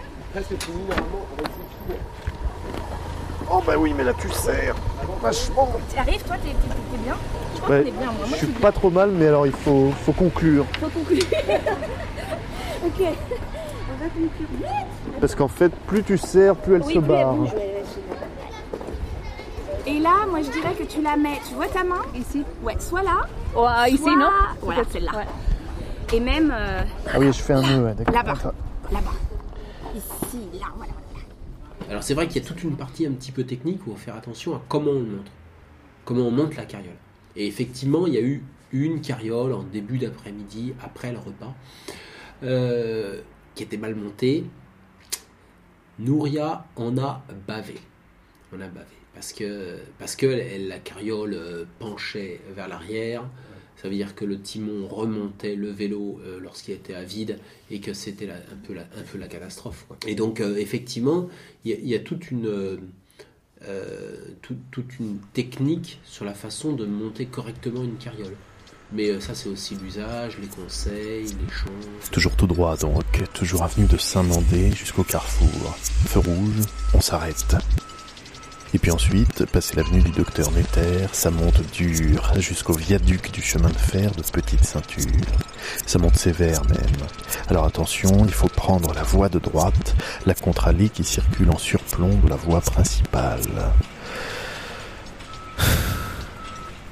Oh 3.50 3.62
bah 3.66 3.74
oui, 3.78 3.92
mais 3.96 4.04
là 4.04 4.12
tu 4.18 4.28
serres 4.30 4.76
vachement. 5.22 5.68
Tu 5.92 5.98
arrives, 5.98 6.22
toi, 6.22 6.36
t'es 6.36 6.50
t'es- 6.50 6.54
t'es 6.92 6.98
bien 7.02 7.16
Je 7.54 7.60
crois 7.60 7.76
Ouais, 7.76 7.82
qu'on 7.82 7.88
est 7.88 7.92
bien, 7.92 8.06
moi. 8.12 8.26
je 8.30 8.34
suis 8.36 8.46
bien. 8.46 8.60
pas 8.60 8.72
trop 8.72 8.90
mal, 8.90 9.10
mais 9.10 9.26
alors 9.26 9.46
il 9.46 9.52
faut, 9.52 9.90
faut 10.04 10.12
conclure. 10.12 10.66
Faut 10.80 10.88
conclure. 10.88 11.22
ok. 12.84 13.00
On 13.00 14.04
va 14.04 14.08
conclure 14.10 14.48
vite. 14.56 15.20
Parce 15.20 15.34
qu'en 15.34 15.48
fait, 15.48 15.72
plus 15.86 16.02
tu 16.02 16.18
serres, 16.18 16.56
plus 16.56 16.74
elle 16.76 16.82
Oui, 16.82 16.94
se 16.94 16.98
plus 16.98 17.08
elle 17.10 17.16
barre. 17.16 17.34
bouge, 17.34 17.50
ouais, 17.52 17.56
ouais, 17.56 17.82
c'est 17.84 18.00
bon. 18.08 18.86
Et 19.86 20.00
là, 20.00 20.14
moi 20.28 20.40
je 20.42 20.50
dirais 20.50 20.74
que 20.74 20.84
tu 20.84 21.00
la 21.02 21.16
mets, 21.16 21.38
tu 21.48 21.54
vois 21.54 21.66
ta 21.68 21.82
main 21.84 22.02
Ici 22.14 22.44
Ouais, 22.62 22.76
soit 22.78 23.02
là. 23.02 23.20
Ouais, 23.56 23.90
ici, 23.90 24.02
soit- 24.02 24.16
non 24.16 24.30
Voilà, 24.60 24.82
celle-là. 24.90 25.12
Ouais. 25.16 25.26
Et 26.16 26.20
même 26.20 26.52
euh, 26.54 26.82
Ah 27.12 27.18
oui, 27.18 27.26
je 27.26 27.40
fais 27.40 27.54
un 27.54 27.62
nœud, 27.62 27.84
ouais, 27.86 27.94
d'accord. 27.94 28.14
là-bas. 28.14 28.54
Là-bas. 28.92 29.12
Ici, 29.96 30.38
là, 30.60 30.66
voilà. 30.76 30.92
Alors 31.90 32.02
c'est 32.02 32.12
vrai 32.12 32.28
qu'il 32.28 32.42
y 32.42 32.44
a 32.44 32.48
toute 32.48 32.62
une 32.62 32.76
partie 32.76 33.06
un 33.06 33.12
petit 33.12 33.32
peu 33.32 33.44
technique 33.44 33.80
où 33.86 33.90
on 33.90 33.94
va 33.94 33.98
faire 33.98 34.14
attention 34.16 34.54
à 34.54 34.60
comment 34.68 34.90
on 34.90 34.94
le 35.00 35.06
monte. 35.06 35.30
Comment 36.04 36.26
on 36.26 36.30
monte 36.30 36.54
la 36.56 36.64
carriole. 36.66 36.96
Et 37.34 37.46
effectivement, 37.46 38.06
il 38.06 38.12
y 38.14 38.18
a 38.18 38.20
eu 38.20 38.42
une 38.72 39.00
carriole 39.00 39.54
en 39.54 39.62
début 39.62 39.96
d'après-midi, 39.96 40.74
après 40.84 41.12
le 41.12 41.18
repas, 41.18 41.54
euh, 42.42 43.20
qui 43.54 43.62
était 43.62 43.76
mal 43.76 43.94
montée. 43.94 44.44
Nouria 45.98 46.64
en 46.76 46.96
a 46.98 47.24
bavé. 47.46 47.74
On 48.52 48.60
a 48.60 48.68
bavé. 48.68 48.86
Parce 49.14 49.32
que, 49.32 49.78
parce 49.98 50.16
la 50.22 50.78
carriole 50.78 51.34
euh, 51.34 51.64
penchait 51.78 52.40
vers 52.54 52.68
l'arrière. 52.68 53.24
Ça 53.76 53.88
veut 53.88 53.94
dire 53.94 54.14
que 54.14 54.24
le 54.24 54.40
timon 54.40 54.86
remontait 54.88 55.54
le 55.54 55.70
vélo 55.70 56.20
euh, 56.24 56.40
lorsqu'il 56.40 56.74
était 56.74 56.94
à 56.94 57.04
vide 57.04 57.38
et 57.70 57.80
que 57.80 57.92
c'était 57.92 58.28
un, 58.30 58.56
peu 58.66 58.74
la, 58.74 58.82
un 58.82 59.02
peu 59.10 59.18
la 59.18 59.28
catastrophe. 59.28 59.86
Et 60.06 60.14
donc, 60.14 60.40
effectivement, 60.40 61.28
il 61.64 61.72
y, 61.72 61.74
a- 61.74 61.96
toute 64.70 64.98
une 64.98 65.18
technique 65.32 66.00
sur 66.04 66.24
la 66.24 66.34
façon 66.34 66.72
de 66.74 66.86
monter 66.86 67.26
correctement 67.26 67.82
une 67.82 67.96
carriole. 67.96 68.34
Mais 68.92 69.10
euh, 69.10 69.20
ça, 69.20 69.34
c'est 69.34 69.48
aussi 69.48 69.76
l'usage, 69.76 70.38
les 70.40 70.48
conseils, 70.48 71.24
les 71.26 71.52
choses. 71.52 72.10
Toujours 72.10 72.34
tout 72.36 72.46
droit 72.46 72.76
donc, 72.76 73.04
toujours 73.34 73.62
avenue 73.62 73.86
de 73.86 73.98
Saint-Mandé 73.98 74.72
jusqu'au 74.72 75.04
carrefour. 75.04 75.76
Feu 76.06 76.20
rouge, 76.20 76.64
on 76.94 77.00
s'arrête. 77.00 77.56
Et 78.74 78.78
puis 78.78 78.90
ensuite, 78.90 79.46
passer 79.46 79.76
l'avenue 79.76 80.02
du 80.02 80.10
docteur 80.10 80.50
Netter, 80.52 81.06
ça 81.12 81.30
monte 81.30 81.60
dur 81.72 82.32
jusqu'au 82.38 82.74
viaduc 82.74 83.30
du 83.30 83.40
chemin 83.40 83.70
de 83.70 83.76
fer 83.76 84.10
de 84.10 84.22
Petite 84.22 84.64
Ceinture. 84.64 85.06
Ça 85.86 85.98
monte 85.98 86.16
sévère 86.16 86.62
même. 86.66 87.06
Alors 87.48 87.64
attention, 87.64 88.24
il 88.26 88.32
faut 88.32 88.48
prendre 88.48 88.92
la 88.92 89.02
voie 89.02 89.30
de 89.30 89.38
droite, 89.38 89.94
la 90.26 90.34
contre-allée 90.34 90.90
qui 90.90 91.04
circule 91.04 91.50
en 91.50 91.58
surplomb 91.58 92.14
de 92.18 92.28
la 92.28 92.36
voie 92.36 92.60
principale. 92.60 93.72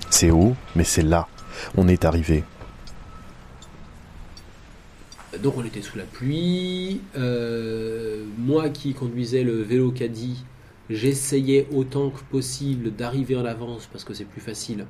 C'est 0.09 0.31
haut, 0.31 0.57
mais 0.75 0.85
c'est 0.85 1.03
là. 1.03 1.29
On 1.77 1.89
est 1.89 2.05
arrivé. 2.05 2.45
Donc 5.43 5.57
on 5.57 5.65
était 5.65 5.83
sous 5.83 5.99
la 5.99 6.05
pluie. 6.05 7.01
Euh, 7.17 8.25
moi 8.39 8.69
qui 8.71 8.95
conduisais 8.95 9.43
le 9.43 9.63
vélo 9.63 9.91
caddie, 9.91 10.45
j'essayais 10.89 11.67
autant 11.73 12.11
que 12.11 12.21
possible 12.31 12.91
d'arriver 12.91 13.37
en 13.37 13.45
avance 13.45 13.89
parce 13.91 14.05
que 14.05 14.15
c'est 14.15 14.25
plus 14.25 14.41
facile 14.41 14.87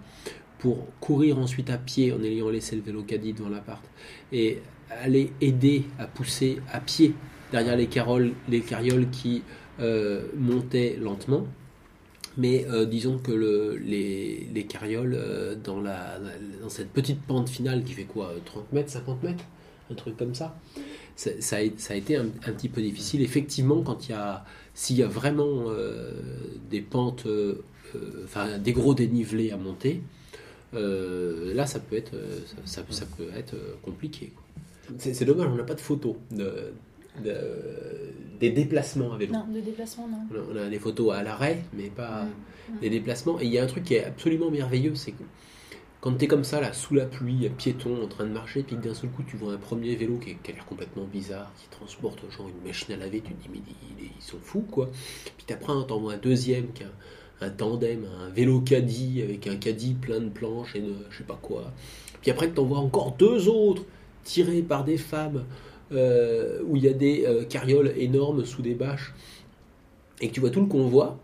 pour 0.58 0.86
courir 1.00 1.38
ensuite 1.38 1.70
à 1.70 1.78
pied 1.78 2.12
en 2.12 2.22
ayant 2.22 2.48
laissé 2.48 2.76
le 2.76 2.82
vélo 2.82 3.02
caddie 3.02 3.32
devant 3.32 3.48
l'appart 3.48 3.82
et 4.32 4.62
aller 4.90 5.32
aider 5.40 5.84
à 5.98 6.06
pousser 6.06 6.60
à 6.72 6.80
pied 6.80 7.14
derrière 7.52 7.76
les, 7.76 7.86
carrioles, 7.86 8.32
les 8.48 8.60
carrioles 8.60 9.08
qui 9.10 9.42
euh, 9.80 10.26
montaient 10.36 10.96
lentement. 11.00 11.46
Mais 12.36 12.66
euh, 12.68 12.84
disons 12.84 13.18
que 13.18 13.32
le- 13.32 13.76
les, 13.76 14.48
les 14.54 14.64
carrioles, 14.64 15.14
euh, 15.14 15.54
dans, 15.62 15.80
la, 15.80 16.18
dans 16.62 16.68
cette 16.68 16.90
petite 16.90 17.20
pente 17.22 17.48
finale 17.48 17.82
qui 17.84 17.92
fait 17.94 18.04
quoi 18.04 18.26
euh, 18.30 18.38
30 18.44 18.72
mètres, 18.72 18.90
50 18.90 19.22
mètres 19.22 19.44
Un 19.90 19.94
truc 19.94 20.16
comme 20.16 20.34
ça 20.34 20.56
ça, 21.16 21.30
a, 21.56 21.60
ça 21.78 21.94
a 21.94 21.96
été 21.96 22.16
un, 22.16 22.26
un 22.46 22.52
petit 22.52 22.68
peu 22.68 22.82
difficile. 22.82 23.22
Effectivement, 23.22 23.80
quand 23.82 24.06
il 24.08 24.12
y 24.12 24.14
a, 24.14 24.44
s'il 24.74 24.96
y 24.96 25.02
a 25.02 25.06
vraiment 25.08 25.70
euh, 25.70 26.12
des 26.70 26.82
pentes, 26.82 27.26
des 28.58 28.72
gros 28.74 28.92
dénivelés 28.94 29.50
à 29.50 29.56
monter, 29.56 30.02
là 30.74 31.64
ça 31.64 31.80
peut 31.80 31.96
être, 31.96 32.12
ça, 32.66 32.82
ça- 32.90 33.06
peut 33.16 33.28
être 33.34 33.54
compliqué. 33.82 34.32
C'est 34.98 35.24
dommage, 35.24 35.48
on 35.50 35.54
n'a 35.56 35.62
pas 35.64 35.74
de 35.74 35.80
de- 37.24 37.32
des 38.40 38.50
déplacements 38.50 39.12
à 39.12 39.16
vélo. 39.16 39.32
Non, 39.32 39.46
de 39.52 39.60
déplacement, 39.60 40.08
non. 40.08 40.18
On 40.52 40.56
a- 40.56 40.68
des 40.68 40.78
photos 40.78 41.14
à 41.14 41.22
l'arrêt, 41.22 41.62
mais 41.72 41.88
pas 41.90 42.26
des 42.80 42.90
déplacements. 42.90 43.40
Et 43.40 43.44
il 43.46 43.52
y 43.52 43.58
a 43.58 43.62
un 43.64 43.66
truc 43.66 43.84
qui 43.84 43.94
est 43.94 44.04
absolument 44.04 44.50
merveilleux, 44.50 44.94
c'est 44.94 45.12
que 45.12 45.22
quand 46.00 46.12
tu 46.16 46.24
es 46.24 46.28
comme 46.28 46.44
ça, 46.44 46.60
là, 46.60 46.72
sous 46.72 46.94
la 46.94 47.06
pluie, 47.06 47.48
piéton, 47.56 48.02
en 48.04 48.06
train 48.06 48.24
de 48.24 48.30
marcher, 48.32 48.62
puis 48.62 48.76
que 48.76 48.82
d'un 48.82 48.94
seul 48.94 49.10
coup, 49.10 49.22
tu 49.26 49.36
vois 49.36 49.52
un 49.54 49.56
premier 49.56 49.96
vélo 49.96 50.18
qui, 50.18 50.36
qui 50.36 50.50
a 50.52 50.54
l'air 50.54 50.66
complètement 50.66 51.04
bizarre, 51.04 51.52
qui 51.58 51.68
transporte 51.68 52.20
genre 52.30 52.48
une 52.48 52.66
machine 52.66 52.94
à 52.94 52.96
laver, 52.96 53.20
tu 53.22 53.32
te 53.32 53.42
dis, 53.42 53.48
mais 53.52 53.58
ils, 53.98 54.04
ils 54.16 54.22
sont 54.22 54.38
fous, 54.40 54.64
quoi. 54.70 54.88
Puis 55.36 55.46
après, 55.54 55.72
t'en 55.88 55.98
vois 55.98 56.14
un 56.14 56.18
deuxième 56.18 56.72
qui 56.72 56.84
a 56.84 56.88
un 57.40 57.50
tandem, 57.50 58.04
un 58.24 58.28
vélo 58.28 58.60
caddie, 58.60 59.20
avec 59.22 59.46
un 59.46 59.56
caddie 59.56 59.94
plein 59.94 60.20
de 60.20 60.28
planches 60.28 60.74
et 60.76 60.80
de 60.80 60.94
je 61.10 61.18
sais 61.18 61.24
pas 61.24 61.38
quoi. 61.40 61.72
Puis 62.22 62.30
après, 62.30 62.48
t'en 62.50 62.64
vois 62.64 62.78
encore 62.78 63.12
deux 63.18 63.48
autres 63.48 63.82
tirés 64.24 64.62
par 64.62 64.84
des 64.84 64.96
femmes, 64.98 65.44
euh, 65.92 66.60
où 66.66 66.76
il 66.76 66.84
y 66.84 66.88
a 66.88 66.92
des 66.92 67.24
euh, 67.26 67.44
carrioles 67.44 67.92
énormes 67.96 68.44
sous 68.44 68.62
des 68.62 68.74
bâches, 68.74 69.14
et 70.20 70.28
que 70.28 70.34
tu 70.34 70.40
vois 70.40 70.50
tout 70.50 70.60
le 70.60 70.66
convoi, 70.66 71.18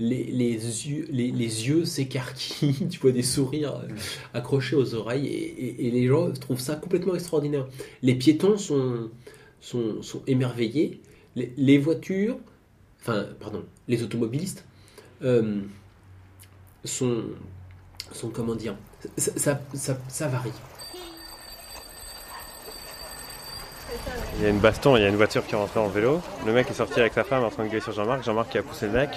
les, 0.00 0.24
les 0.24 0.54
yeux, 0.88 1.06
les, 1.10 1.30
les 1.30 1.68
yeux 1.68 1.84
s'écarquillent, 1.84 2.88
tu 2.90 2.98
vois 3.00 3.12
des 3.12 3.22
sourires 3.22 3.76
euh, 3.76 3.88
accrochés 4.34 4.76
aux 4.76 4.94
oreilles, 4.94 5.26
et, 5.28 5.64
et- 5.66 5.86
et 5.88 5.90
les 5.90 6.06
gens 6.08 6.30
trouvent 6.32 6.60
ça 6.60 6.76
complètement 6.76 7.14
extraordinaire. 7.14 7.66
Les 8.02 8.14
piétons 8.16 8.56
sont, 8.58 9.10
sont, 9.60 10.02
sont 10.02 10.22
émerveillés, 10.26 11.00
les, 11.36 11.52
les 11.56 11.78
voitures, 11.78 12.38
enfin, 13.00 13.26
pardon, 13.40 13.64
les 13.88 14.02
automobilistes 14.02 14.64
euh, 15.22 15.60
sont, 16.84 17.22
sont, 18.12 18.28
comment 18.30 18.54
dire, 18.54 18.76
ça, 19.16 19.32
ça, 19.36 19.60
ça- 19.74 19.98
ça 20.08 20.28
varie. 20.28 20.52
Il 24.38 24.42
y 24.42 24.46
a 24.46 24.50
une 24.50 24.58
baston, 24.58 24.96
il 24.96 25.02
y 25.02 25.06
a 25.06 25.08
une 25.08 25.16
voiture 25.16 25.46
qui 25.46 25.54
est 25.54 25.58
rentrée 25.58 25.80
en 25.80 25.88
vélo. 25.88 26.20
Le 26.46 26.52
mec 26.52 26.68
est 26.70 26.74
sorti 26.74 27.00
avec 27.00 27.12
sa 27.12 27.24
femme 27.24 27.44
en 27.44 27.50
train 27.50 27.64
de 27.64 27.68
gueuler 27.68 27.80
sur 27.80 27.92
Jean-Marc. 27.92 28.24
Jean-Marc 28.24 28.50
qui 28.50 28.58
a 28.58 28.62
poussé 28.62 28.86
le 28.86 28.92
mec. 28.92 29.10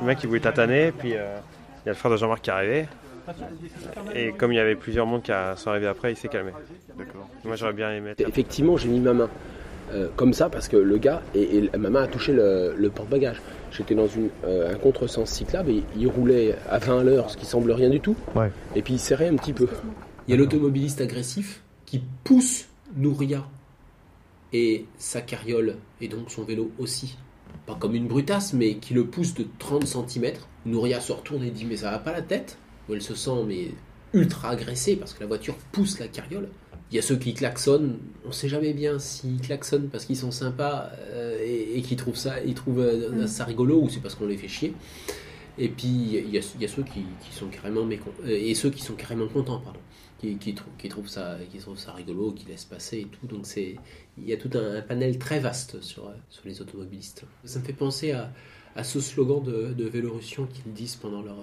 Le 0.00 0.06
mec 0.06 0.18
il 0.22 0.28
voulait 0.28 0.40
tataner, 0.40 0.92
puis 0.92 1.14
euh, 1.14 1.36
il 1.84 1.86
y 1.86 1.88
a 1.88 1.92
le 1.92 1.94
frère 1.94 2.10
de 2.12 2.16
Jean-Marc 2.16 2.42
qui 2.42 2.50
est 2.50 2.52
arrivé. 2.52 2.86
Et 4.14 4.30
comme 4.32 4.52
il 4.52 4.56
y 4.56 4.60
avait 4.60 4.76
plusieurs 4.76 5.04
mondes 5.06 5.22
qui 5.22 5.32
sont 5.56 5.70
arrivés 5.70 5.88
après, 5.88 6.12
il 6.12 6.16
s'est 6.16 6.28
calmé. 6.28 6.52
D'accord. 6.96 7.28
Moi 7.44 7.56
j'aurais 7.56 7.72
bien 7.72 7.90
aimé. 7.92 8.10
être- 8.10 8.26
Effectivement, 8.28 8.76
j'ai 8.76 8.88
mis 8.88 9.00
ma 9.00 9.12
main 9.12 9.28
euh, 9.92 10.08
comme 10.16 10.32
ça 10.32 10.48
parce 10.48 10.68
que 10.68 10.76
le 10.76 10.96
gars, 10.98 11.22
et, 11.34 11.56
et 11.58 11.70
ma 11.76 11.90
main 11.90 12.04
a 12.04 12.06
touché 12.06 12.32
le, 12.32 12.74
le 12.76 12.88
porte-bagages. 12.90 13.40
J'étais 13.72 13.94
dans 13.96 14.06
une, 14.06 14.30
euh, 14.44 14.72
un 14.72 14.76
contresens 14.76 15.28
cyclable 15.28 15.70
et 15.70 15.82
il 15.96 16.06
roulait 16.06 16.54
à 16.70 16.78
20 16.78 17.00
à 17.00 17.04
l'heure, 17.04 17.30
ce 17.30 17.36
qui 17.36 17.46
semble 17.46 17.72
rien 17.72 17.90
du 17.90 18.00
tout. 18.00 18.16
Ouais. 18.36 18.50
Et 18.76 18.82
puis 18.82 18.94
il 18.94 18.98
serrait 19.00 19.28
un 19.28 19.36
petit 19.36 19.52
peu. 19.52 19.66
Il 20.28 20.30
y 20.30 20.34
a 20.34 20.36
l'automobiliste 20.36 21.00
agressif 21.00 21.62
qui 21.84 22.00
pousse 22.24 22.66
Nouria 22.96 23.42
et 24.56 24.86
sa 24.98 25.20
carriole 25.20 25.76
et 26.00 26.08
donc 26.08 26.30
son 26.30 26.44
vélo 26.44 26.70
aussi. 26.78 27.16
Pas 27.66 27.74
comme 27.74 27.94
une 27.94 28.06
brutasse, 28.06 28.52
mais 28.52 28.76
qui 28.76 28.94
le 28.94 29.06
pousse 29.06 29.34
de 29.34 29.44
30 29.58 29.86
cm. 29.86 30.32
Nouria 30.64 31.00
se 31.00 31.12
retourne 31.12 31.42
et 31.42 31.50
dit 31.50 31.64
Mais 31.64 31.76
ça 31.76 31.90
va 31.90 31.98
pas 31.98 32.12
la 32.12 32.22
tête 32.22 32.58
Où 32.88 32.94
elle 32.94 33.02
se 33.02 33.14
sent 33.14 33.42
mais 33.46 33.68
ultra 34.14 34.50
agressée 34.50 34.96
parce 34.96 35.12
que 35.14 35.20
la 35.20 35.26
voiture 35.26 35.56
pousse 35.72 35.98
la 35.98 36.08
carriole. 36.08 36.48
Il 36.92 36.96
y 36.96 36.98
a 37.00 37.02
ceux 37.02 37.16
qui 37.16 37.34
klaxonnent, 37.34 37.98
on 38.24 38.30
sait 38.30 38.48
jamais 38.48 38.72
bien 38.72 39.00
s'ils 39.00 39.40
klaxonnent 39.40 39.88
parce 39.88 40.04
qu'ils 40.04 40.16
sont 40.16 40.30
sympas 40.30 40.88
euh, 41.10 41.36
et, 41.44 41.78
et 41.78 41.82
qu'ils 41.82 41.96
trouvent 41.96 42.16
ça, 42.16 42.40
ils 42.44 42.54
trouvent 42.54 42.78
euh, 42.78 43.10
Mm. 43.24 43.26
ça 43.26 43.44
rigolo 43.44 43.80
ou 43.82 43.88
c'est 43.88 43.98
parce 44.00 44.14
qu'on 44.14 44.26
les 44.28 44.36
fait 44.36 44.46
chier. 44.48 44.72
Et 45.58 45.68
puis 45.68 45.88
il 45.88 46.12
y 46.14 46.38
a, 46.38 46.42
il 46.54 46.62
y 46.62 46.64
a 46.64 46.68
ceux 46.68 46.82
qui, 46.84 47.00
qui 47.22 47.32
sont 47.36 47.48
carrément 47.48 47.84
mécon- 47.84 48.14
euh, 48.24 48.28
et 48.28 48.54
ceux 48.54 48.70
qui 48.70 48.82
sont 48.82 48.94
carrément 48.94 49.26
contents, 49.26 49.58
pardon, 49.58 49.80
qui, 50.20 50.36
qui, 50.36 50.54
trou- 50.54 50.70
qui 50.78 50.88
trouvent 50.88 51.08
ça, 51.08 51.36
qui 51.50 51.58
trouvent 51.58 51.78
ça 51.78 51.92
rigolo, 51.92 52.30
qui 52.32 52.46
laissent 52.46 52.64
passer 52.66 52.98
et 52.98 53.06
tout. 53.06 53.26
Donc 53.26 53.46
c'est, 53.46 53.74
il 54.18 54.28
y 54.28 54.32
a 54.32 54.36
tout 54.36 54.50
un, 54.54 54.76
un 54.76 54.82
panel 54.82 55.18
très 55.18 55.38
vaste 55.38 55.80
sur, 55.82 56.06
euh, 56.06 56.12
sur 56.30 56.42
les 56.46 56.60
automobilistes. 56.60 57.24
Ça 57.44 57.58
me 57.58 57.64
fait 57.64 57.72
penser 57.72 58.12
à, 58.12 58.30
à 58.74 58.84
ce 58.84 59.00
slogan 59.00 59.42
de, 59.42 59.72
de 59.72 59.88
Vélorussion 59.88 60.46
qu'ils 60.46 60.72
disent 60.72 60.96
pendant 60.96 61.22
leur, 61.22 61.36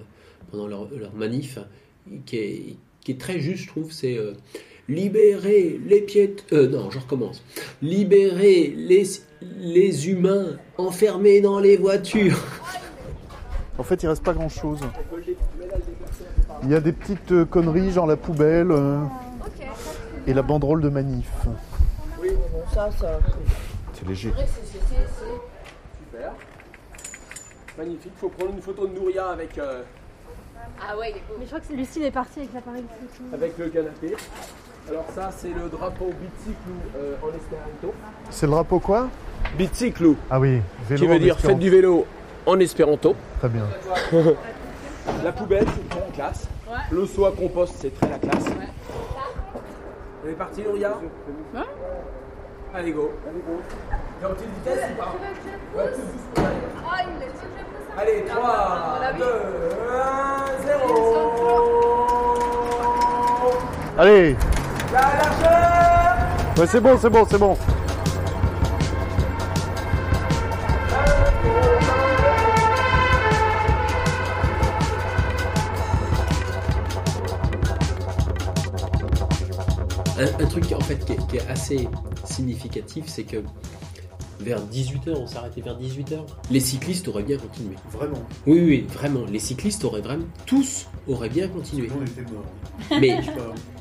pendant 0.51 0.67
leur, 0.67 0.89
leur 0.91 1.13
manif, 1.13 1.59
qui 2.25 2.37
est, 2.37 2.75
qui 3.01 3.11
est 3.11 3.19
très 3.19 3.39
juste, 3.39 3.63
je 3.63 3.67
trouve. 3.67 3.91
C'est 3.91 4.17
euh, 4.17 4.33
libérez 4.87 5.79
les 5.85 6.01
piètes. 6.01 6.45
Euh, 6.53 6.67
non, 6.67 6.89
je 6.91 6.99
recommence. 6.99 7.43
Libérez 7.81 8.73
les, 8.75 9.03
les 9.59 10.09
humains 10.09 10.57
enfermés 10.77 11.41
dans 11.41 11.59
les 11.59 11.77
voitures. 11.77 12.39
En 13.79 13.81
fait, 13.81 14.03
il 14.03 14.07
reste 14.07 14.23
pas 14.23 14.33
grand 14.33 14.49
chose. 14.49 14.79
Il 16.61 16.69
y 16.69 16.75
a 16.75 16.79
des 16.79 16.91
petites 16.91 17.45
conneries, 17.45 17.91
genre 17.91 18.05
la 18.05 18.17
poubelle 18.17 18.69
euh, 18.69 18.99
et 20.27 20.33
la 20.35 20.43
banderole 20.43 20.79
de 20.79 20.89
manif. 20.89 21.31
Oui, 22.73 22.79
ça, 22.79 22.89
ça. 22.99 23.19
C'est 23.93 24.07
léger. 24.07 24.33
Super. 25.99 26.31
Magnifique. 27.77 28.13
Faut 28.19 28.29
prendre 28.29 28.51
une 28.51 28.61
photo 28.61 28.87
de 28.87 28.93
Nouria 28.93 29.27
avec, 29.27 29.57
euh, 29.57 29.83
Ah 30.81 30.97
ouais, 30.97 31.11
il 31.11 31.17
est 31.17 31.21
beau. 31.27 31.35
Mais 31.37 31.45
je 31.45 31.49
crois 31.49 31.59
que 31.59 31.73
Lucille 31.73 32.03
est 32.03 32.11
partie 32.11 32.39
avec 32.39 32.53
l'appareil 32.53 32.83
photo. 32.83 33.23
avec 33.33 33.57
le 33.57 33.69
canapé. 33.69 34.15
Alors 34.89 35.05
ça, 35.13 35.29
c'est 35.35 35.49
le 35.49 35.69
drapeau 35.69 36.11
Biciclou 36.19 36.73
euh, 36.97 37.15
en 37.21 37.29
espéranto. 37.29 37.93
C'est 38.29 38.45
le 38.47 38.51
drapeau 38.51 38.79
quoi? 38.79 39.07
Biciclou. 39.57 40.17
Ah 40.29 40.39
oui, 40.39 40.61
vélo 40.89 41.01
qui 41.01 41.07
veut 41.07 41.19
dire 41.19 41.39
faites 41.39 41.59
du 41.59 41.69
vélo 41.69 42.05
en 42.45 42.59
espéranto. 42.59 43.15
Très 43.39 43.49
bien. 43.49 43.65
la 45.23 45.31
poubelle, 45.31 45.65
c'est 45.67 45.89
très 45.89 45.99
la 45.99 46.11
classe. 46.11 46.47
Le 46.91 47.03
à 47.03 47.31
compost, 47.31 47.75
c'est 47.77 47.97
très 47.99 48.09
la 48.09 48.17
classe. 48.17 48.45
On 50.25 50.29
est 50.29 50.33
parti, 50.33 50.63
Nouria? 50.63 50.97
Allez, 52.75 52.91
go. 52.91 53.11
T'es 54.19 54.25
en 54.25 54.29
petite 54.29 54.49
vitesse 54.55 54.89
ou 54.91 54.95
pas 54.97 55.15
Ouais, 55.77 55.91
tout 55.91 56.01
doucement. 56.01 56.49
Allez, 57.95 58.25
3, 58.25 59.13
2, 59.19 59.23
1, 59.91 60.65
0. 60.65 60.83
Allez 63.99 64.35
La 64.91 65.01
largeur 65.01 66.17
Ouais, 66.57 66.67
c'est 66.67 66.81
bon, 66.81 66.97
c'est 66.97 67.09
bon, 67.11 67.25
c'est 67.29 67.37
bon. 67.37 67.57
Un, 80.17 80.43
un 80.43 80.47
truc 80.47 80.71
en 80.71 80.79
fait 80.81 80.97
qui 81.05 81.13
est, 81.13 81.27
qui 81.27 81.37
est 81.37 81.47
assez 81.49 81.87
significatif, 82.33 83.05
c'est 83.07 83.23
que 83.23 83.37
vers 84.39 84.59
18h, 84.67 85.11
on 85.15 85.27
s'arrêtait 85.27 85.61
vers 85.61 85.79
18h, 85.79 86.17
les 86.51 86.59
cyclistes 86.59 87.07
auraient 87.07 87.23
bien 87.23 87.37
continué. 87.37 87.75
Vraiment 87.91 88.21
Oui, 88.45 88.59
oui, 88.59 88.85
vraiment. 88.93 89.21
Les 89.31 89.39
cyclistes 89.39 89.85
auraient 89.85 90.01
vraiment, 90.01 90.25
tous 90.45 90.87
auraient 91.07 91.29
bien 91.29 91.47
continué. 91.47 91.87
On 91.97 92.03
était 92.03 92.29
morts. 92.31 92.99
Mais 92.99 93.19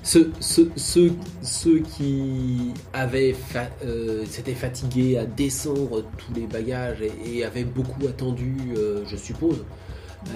ceux, 0.04 0.30
ceux, 0.40 0.70
ceux, 0.76 1.12
ceux 1.42 1.78
qui 1.80 2.72
avaient 2.92 3.32
fa- 3.32 3.70
euh, 3.84 4.24
s'étaient 4.26 4.54
fatigués 4.54 5.18
à 5.18 5.24
descendre 5.24 6.04
tous 6.18 6.32
les 6.34 6.46
bagages 6.46 6.98
et, 7.02 7.38
et 7.38 7.44
avaient 7.44 7.64
beaucoup 7.64 8.06
attendu, 8.06 8.54
euh, 8.76 9.02
je 9.08 9.16
suppose, 9.16 9.64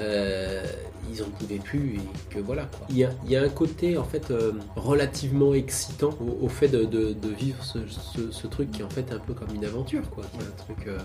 euh, 0.01 0.65
ils 1.13 1.23
en 1.23 1.27
pouvaient 1.27 1.59
plus 1.59 1.97
et 1.97 2.01
que 2.35 2.39
voilà. 2.41 2.65
Quoi. 2.65 2.87
Il, 2.91 2.97
y 2.99 3.05
a, 3.05 3.11
il 3.25 3.31
y 3.31 3.37
a 3.37 3.43
un 3.43 3.49
côté 3.49 3.97
en 3.99 4.05
fait 4.05 4.31
euh, 4.31 4.53
relativement 4.77 5.55
excitant 5.55 6.11
au, 6.21 6.45
au 6.47 6.49
fait 6.49 6.69
de, 6.69 6.85
de- 6.85 7.13
de 7.13 7.29
vivre 7.29 7.63
ce, 7.65 7.79
ce- 7.89 8.31
ce 8.31 8.47
truc 8.47 8.71
qui 8.71 8.81
est 8.83 8.85
en 8.85 8.91
fait 8.91 9.11
un 9.13 9.19
peu 9.19 9.35
comme 9.35 9.55
une 9.55 9.65
aventure, 9.65 10.09
quoi. 10.11 10.25
Qui 10.33 10.39
est 10.39 10.49
un 10.49 10.65
truc, 10.65 10.87
euh, 10.89 10.99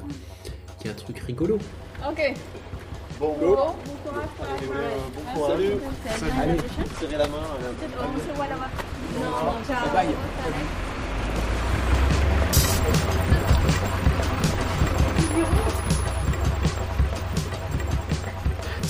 qui 0.79 0.87
est 0.87 0.91
un 0.91 0.95
truc 0.95 1.19
rigolo. 1.19 1.57
Ok. 2.07 2.33
Bon, 3.19 3.35
Bon, 3.39 3.49
bon 3.49 3.55
courage 3.55 4.29
pour 4.35 4.45
la 4.45 4.57
soirée. 4.57 4.95
bon 5.13 5.33
courage. 5.33 5.51
Salut. 5.51 6.31
Allez, 6.41 6.57
serrez 6.99 7.17
la 7.17 7.27
main. 7.27 7.37
On 7.99 8.31
se 8.31 8.35
voit 8.35 8.47
là-bas. 8.47 8.69
Non, 9.19 9.67
ciao. 9.67 9.93
Bye. 9.93 10.07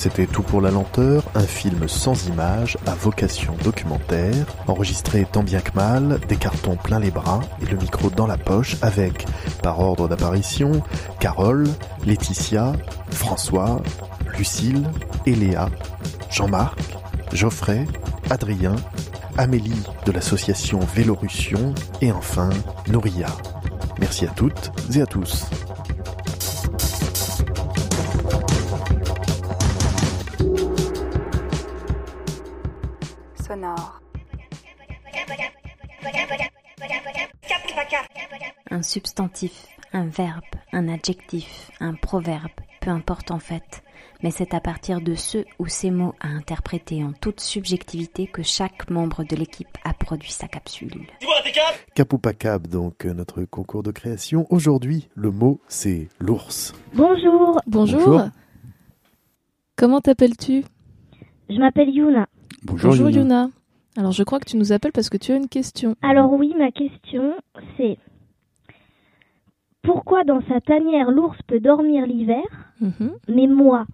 C'était 0.02 0.26
Tout 0.26 0.42
pour 0.42 0.62
la 0.62 0.72
lenteur, 0.72 1.24
un 1.36 1.44
film 1.44 1.88
sans 1.88 2.26
images 2.26 2.76
à 2.88 2.96
vocation 2.96 3.54
documentaire, 3.64 4.48
enregistré 4.66 5.28
tant 5.32 5.44
bien 5.44 5.60
que 5.60 5.76
mal, 5.76 6.20
des 6.28 6.38
cartons 6.38 6.76
plein 6.76 6.98
les 6.98 7.12
bras 7.12 7.42
et 7.62 7.68
le 7.68 7.78
micro 7.78 8.10
dans 8.10 8.26
la 8.26 8.40
poche 8.40 8.78
avec, 8.82 9.28
par 9.62 9.80
ordre 9.80 10.08
d'apparition, 10.08 10.82
Carole, 11.20 11.68
Laetitia, 12.04 12.74
François, 13.12 13.80
Lucille, 14.40 14.90
Eléa, 15.28 15.70
Jean-Marc, 16.32 16.80
Geoffrey, 17.32 17.86
Adrien, 18.32 18.78
Amélie 19.38 19.84
de 20.08 20.12
l'association 20.12 20.80
Vélorussion 20.80 21.76
et 22.02 22.12
enfin 22.12 22.50
Nouria. 22.88 23.28
Merci 24.00 24.26
à 24.26 24.30
toutes 24.30 24.72
et 24.96 25.02
à 25.04 25.06
tous. 25.06 25.46
Substantif, 38.92 39.68
un 39.94 40.06
verbe, 40.06 40.44
un 40.74 40.90
adjectif, 40.90 41.72
un 41.80 41.94
proverbe, 41.94 42.52
peu 42.82 42.90
importe 42.90 43.32
en 43.32 43.40
fait, 43.40 43.84
mais 44.22 44.32
c'est 44.32 44.54
à 44.54 44.60
partir 44.60 45.00
de 45.00 45.16
ce 45.16 45.46
ou 45.60 45.68
ces 45.68 45.92
mots 45.92 46.14
à 46.20 46.28
interpréter 46.28 47.02
en 47.02 47.14
toute 47.14 47.40
subjectivité 47.40 48.28
que 48.28 48.44
chaque 48.44 48.90
membre 48.90 49.24
de 49.24 49.38
l'équipe 49.38 49.78
a 49.86 49.94
produit 49.94 50.32
sa 50.32 50.48
capsule. 50.48 51.08
Cap 51.96 52.12
ou 52.12 52.18
pas 52.18 52.34
cap, 52.34 52.68
donc 52.68 53.06
euh, 53.06 53.14
notre 53.14 53.44
concours 53.44 53.84
de 53.84 53.92
création. 53.92 54.46
Aujourd'hui, 54.50 55.08
le 55.16 55.32
mot 55.32 55.62
c'est 55.70 56.10
l'ours. 56.20 56.74
Bonjour. 56.94 57.62
Bonjour. 57.68 58.24
Comment 59.78 60.02
t'appelles-tu? 60.02 60.66
Je 61.50 61.58
m'appelle 61.58 61.90
Yuna. 61.90 62.28
Bonjour, 62.64 63.10
Yuna. 63.10 63.50
Alors 63.98 64.12
je 64.12 64.24
crois 64.24 64.40
que 64.40 64.50
tu 64.50 64.58
nous 64.58 64.74
appelles 64.74 64.92
parce 64.92 65.10
que 65.10 65.18
tu 65.18 65.32
as 65.32 65.38
une 65.38 65.48
question. 65.48 65.96
Alors 66.02 66.34
oui, 66.34 66.54
ma 66.58 66.72
question 66.72 67.34
c'est 67.78 67.98
pourquoi 69.82 70.24
dans 70.24 70.42
sa 70.48 70.62
tanière 70.62 71.12
l'ours 71.12 71.38
peut 71.48 71.60
dormir 71.60 72.06
l'hiver, 72.06 72.44
Mhm. 72.80 73.14
mais 73.28 73.48
moi, 73.48 73.86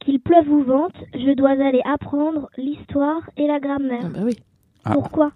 qu'il 0.00 0.20
pleuve 0.20 0.48
ou 0.50 0.62
vente, 0.62 0.96
je 1.14 1.34
dois 1.34 1.50
aller 1.52 1.80
apprendre 1.84 2.48
l'histoire 2.56 3.28
et 3.36 3.46
la 3.46 3.60
grammaire. 3.60 4.04
Ah 4.04 4.08
bah 4.08 4.20
oui. 4.24 4.36
Ah. 4.84 4.92
Pourquoi? 4.92 5.32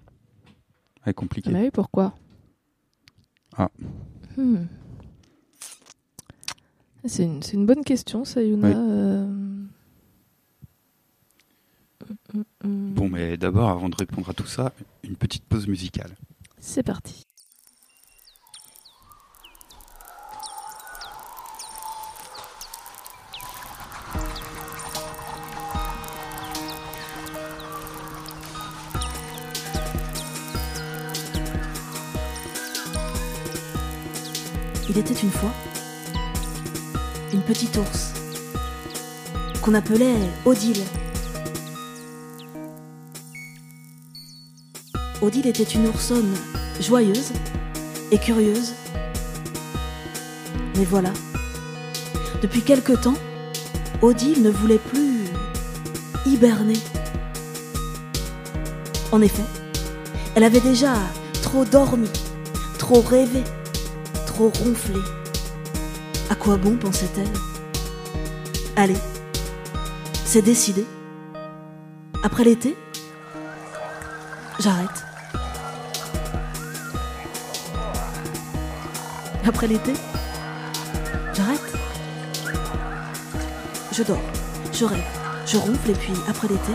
Ah 1.05 1.13
bah 1.13 1.59
oui, 1.61 1.71
pourquoi? 1.73 2.15
Ah. 3.57 3.71
Hmm. 4.37 4.67
C'est 7.05 7.25
une, 7.55 7.65
bonne 7.65 7.85
question, 7.85 8.25
ça, 8.25 8.43
Yuna. 8.43 8.69
Oui. 8.69 8.75
Euh, 8.77 9.27
mm, 12.05 12.15
mm, 12.35 12.43
mm. 12.65 12.95
Bon, 12.95 13.09
mais 13.09 13.37
d'abord, 13.39 13.71
avant 13.71 13.89
de 13.89 13.97
répondre 13.97 14.29
à 14.29 14.35
tout 14.35 14.47
ça, 14.47 14.73
une 15.03 15.17
petite 15.17 15.45
pause 15.45 15.69
musicale. 15.69 16.11
C'est 16.59 16.83
parti. 16.83 17.28
Il 34.91 34.97
était 34.97 35.15
une 35.15 35.31
fois 35.31 35.53
une 37.35 37.43
petite 37.43 37.77
ours 37.77 38.13
qu'on 39.61 39.75
appelait 39.75 40.17
Odile. 40.47 40.83
Odile 45.21 45.47
était 45.47 45.63
une 45.63 45.87
oursonne 45.89 46.35
joyeuse 46.81 47.33
et 48.11 48.19
curieuse. 48.19 48.73
Mais 50.77 50.85
voilà, 50.85 51.13
depuis 52.41 52.63
quelque 52.63 52.93
temps, 52.93 53.17
Odile 54.01 54.43
ne 54.43 54.51
voulait 54.51 54.79
plus 54.79 55.25
hiberner. 56.25 56.79
En 59.13 59.21
effet, 59.21 59.45
elle 60.35 60.45
avait 60.45 60.61
déjà 60.61 60.95
trop 61.43 61.65
dormi, 61.65 62.09
trop 62.79 63.01
rêvé, 63.01 63.43
trop. 64.39 64.53
À 66.31 66.35
quoi 66.37 66.57
bon, 66.57 66.77
pensait-elle? 66.77 67.27
Allez, 68.77 68.97
c'est 70.25 70.43
décidé. 70.43 70.87
Après 72.23 72.45
l'été, 72.45 72.77
j'arrête. 74.61 74.89
Après 79.45 79.67
l'été, 79.67 79.95
j'arrête. 81.35 81.61
Je 83.93 84.03
dors, 84.05 84.21
je 84.73 84.85
rêve, 84.85 85.05
je 85.47 85.57
ronfle 85.57 85.91
et 85.91 85.95
puis 85.95 86.13
après 86.29 86.47
l'été, 86.47 86.73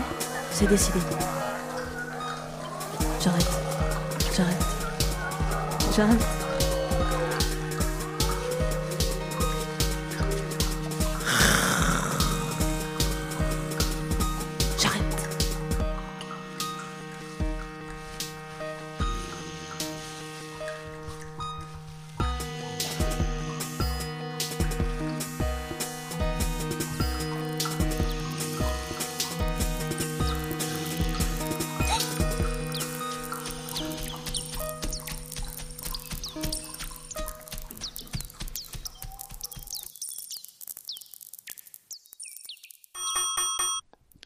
c'est 0.52 0.66
décidé. 0.66 0.98
J'arrête. 3.22 3.50
J'arrête. 4.36 4.64
J'arrête. 5.96 6.33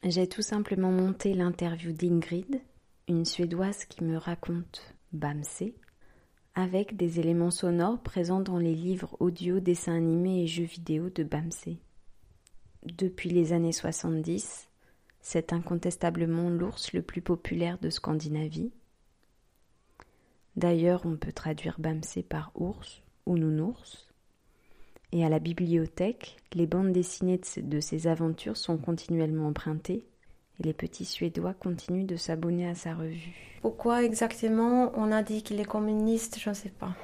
J'ai 0.08 0.26
tout 0.26 0.40
simplement 0.40 0.90
monté 0.90 1.34
l'interview 1.34 1.92
d'Ingrid, 1.92 2.62
une 3.08 3.26
Suédoise 3.26 3.84
qui 3.84 4.02
me 4.04 4.16
raconte 4.16 4.94
Bamse, 5.12 5.64
avec 6.54 6.96
des 6.96 7.20
éléments 7.20 7.50
sonores 7.50 7.98
présents 8.02 8.40
dans 8.40 8.56
les 8.56 8.74
livres 8.74 9.18
audio, 9.20 9.60
dessins 9.60 9.94
animés 9.94 10.44
et 10.44 10.46
jeux 10.46 10.64
vidéo 10.64 11.10
de 11.10 11.24
Bamse. 11.24 11.68
Depuis 12.86 13.28
les 13.28 13.52
années 13.52 13.72
70, 13.72 14.68
c'est 15.20 15.52
incontestablement 15.52 16.48
l'ours 16.48 16.94
le 16.94 17.02
plus 17.02 17.20
populaire 17.20 17.78
de 17.78 17.90
Scandinavie. 17.90 18.72
D'ailleurs, 20.56 21.04
on 21.04 21.18
peut 21.18 21.32
traduire 21.32 21.78
Bamse 21.78 22.20
par 22.26 22.50
ours 22.54 23.02
ou 23.26 23.36
nounours. 23.36 24.07
Et 25.12 25.24
à 25.24 25.28
la 25.28 25.38
bibliothèque, 25.38 26.36
les 26.52 26.66
bandes 26.66 26.92
dessinées 26.92 27.40
de 27.56 27.80
ces 27.80 28.06
aventures 28.06 28.56
sont 28.56 28.76
continuellement 28.76 29.48
empruntées 29.48 30.04
et 30.58 30.62
les 30.62 30.74
petits 30.74 31.04
Suédois 31.04 31.54
continuent 31.54 32.06
de 32.06 32.16
s'abonner 32.16 32.68
à 32.68 32.74
sa 32.74 32.94
revue. 32.94 33.58
Pourquoi 33.62 34.02
exactement 34.04 34.92
on 34.96 35.10
a 35.10 35.22
dit 35.22 35.42
qu'il 35.42 35.60
est 35.60 35.64
communiste, 35.64 36.38
je 36.38 36.50
ne 36.50 36.54
sais 36.54 36.68
pas. 36.68 36.94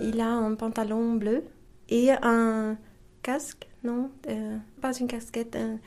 Il 0.00 0.20
a 0.20 0.28
un 0.28 0.54
pantalon 0.54 1.14
bleu 1.14 1.44
et 1.88 2.10
un 2.22 2.76
casque, 3.22 3.68
non, 3.84 4.10
euh, 4.28 4.56
pas 4.80 4.96
une 4.96 5.06
casquette, 5.06 5.56
un 5.56 5.78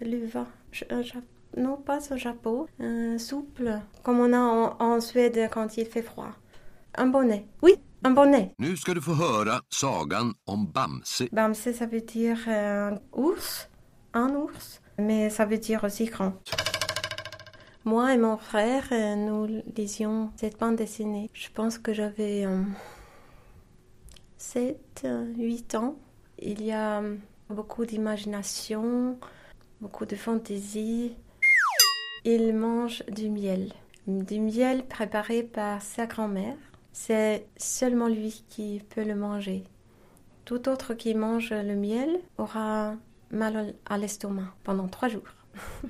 luva, 0.00 0.46
non, 1.56 1.76
pas 1.76 2.12
un 2.12 2.16
chapeau, 2.16 2.68
un 2.78 3.18
souple, 3.18 3.78
comme 4.02 4.20
on 4.20 4.32
a 4.32 4.76
en 4.82 5.00
Suède 5.00 5.48
quand 5.52 5.76
il 5.76 5.86
fait 5.86 6.02
froid. 6.02 6.30
Un 6.94 7.06
bonnet, 7.06 7.44
oui, 7.62 7.74
un 8.02 8.14
bonnet. 8.14 8.54
Nu 8.58 8.76
ska 8.76 8.94
du 8.94 9.00
få 9.00 9.12
höra 9.12 9.60
sagan 9.68 10.34
om 10.44 10.72
Bamse. 10.72 11.28
Bamse, 11.32 11.72
ça 11.72 11.86
veut 11.86 12.00
dire 12.00 12.38
euh, 12.48 12.96
ours, 13.12 13.68
un 14.12 14.30
ours, 14.34 14.80
mais 14.98 15.30
ça 15.30 15.44
veut 15.44 15.58
dire 15.58 15.84
aussi 15.84 16.06
grand. 16.06 16.32
Moi 17.84 18.14
et 18.14 18.18
mon 18.18 18.36
frère, 18.36 18.84
euh, 18.92 19.16
nous 19.16 19.62
lisions 19.76 20.30
cette 20.36 20.58
bande 20.58 20.76
dessinée. 20.76 21.30
Je 21.32 21.48
pense 21.54 21.78
que 21.78 21.92
j'avais 21.92 22.46
7, 24.36 25.06
8 25.36 25.74
ans. 25.74 25.96
Il 26.38 26.62
y 26.64 26.72
a 26.72 27.00
euh, 27.00 27.16
beaucoup 27.48 27.84
d'imagination, 27.84 29.18
beaucoup 29.80 30.06
de 30.06 30.16
fantaisie. 30.16 31.14
Il 32.24 32.54
mange 32.54 33.02
du 33.08 33.28
miel. 33.28 33.72
Du 34.06 34.40
miel 34.40 34.86
préparé 34.86 35.42
par 35.42 35.82
sa 35.82 36.06
grand-mère. 36.06 36.56
C'est 36.92 37.46
seulement 37.56 38.08
lui 38.08 38.44
qui 38.48 38.82
peut 38.94 39.04
le 39.04 39.14
manger. 39.14 39.64
Tout 40.44 40.68
autre 40.68 40.94
qui 40.94 41.14
mange 41.14 41.52
le 41.52 41.76
miel 41.76 42.20
aura 42.38 42.94
mal 43.30 43.74
à 43.86 43.98
l'estomac 43.98 44.54
pendant 44.64 44.88
trois 44.88 45.08
jours. 45.08 45.34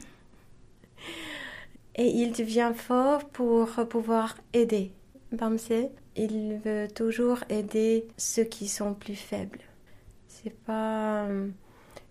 Et 1.97 2.07
il 2.07 2.33
devient 2.33 2.73
fort 2.75 3.29
pour 3.29 3.69
pouvoir 3.89 4.37
aider. 4.53 4.93
Bamse, 5.33 5.73
il 6.17 6.61
veut 6.65 6.89
toujours 6.89 7.39
aider 7.49 8.07
ceux 8.17 8.45
qui 8.45 8.69
sont 8.69 8.95
plus 8.95 9.15
faibles. 9.15 9.61
C'est 10.29 10.57
pas 10.65 11.25
euh, 11.25 11.49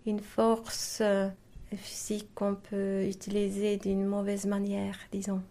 une 0.05 0.19
force 0.19 0.99
euh, 1.01 1.29
physique 1.75 2.29
qu'on 2.35 2.55
peut 2.55 3.03
utiliser 3.05 3.77
d'une 3.77 4.05
mauvaise 4.05 4.45
manière, 4.45 4.97
disons. 5.11 5.41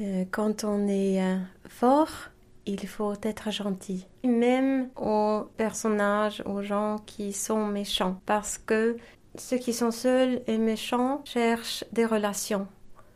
Euh, 0.00 0.24
Quand 0.30 0.64
on 0.64 0.86
est 0.88 1.20
fort, 1.68 2.30
il 2.66 2.86
faut 2.86 3.14
être 3.22 3.50
gentil. 3.50 4.06
Même 4.24 4.88
aux 4.96 5.44
personnages, 5.56 6.42
aux 6.46 6.62
gens 6.62 6.96
qui 7.06 7.32
sont 7.32 7.66
méchants. 7.66 8.20
Parce 8.26 8.58
que 8.58 8.96
ceux 9.36 9.58
qui 9.58 9.72
sont 9.72 9.90
seuls 9.90 10.42
et 10.46 10.58
méchants 10.58 11.22
cherchent 11.24 11.84
des 11.92 12.04
relations. 12.04 12.66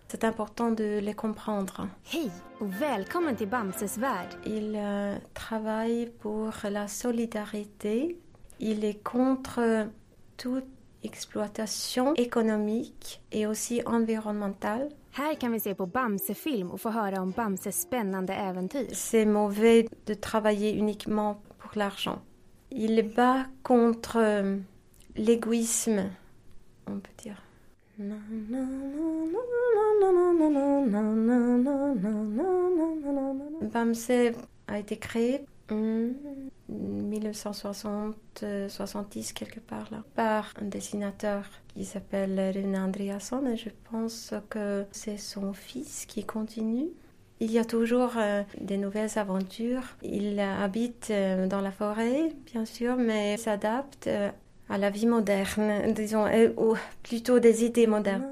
C'est 0.09 0.24
important 0.24 0.72
de 0.72 0.98
les 0.98 1.14
comprendre. 1.14 1.88
Hej 2.12 2.30
och 2.59 2.82
välkommen 2.82 3.36
till 3.36 3.48
Bamses 3.48 3.96
värld. 3.98 4.36
Il 4.44 4.74
euh, 4.76 5.16
travaille 5.34 6.11
pour 6.20 6.53
la 6.64 6.88
solidarité. 6.88 8.18
Il 8.59 8.84
est 8.84 9.03
contre 9.03 9.86
toute 10.36 10.66
exploitation 11.03 12.14
économique 12.14 13.22
et 13.32 13.46
aussi 13.46 13.82
environnementale. 13.86 14.88
C'est 18.92 19.24
mauvais 19.24 19.88
de 20.06 20.14
travailler 20.14 20.72
uniquement 20.74 21.42
pour 21.58 21.72
l'argent. 21.76 22.22
Il 22.70 23.02
bat 23.02 23.46
contre 23.64 24.18
euh, 24.18 24.56
l'égoïsme, 25.16 26.11
on 26.86 27.00
peut 27.00 27.11
dire. 27.18 27.42
Bamse 33.72 34.11
a 34.68 34.78
été 34.78 34.96
créé 34.96 35.44
en 35.72 36.10
1960-70 36.72 39.32
quelque 39.32 39.60
part 39.60 39.88
là 39.90 40.04
par 40.14 40.52
un 40.60 40.66
dessinateur 40.66 41.44
qui 41.68 41.84
s'appelle 41.84 42.52
Rune 42.54 42.76
Andreasson 42.76 43.44
et 43.46 43.56
je 43.56 43.70
pense 43.90 44.34
que 44.48 44.84
c'est 44.92 45.16
son 45.16 45.52
fils 45.52 46.06
qui 46.06 46.24
continue. 46.24 46.90
Il 47.42 47.50
y 47.50 47.58
a 47.58 47.64
toujours 47.64 48.12
euh, 48.18 48.42
des 48.60 48.76
nouvelles 48.76 49.18
aventures. 49.18 49.96
Il 50.02 50.38
euh, 50.38 50.62
habite 50.62 51.08
euh, 51.10 51.46
dans 51.46 51.62
la 51.62 51.70
forêt, 51.70 52.34
bien 52.52 52.66
sûr, 52.66 52.96
mais 52.96 53.38
s'adapte 53.38 54.08
euh, 54.08 54.28
à 54.68 54.76
la 54.76 54.90
vie 54.90 55.06
moderne, 55.06 55.90
disons, 55.94 56.26
ou 56.58 56.74
plutôt 57.02 57.38
des 57.38 57.64
idées 57.64 57.86
modernes. 57.86 58.26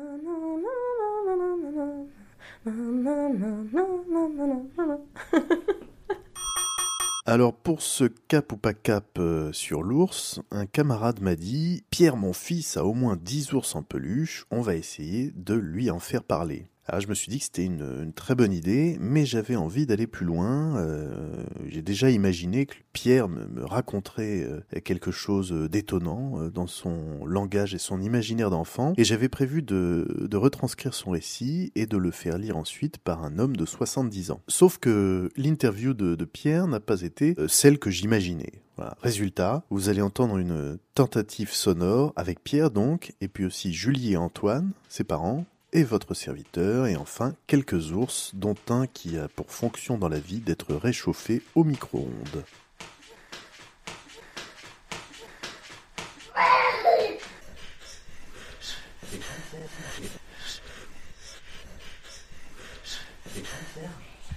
Alors 7.30 7.52
pour 7.52 7.82
ce 7.82 8.04
cap 8.04 8.52
ou 8.52 8.56
pas 8.56 8.72
cap 8.72 9.18
euh, 9.18 9.52
sur 9.52 9.82
l'ours, 9.82 10.40
un 10.50 10.64
camarade 10.64 11.20
m'a 11.20 11.34
dit 11.34 11.84
Pierre 11.90 12.16
mon 12.16 12.32
fils 12.32 12.78
a 12.78 12.86
au 12.86 12.94
moins 12.94 13.16
10 13.22 13.52
ours 13.52 13.74
en 13.74 13.82
peluche, 13.82 14.46
on 14.50 14.62
va 14.62 14.76
essayer 14.76 15.30
de 15.36 15.52
lui 15.52 15.90
en 15.90 15.98
faire 15.98 16.22
parler. 16.22 16.70
Alors 16.90 17.02
je 17.02 17.08
me 17.08 17.14
suis 17.14 17.28
dit 17.28 17.38
que 17.38 17.44
c'était 17.44 17.66
une, 17.66 18.12
très 18.14 18.34
bonne 18.34 18.52
idée, 18.52 18.96
mais 18.98 19.26
j'avais 19.26 19.56
envie 19.56 19.84
d'aller 19.84 20.06
plus 20.06 20.24
loin. 20.24 20.78
Euh, 20.78 21.44
J'ai 21.66 21.82
déjà 21.82 22.10
imaginé 22.10 22.64
que 22.64 22.74
Pierre 22.94 23.28
me, 23.28 23.62
raconterait 23.62 24.42
euh, 24.42 24.80
quelque 24.80 25.10
chose 25.10 25.52
d'étonnant 25.52 26.40
euh, 26.40 26.50
dans 26.50 26.66
son 26.66 27.26
langage 27.26 27.74
et 27.74 27.78
son 27.78 28.00
imaginaire 28.00 28.48
d'enfant, 28.48 28.94
et 28.96 29.04
j'avais 29.04 29.28
prévu 29.28 29.60
de, 29.60 30.28
retranscrire 30.32 30.94
son 30.94 31.10
récit 31.10 31.72
et 31.74 31.84
de 31.84 31.98
le 31.98 32.10
faire 32.10 32.38
lire 32.38 32.56
ensuite 32.56 32.96
par 32.96 33.22
un 33.22 33.38
homme 33.38 33.56
de 33.56 33.66
70 33.66 34.30
ans. 34.30 34.40
Sauf 34.48 34.78
que 34.78 35.28
l'interview 35.36 35.92
de, 35.92 36.24
Pierre 36.24 36.68
n'a 36.68 36.80
pas 36.80 37.02
été 37.02 37.34
celle 37.48 37.78
que 37.78 37.90
j'imaginais. 37.90 38.62
Résultat, 39.02 39.64
vous 39.70 39.88
allez 39.88 40.02
entendre 40.02 40.38
une 40.38 40.78
tentative 40.94 41.52
sonore 41.52 42.12
avec 42.16 42.42
Pierre 42.44 42.70
donc, 42.70 43.12
et 43.20 43.28
puis 43.28 43.44
aussi 43.44 43.72
Julie 43.72 44.12
et 44.12 44.16
Antoine, 44.16 44.70
ses 44.88 45.04
parents, 45.04 45.44
et 45.72 45.84
votre 45.84 46.14
serviteur, 46.14 46.86
et 46.86 46.96
enfin 46.96 47.34
quelques 47.46 47.92
ours, 47.92 48.30
dont 48.34 48.56
un 48.70 48.86
qui 48.86 49.18
a 49.18 49.28
pour 49.28 49.50
fonction 49.50 49.98
dans 49.98 50.08
la 50.08 50.20
vie 50.20 50.40
d'être 50.40 50.74
réchauffé 50.74 51.42
au 51.54 51.64
micro-ondes. 51.64 52.44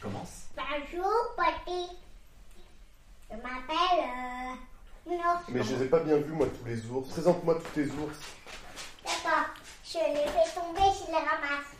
commence. 0.01 0.47
Bonjour. 0.55 1.11
Je 3.29 3.35
m'appelle 3.37 3.99
euh, 3.99 5.11
une 5.11 5.19
ours. 5.19 5.43
Mais 5.49 5.63
je 5.63 5.75
les 5.75 5.83
ai 5.83 5.87
pas 5.87 5.99
bien 5.99 6.17
vus, 6.17 6.33
moi, 6.33 6.47
tous 6.47 6.65
les 6.65 6.85
ours. 6.87 7.09
Présente-moi 7.09 7.55
tous 7.55 7.81
tes 7.81 7.85
ours. 7.85 8.17
D'accord, 9.05 9.45
je 9.93 9.97
les 9.97 10.25
fais 10.25 10.49
tomber, 10.55 10.87
je 10.95 11.05
les 11.07 11.17
ramasse. 11.17 11.75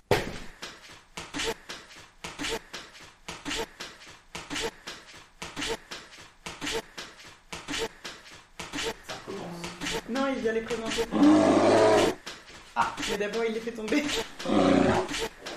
Ça 9.07 9.14
recommence. 9.26 10.09
Non, 10.09 10.28
il 10.28 10.41
vient 10.41 10.51
les 10.51 10.59
présenter. 10.59 11.05
Ah 12.76 12.93
Mais 13.09 13.18
d'abord, 13.18 13.45
il 13.45 13.53
les 13.53 13.62
fait 13.62 13.72
tomber. 13.72 14.03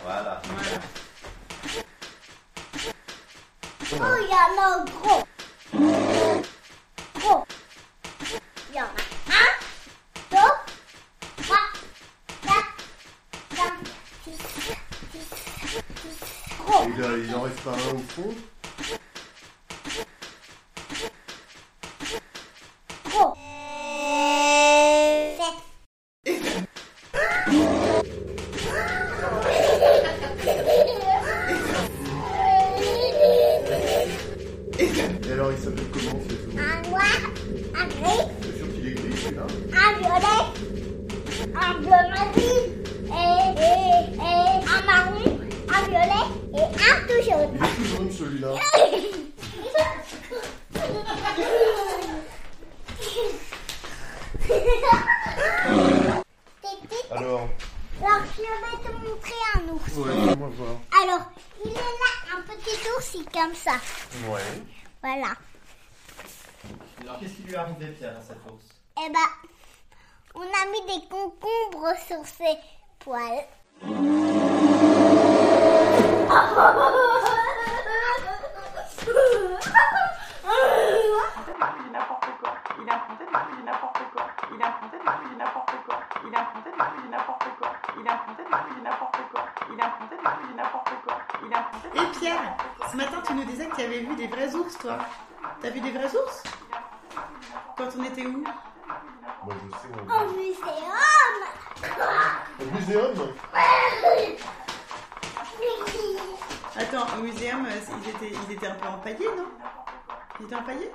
Voilà. 0.05 0.41
Oh, 3.95 4.17
il 4.21 4.29
y 4.29 4.33
en 4.33 4.63
a 4.63 4.67
un 4.77 4.85
gros. 4.85 5.25
Gros. 7.17 7.45
Il 8.71 8.77
y 8.77 8.81
en 8.81 8.85
a 8.85 9.04
Gros. 16.75 16.89
Il, 16.89 17.25
il 17.29 17.35
en 17.35 17.43
reste 17.43 17.61
pas 17.61 17.71
un 17.71 17.95
au 17.95 17.99
fond 17.99 18.35
Gros. 23.11 23.35
Et 34.77 35.33
alors, 35.33 35.53
il 35.53 35.59
s'appelle 35.63 35.85
comment 35.93 36.21
ce 36.29 36.35
tout 36.35 36.59
Un 36.59 36.89
noir, 36.89 37.03
un 37.77 37.87
gris, 37.87 38.29
C'est 38.43 38.57
sûr 38.59 38.73
qu'il 38.75 38.89
est 38.89 38.95
gris, 38.95 39.17
celui-là 39.23 39.43
un 39.73 39.99
violet, 39.99 40.43
un 41.55 41.75
bleu 41.75 41.91
marine 41.91 42.67
et, 43.07 43.61
et, 43.61 44.17
et 44.17 44.65
un 44.67 44.83
marron, 44.87 45.39
un 45.69 45.83
violet 45.89 46.27
et 46.55 46.63
un 46.63 47.07
tout 47.07 47.23
jaune. 47.31 47.59
Il 47.59 47.65
est 47.65 47.75
tout 47.77 47.85
jaune, 47.97 48.11
celui-là. 48.13 48.55
Alors 57.11 57.49
Alors, 58.01 58.21
je 58.37 58.43
vais 58.43 58.89
te 58.89 58.93
montrer 58.93 59.33
un 59.55 59.73
ours. 59.73 59.93
Ouais, 59.97 60.29
fais-moi 60.29 60.49
voir. 60.57 60.77
Alors, 61.03 61.31
il 61.65 61.71
est 61.71 61.75
là, 61.75 62.37
un 62.37 62.41
petit 62.43 62.89
ours, 62.97 63.15
il 63.15 63.21
est 63.23 63.33
comme 63.33 63.55
ça. 63.55 63.73
Ouais. 64.29 64.41
Voilà. 65.03 65.33
Alors, 67.03 67.19
qu'est-ce 67.21 67.33
qui 67.35 67.43
lui 67.43 67.53
est 67.53 67.57
arrivé, 67.57 67.87
Pierre, 67.99 68.17
à 68.17 68.23
cette 68.23 68.39
ours 68.51 68.65
Eh 68.99 69.11
ben, 69.11 69.31
on 70.35 70.41
a 70.43 70.71
mis 70.71 70.83
des 70.87 71.07
concombres 71.09 71.95
sur 72.07 72.25
ses 72.27 72.57
poils. 72.99 73.47
n'importe 81.93 82.27
quoi. 82.41 82.57
Il 82.81 82.89
est 82.89 82.93
implanté 82.93 83.25
de 83.25 83.31
il 83.31 83.61
est 83.61 83.65
n'importe 83.65 83.99
quoi. 84.13 84.27
Il 84.53 84.61
est 84.61 84.65
implanté 84.65 84.97
de 84.99 85.03
il 85.05 85.33
est 85.33 85.39
n'importe 85.39 85.75
quoi. 85.87 86.01
Il 86.25 86.33
est 86.33 86.37
implanté 86.37 86.71
de 86.71 86.75
il 86.75 87.05
est 87.05 87.11
n'importe 87.11 87.45
quoi. 87.59 87.73
Il 87.97 88.07
est 88.07 88.11
implanté 88.11 88.43
de 88.43 88.49
il 88.55 88.79
est 88.79 88.83
n'importe 88.83 89.23
quoi. 89.31 89.43
Il 89.71 89.79
est 89.79 89.83
implanté 89.83 90.17
de 90.17 90.21
il 90.25 90.51
est 90.51 90.57
n'importe 90.57 90.95
quoi. 91.05 91.17
Il 91.45 91.53
est 91.53 91.57
implanté 91.57 91.89
de 91.89 91.97
Et 92.03 92.07
Pierre, 92.19 92.57
ce 92.91 92.97
matin 92.97 93.23
tu 93.27 93.35
nous 93.35 93.45
disais 93.45 93.67
que 93.69 93.77
tu 93.77 93.83
avais 93.83 94.01
vu 94.01 94.17
des 94.17 94.27
vrais 94.29 94.55
ours, 94.55 94.79
toi. 94.79 94.99
T'as 95.61 95.71
vu 95.71 95.81
des 95.81 95.91
vrais 95.93 96.15
ours 96.17 96.43
Quand 97.77 97.89
on 97.99 98.05
était 98.05 98.27
où 98.27 98.43
Moi, 99.45 99.55
je 99.63 99.77
sais. 99.79 99.89
Au 99.95 100.13
On... 100.13 100.27
muséum 100.33 100.65
Au 102.61 102.65
muséum 102.75 103.35
Attends, 106.77 107.07
au 107.17 107.23
muséum, 107.23 107.65
euh, 107.67 107.71
ils 108.03 108.09
étaient, 108.11 108.37
ils 108.49 108.53
étaient 108.53 108.67
un 108.67 108.75
peu 108.75 108.89
empaillés, 108.89 109.29
non 109.37 109.47
Ils 110.45 110.49
étaient 110.49 110.57
empaillés 110.57 110.91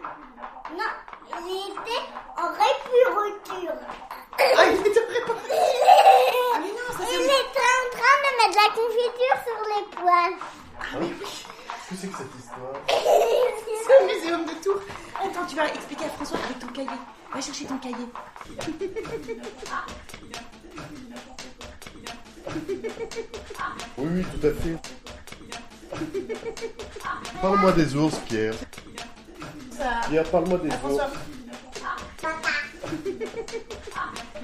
Non, 0.78 0.92
il 1.34 1.72
était 1.72 2.06
en 2.38 2.50
répuriture. 2.50 3.74
Ah, 4.38 4.66
il 4.68 4.80
était 4.86 5.02
préparé 5.02 5.40
Ah, 6.54 6.60
mais 6.60 6.68
non, 6.68 6.90
ça 6.96 7.04
Il 7.12 7.24
était 7.24 7.34
en 7.34 7.88
train 7.98 8.18
de 8.22 8.30
mettre 8.38 8.52
de 8.52 8.56
la 8.56 8.70
confiture 8.76 9.38
sur 9.44 9.60
les 9.66 9.86
poils. 9.96 10.38
Ah 10.80 10.98
oui 11.02 11.10
Qu'est-ce 11.20 11.90
que 11.90 11.96
c'est 11.96 12.08
que 12.10 12.18
cette 12.18 12.36
histoire 12.38 12.76
C'est 13.88 14.04
au 14.04 14.06
muséum 14.06 14.46
de 14.46 14.54
Tours. 14.64 14.82
Attends, 15.20 15.46
tu 15.48 15.56
vas 15.56 15.68
expliquer 15.68 16.06
à 16.06 16.10
François 16.10 16.40
avec 16.46 16.60
ton 16.60 16.68
cahier. 16.68 17.00
Va 17.34 17.42
chercher 17.42 17.66
ton 17.66 17.78
cahier. 17.80 17.96
Oui, 23.98 24.08
oui, 24.14 24.24
tout 24.24 24.48
à 24.48 24.52
fait. 24.52 24.78
Parle-moi 27.42 27.72
des 27.72 27.96
ours, 27.96 28.16
Pierre. 28.28 28.54
Ça... 29.80 30.02
Pierre, 30.10 30.24
parle-moi 30.30 30.58
des 30.60 30.70
François. 30.72 31.06
ours. 31.06 31.18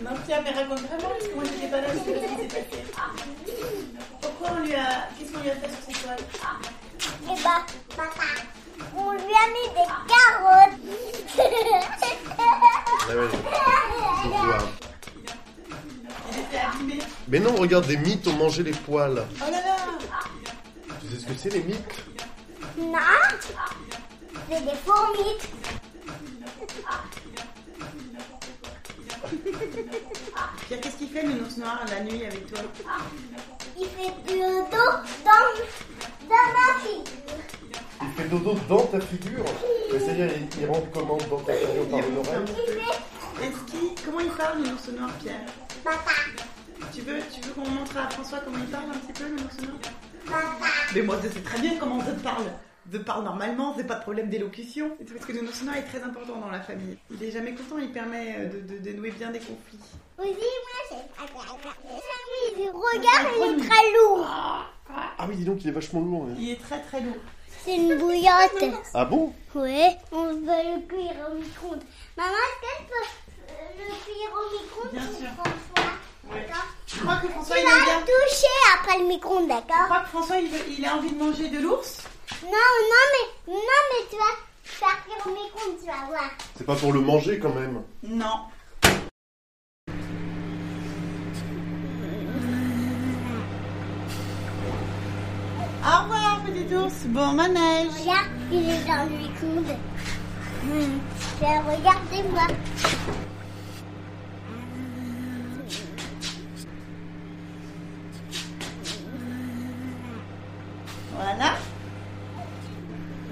Non, 0.01 0.11
Pierre, 0.25 0.41
mais 0.43 0.51
raconte 0.51 0.79
vraiment, 0.81 1.09
parce 1.09 1.27
que 1.27 1.35
moi 1.35 1.43
j'étais 1.45 1.67
pas 1.67 1.81
là, 1.81 1.87
je 1.93 1.97
sais 1.97 2.13
pas 2.19 2.27
ce 2.27 2.35
qui 2.35 2.41
s'est 2.41 2.47
passé. 2.47 2.83
Pourquoi 4.21 4.47
on 4.57 4.63
lui 4.65 4.75
a. 4.75 5.09
Qu'est-ce 5.17 5.31
qu'on 5.31 5.39
lui 5.41 5.49
a 5.49 5.55
fait 5.55 5.69
sur 5.69 5.81
ses 5.85 6.03
toiles 6.03 6.23
Eh 7.23 7.27
ben, 7.27 7.61
papa, 7.95 8.29
on 8.95 9.11
lui 9.11 9.19
a 9.19 9.47
mis 9.51 9.67
des 9.73 9.87
carottes. 10.07 10.79
Ah 13.07 13.15
ouais, 13.15 13.27
je 13.31 14.27
vois. 14.29 14.57
Il 16.31 16.39
était 16.39 16.57
abîmé. 16.65 16.99
Mais 17.27 17.39
non, 17.39 17.55
regarde, 17.55 17.87
des 17.87 17.97
mythes 17.97 18.27
ont 18.27 18.33
mangé 18.35 18.63
les 18.63 18.71
poils. 18.71 19.23
Oh 19.41 19.51
là 19.51 19.57
là 19.61 19.75
Tu 21.01 21.07
sais 21.15 21.21
ce 21.21 21.25
que 21.25 21.33
c'est, 21.37 21.49
les 21.49 21.63
mythes? 21.63 22.05
C'est 24.49 24.61
des 24.61 24.75
fourmis. 24.85 25.37
Pierre, 30.67 30.81
qu'est-ce 30.81 30.95
qu'il 30.97 31.09
fait 31.09 31.23
le 31.23 31.41
ours 31.41 31.57
noir 31.57 31.83
la 31.89 32.01
nuit 32.03 32.25
avec 32.25 32.47
toi 32.51 32.59
Il 33.77 33.85
fait 33.87 34.13
du 34.27 34.39
dos 34.39 34.67
dans, 34.71 35.01
dans 35.23 36.47
ma 36.53 36.79
figure. 36.79 37.03
Il 38.01 38.09
fait 38.15 38.29
dodo 38.29 38.55
dans 38.67 38.85
ta 38.87 38.99
figure 38.99 39.45
Mais 39.91 39.99
C'est-à-dire, 39.99 40.29
il, 40.35 40.61
il 40.61 40.65
rentre 40.67 40.91
comment 40.91 41.17
dans 41.29 41.39
ta 41.39 41.53
figure 41.53 41.87
par 41.89 41.99
une 41.99 42.17
oreille 42.17 42.45
Est-ce 43.41 43.71
qu'il. 43.71 43.95
Comment 44.05 44.19
il 44.19 44.29
parle 44.31 44.63
le 44.63 44.69
ours 44.71 44.87
noir, 44.89 45.09
Pierre 45.21 45.41
papa, 45.83 46.11
Tu 46.93 47.01
veux, 47.01 47.19
tu 47.33 47.41
veux 47.41 47.53
qu'on 47.53 47.69
montre 47.69 47.97
à 47.97 48.09
François 48.09 48.39
comment 48.43 48.57
il 48.59 48.65
parle 48.69 48.85
un 48.93 48.97
petit 48.97 49.13
peu 49.21 49.27
le 49.29 49.35
ours 49.35 49.57
noir 49.61 49.77
papa. 50.25 50.65
Mais 50.93 51.01
moi, 51.01 51.17
je 51.23 51.29
sais 51.29 51.41
très 51.41 51.59
bien 51.59 51.73
comment 51.79 51.99
je 52.01 52.11
parle. 52.21 52.45
Je 52.91 52.97
parle 52.99 53.23
normalement, 53.23 53.73
c'est 53.75 53.85
pas 53.87 53.95
de 53.95 54.01
problème 54.01 54.29
d'élocution. 54.29 54.95
Parce 55.13 55.25
que 55.25 55.31
le 55.33 55.41
noir 55.41 55.75
est 55.75 55.83
très 55.83 56.03
important 56.03 56.37
dans 56.37 56.51
la 56.51 56.61
famille. 56.61 56.97
Il 57.11 57.23
est 57.23 57.31
jamais 57.31 57.53
content, 57.55 57.77
il 57.79 57.91
permet 57.91 58.35
euh, 58.37 58.45
de, 58.49 58.73
de 58.73 58.77
dénouer 58.79 59.11
bien 59.11 59.31
des 59.31 59.39
conflits. 59.39 59.79
Aussi, 60.19 60.29
moi, 60.29 60.81
c'est... 60.89 61.21
Regarde, 62.71 63.27
il 63.37 63.43
est 63.63 63.67
très 63.67 63.91
lourd. 63.91 64.27
Ah 65.17 65.25
oui, 65.27 65.35
dis 65.35 65.45
donc, 65.45 65.63
il 65.63 65.69
est 65.69 65.71
vachement 65.71 65.99
lourd. 66.01 66.27
hein. 66.29 66.35
Il 66.39 66.51
est 66.51 66.61
très 66.61 66.79
très 66.81 67.01
lourd. 67.01 67.15
C'est 67.63 67.75
une 67.75 67.95
bouillotte. 67.97 68.63
Ah 68.93 69.05
bon? 69.05 69.33
Oui, 69.55 69.85
on 70.11 70.27
peut 70.35 70.45
le 70.45 70.87
cuire 70.87 71.15
au 71.31 71.35
micro-ondes. 71.35 71.81
Maman, 72.15 72.29
est-ce 72.29 72.61
qu'elle 72.61 72.85
peut 72.87 73.07
euh, 73.49 73.83
le 73.89 73.93
cuire 74.05 74.31
au 74.35 74.61
micro-ondes 74.61 74.91
Bien 74.91 75.01
sûr. 75.01 75.33
François? 75.33 75.91
D'accord 76.31 76.65
Je 76.85 76.99
crois 76.99 77.15
que 77.17 77.27
François, 77.29 77.55
Tu 77.55 77.61
il 77.61 77.65
aime 77.67 77.71
vas 77.79 77.83
bien. 77.85 77.99
le 77.99 78.05
toucher 78.05 78.55
après 78.79 78.99
le 78.99 79.05
micro-ondes, 79.05 79.43
Je 79.43 79.47
d'accord 79.49 79.85
crois 79.85 79.99
que 80.01 80.07
François, 80.09 80.37
il, 80.37 80.49
veut- 80.49 80.65
il 80.77 80.85
a 80.85 80.95
envie 80.95 81.11
de 81.11 81.17
manger 81.17 81.47
de 81.49 81.59
l'ours. 81.59 82.03
Non, 82.43 82.49
non, 82.51 83.05
mais, 83.13 83.53
non, 83.53 83.81
mais 83.91 84.03
tu 84.09 84.15
vas 84.17 84.35
faire 84.63 84.97
au 85.25 85.29
micro-ondes, 85.29 85.79
tu 85.79 85.85
vas 85.85 86.05
voir. 86.07 86.29
C'est 86.57 86.65
pas 86.65 86.75
pour 86.75 86.93
le 86.93 87.01
manger 87.01 87.39
quand 87.39 87.53
même. 87.53 87.81
Non. 88.03 88.47
Au 95.83 96.01
revoir, 96.03 96.41
petit 96.45 96.75
ours. 96.75 97.05
Bon 97.05 97.33
manège. 97.33 97.91
Regarde, 97.99 98.29
il 98.51 98.69
est 98.69 98.85
dans 98.87 99.03
le 99.05 99.17
micro-ondes. 99.17 99.77
Hmm. 100.63 100.99
Regardez-moi. 101.41 102.47
Voilà. 111.13 111.55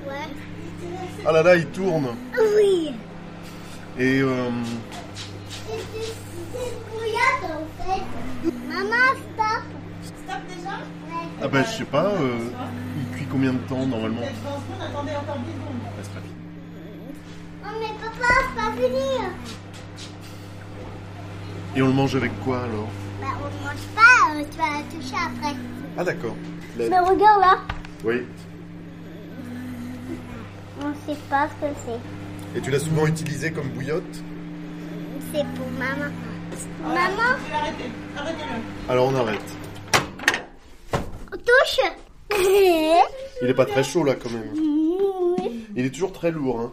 Ouais. 0.07 1.23
Ah 1.25 1.31
là 1.31 1.43
là, 1.43 1.55
il 1.55 1.65
tourne. 1.67 2.07
Oui. 2.57 2.93
Et 3.97 4.21
euh, 4.21 4.49
C'est 6.51 7.45
en 7.45 7.65
fait. 7.77 8.03
Maman, 8.67 9.09
stop. 9.33 9.63
Stop 10.03 10.41
déjà 10.49 10.69
Ouais. 10.77 11.27
ah 11.41 11.47
bah 11.47 11.63
je 11.63 11.71
sais 11.77 11.83
pas, 11.85 12.05
euh, 12.05 12.37
il 12.97 13.15
cuit 13.17 13.25
combien 13.29 13.53
de 13.53 13.57
temps 13.59 13.85
normalement 13.85 14.21
Peut-être 14.21 14.43
20 14.43 14.49
secondes, 14.51 14.81
attendez 14.89 15.11
encore 15.11 15.37
10 15.37 15.51
secondes. 15.51 15.81
Ah, 15.85 15.89
c'est 16.01 16.13
pas 16.13 16.19
fini. 16.21 16.35
Oh, 17.63 17.67
mais 17.79 17.93
papa, 18.01 18.33
c'est 18.49 18.61
pas 18.61 18.71
fini. 18.87 19.09
Et 21.75 21.81
on 21.81 21.87
le 21.87 21.93
mange 21.93 22.15
avec 22.15 22.31
quoi 22.43 22.63
alors 22.63 22.89
Bah, 23.21 23.27
on 23.41 23.45
ne 23.45 23.63
mange 23.67 23.87
pas, 23.95 24.35
euh, 24.35 24.43
tu 24.51 24.57
vas 24.57 24.69
la 24.77 24.83
toucher 24.91 25.15
après. 25.15 25.55
Ah 25.97 26.03
d'accord. 26.03 26.35
La- 26.77 26.89
Mais 26.89 26.99
regarde 26.99 27.41
là. 27.41 27.57
Oui. 28.03 28.23
On 30.83 30.93
sait 31.07 31.19
pas 31.29 31.47
ce 31.47 31.65
que 31.65 31.73
c'est. 31.85 32.57
Et 32.59 32.61
tu 32.61 32.69
l'as 32.71 32.79
souvent 32.79 33.07
utilisé 33.07 33.51
comme 33.51 33.69
bouillotte 33.69 34.23
c'est 35.33 35.45
pour 35.55 35.67
maman. 35.71 36.11
Voilà, 36.83 37.09
Maman, 37.09 37.37
je 37.39 37.45
vais 37.45 37.51
l'arrêter. 37.51 37.91
Arrêtez-le. 38.15 38.91
Alors 38.91 39.07
on 39.07 39.15
arrête. 39.15 39.41
touche. 41.31 41.79
Il 43.41 43.49
est 43.49 43.53
pas 43.53 43.65
très 43.65 43.83
chaud 43.83 44.03
là 44.03 44.15
quand 44.15 44.29
même. 44.29 44.53
Il 45.75 45.85
est 45.85 45.89
toujours 45.89 46.13
très 46.13 46.31
lourd. 46.31 46.59
Hein. 46.59 46.71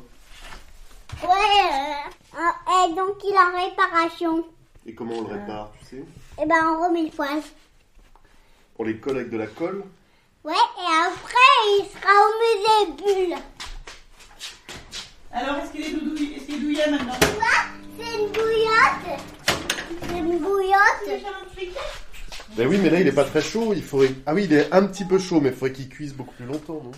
Ouais, 1.23 2.39
euh, 2.39 2.87
et 2.87 2.95
donc 2.95 3.17
il 3.25 3.33
est 3.33 3.39
en 3.39 3.69
réparation. 3.69 4.45
Et 4.87 4.95
comment 4.95 5.15
on 5.17 5.23
le 5.23 5.35
répare, 5.35 5.73
tu 5.81 5.97
sais? 5.97 6.05
Et 6.43 6.47
ben 6.47 6.57
on 6.67 6.87
remet 6.87 7.05
le 7.05 7.11
poing. 7.11 7.41
On 8.79 8.85
les 8.85 8.99
colle 8.99 9.17
avec 9.17 9.31
de 9.31 9.39
la 9.39 9.47
colle? 9.47 9.85
Ouais, 10.45 10.53
et 10.53 11.07
après 11.07 11.57
il 11.79 11.87
sera 11.87 12.13
au 12.27 12.33
musée 12.41 13.27
Bulle. 13.29 13.37
Alors, 15.33 15.57
est-ce 15.59 15.71
qu'il 15.73 15.87
est 15.87 15.91
doudouille 15.99 16.35
Est-ce 16.37 16.45
qu'il 16.47 16.55
est 16.57 16.59
douillet 16.59 16.91
maintenant? 16.91 17.13
C'est 17.99 18.19
une 18.19 18.29
bouillotte. 18.33 19.21
C'est 20.09 20.19
une 20.19 20.39
bouillotte. 20.39 21.23
Ben 22.57 22.67
oui, 22.67 22.79
mais 22.83 22.91
là 22.91 23.01
il 23.01 23.07
est 23.07 23.13
pas 23.13 23.25
très 23.25 23.41
chaud. 23.43 23.73
Il 23.75 23.83
faudrait. 23.83 24.11
Ah 24.27 24.35
oui, 24.35 24.45
il 24.45 24.53
est 24.53 24.73
un 24.73 24.85
petit 24.85 25.05
peu 25.05 25.19
chaud, 25.19 25.41
mais 25.41 25.51
il 25.51 25.55
faudrait 25.55 25.73
qu'il 25.73 25.89
cuise 25.89 26.15
beaucoup 26.15 26.35
plus 26.35 26.47
longtemps, 26.47 26.83
non? 26.85 26.91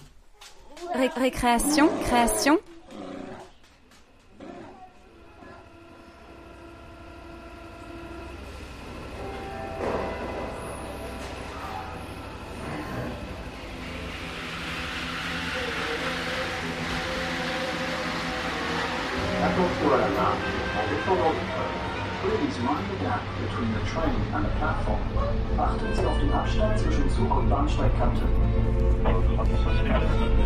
Ré- 0.95 1.11
récréation, 1.15 1.89
création. 2.07 2.59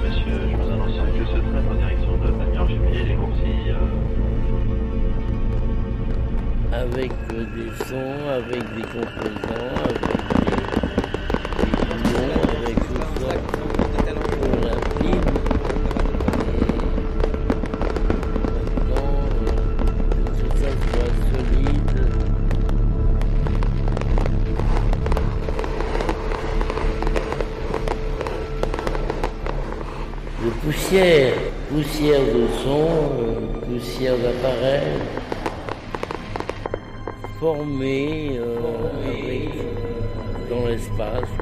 Monsieur, 0.04 0.38
je 0.48 0.56
vous 0.56 0.70
annonce 0.72 0.96
que 0.96 1.24
ce 1.24 1.38
train 1.38 1.64
en 1.70 1.74
direction 1.74 2.14
de 2.18 2.28
les 3.08 3.16
Coursilles. 3.16 3.74
avec 6.72 7.12
euh, 7.32 7.44
des 7.54 7.70
sons, 7.84 8.28
avec 8.30 8.62
des 8.74 8.82
composants, 8.82 9.76
avec 9.84 10.00
des, 10.44 10.55
poussière 31.86 32.20
de 32.20 32.46
son, 32.64 32.88
euh, 33.20 33.74
poussière 33.78 34.16
d'appareil 34.18 34.98
formé 37.38 38.38
euh, 38.38 38.56
euh, 39.04 40.50
dans 40.50 40.66
l'espace. 40.66 41.35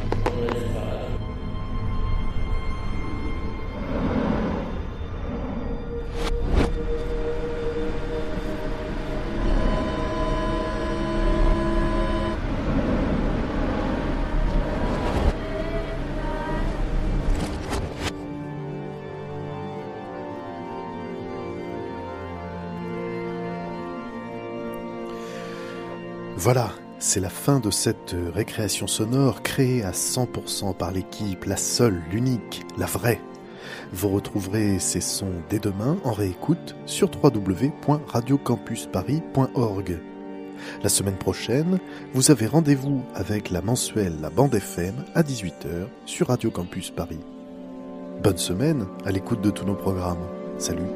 Voilà, 26.44 26.70
c'est 26.98 27.20
la 27.20 27.30
fin 27.30 27.58
de 27.58 27.70
cette 27.70 28.14
récréation 28.34 28.86
sonore 28.86 29.42
créée 29.42 29.82
à 29.82 29.92
100% 29.92 30.76
par 30.76 30.92
l'équipe, 30.92 31.46
la 31.46 31.56
seule, 31.56 32.02
l'unique, 32.10 32.66
la 32.76 32.84
vraie. 32.84 33.22
Vous 33.94 34.10
retrouverez 34.10 34.78
ces 34.78 35.00
sons 35.00 35.32
dès 35.48 35.58
demain 35.58 35.96
en 36.04 36.12
réécoute 36.12 36.76
sur 36.84 37.10
www.radiocampusparis.org. 37.10 39.98
La 40.82 40.90
semaine 40.90 41.16
prochaine, 41.16 41.78
vous 42.12 42.30
avez 42.30 42.46
rendez-vous 42.46 43.02
avec 43.14 43.48
la 43.48 43.62
mensuelle 43.62 44.20
La 44.20 44.28
Bande 44.28 44.54
FM 44.54 45.02
à 45.14 45.22
18h 45.22 45.86
sur 46.04 46.28
Radio 46.28 46.50
Campus 46.50 46.90
Paris. 46.90 47.20
Bonne 48.22 48.36
semaine 48.36 48.86
à 49.06 49.12
l'écoute 49.12 49.40
de 49.40 49.48
tous 49.48 49.64
nos 49.64 49.76
programmes. 49.76 50.28
Salut 50.58 50.90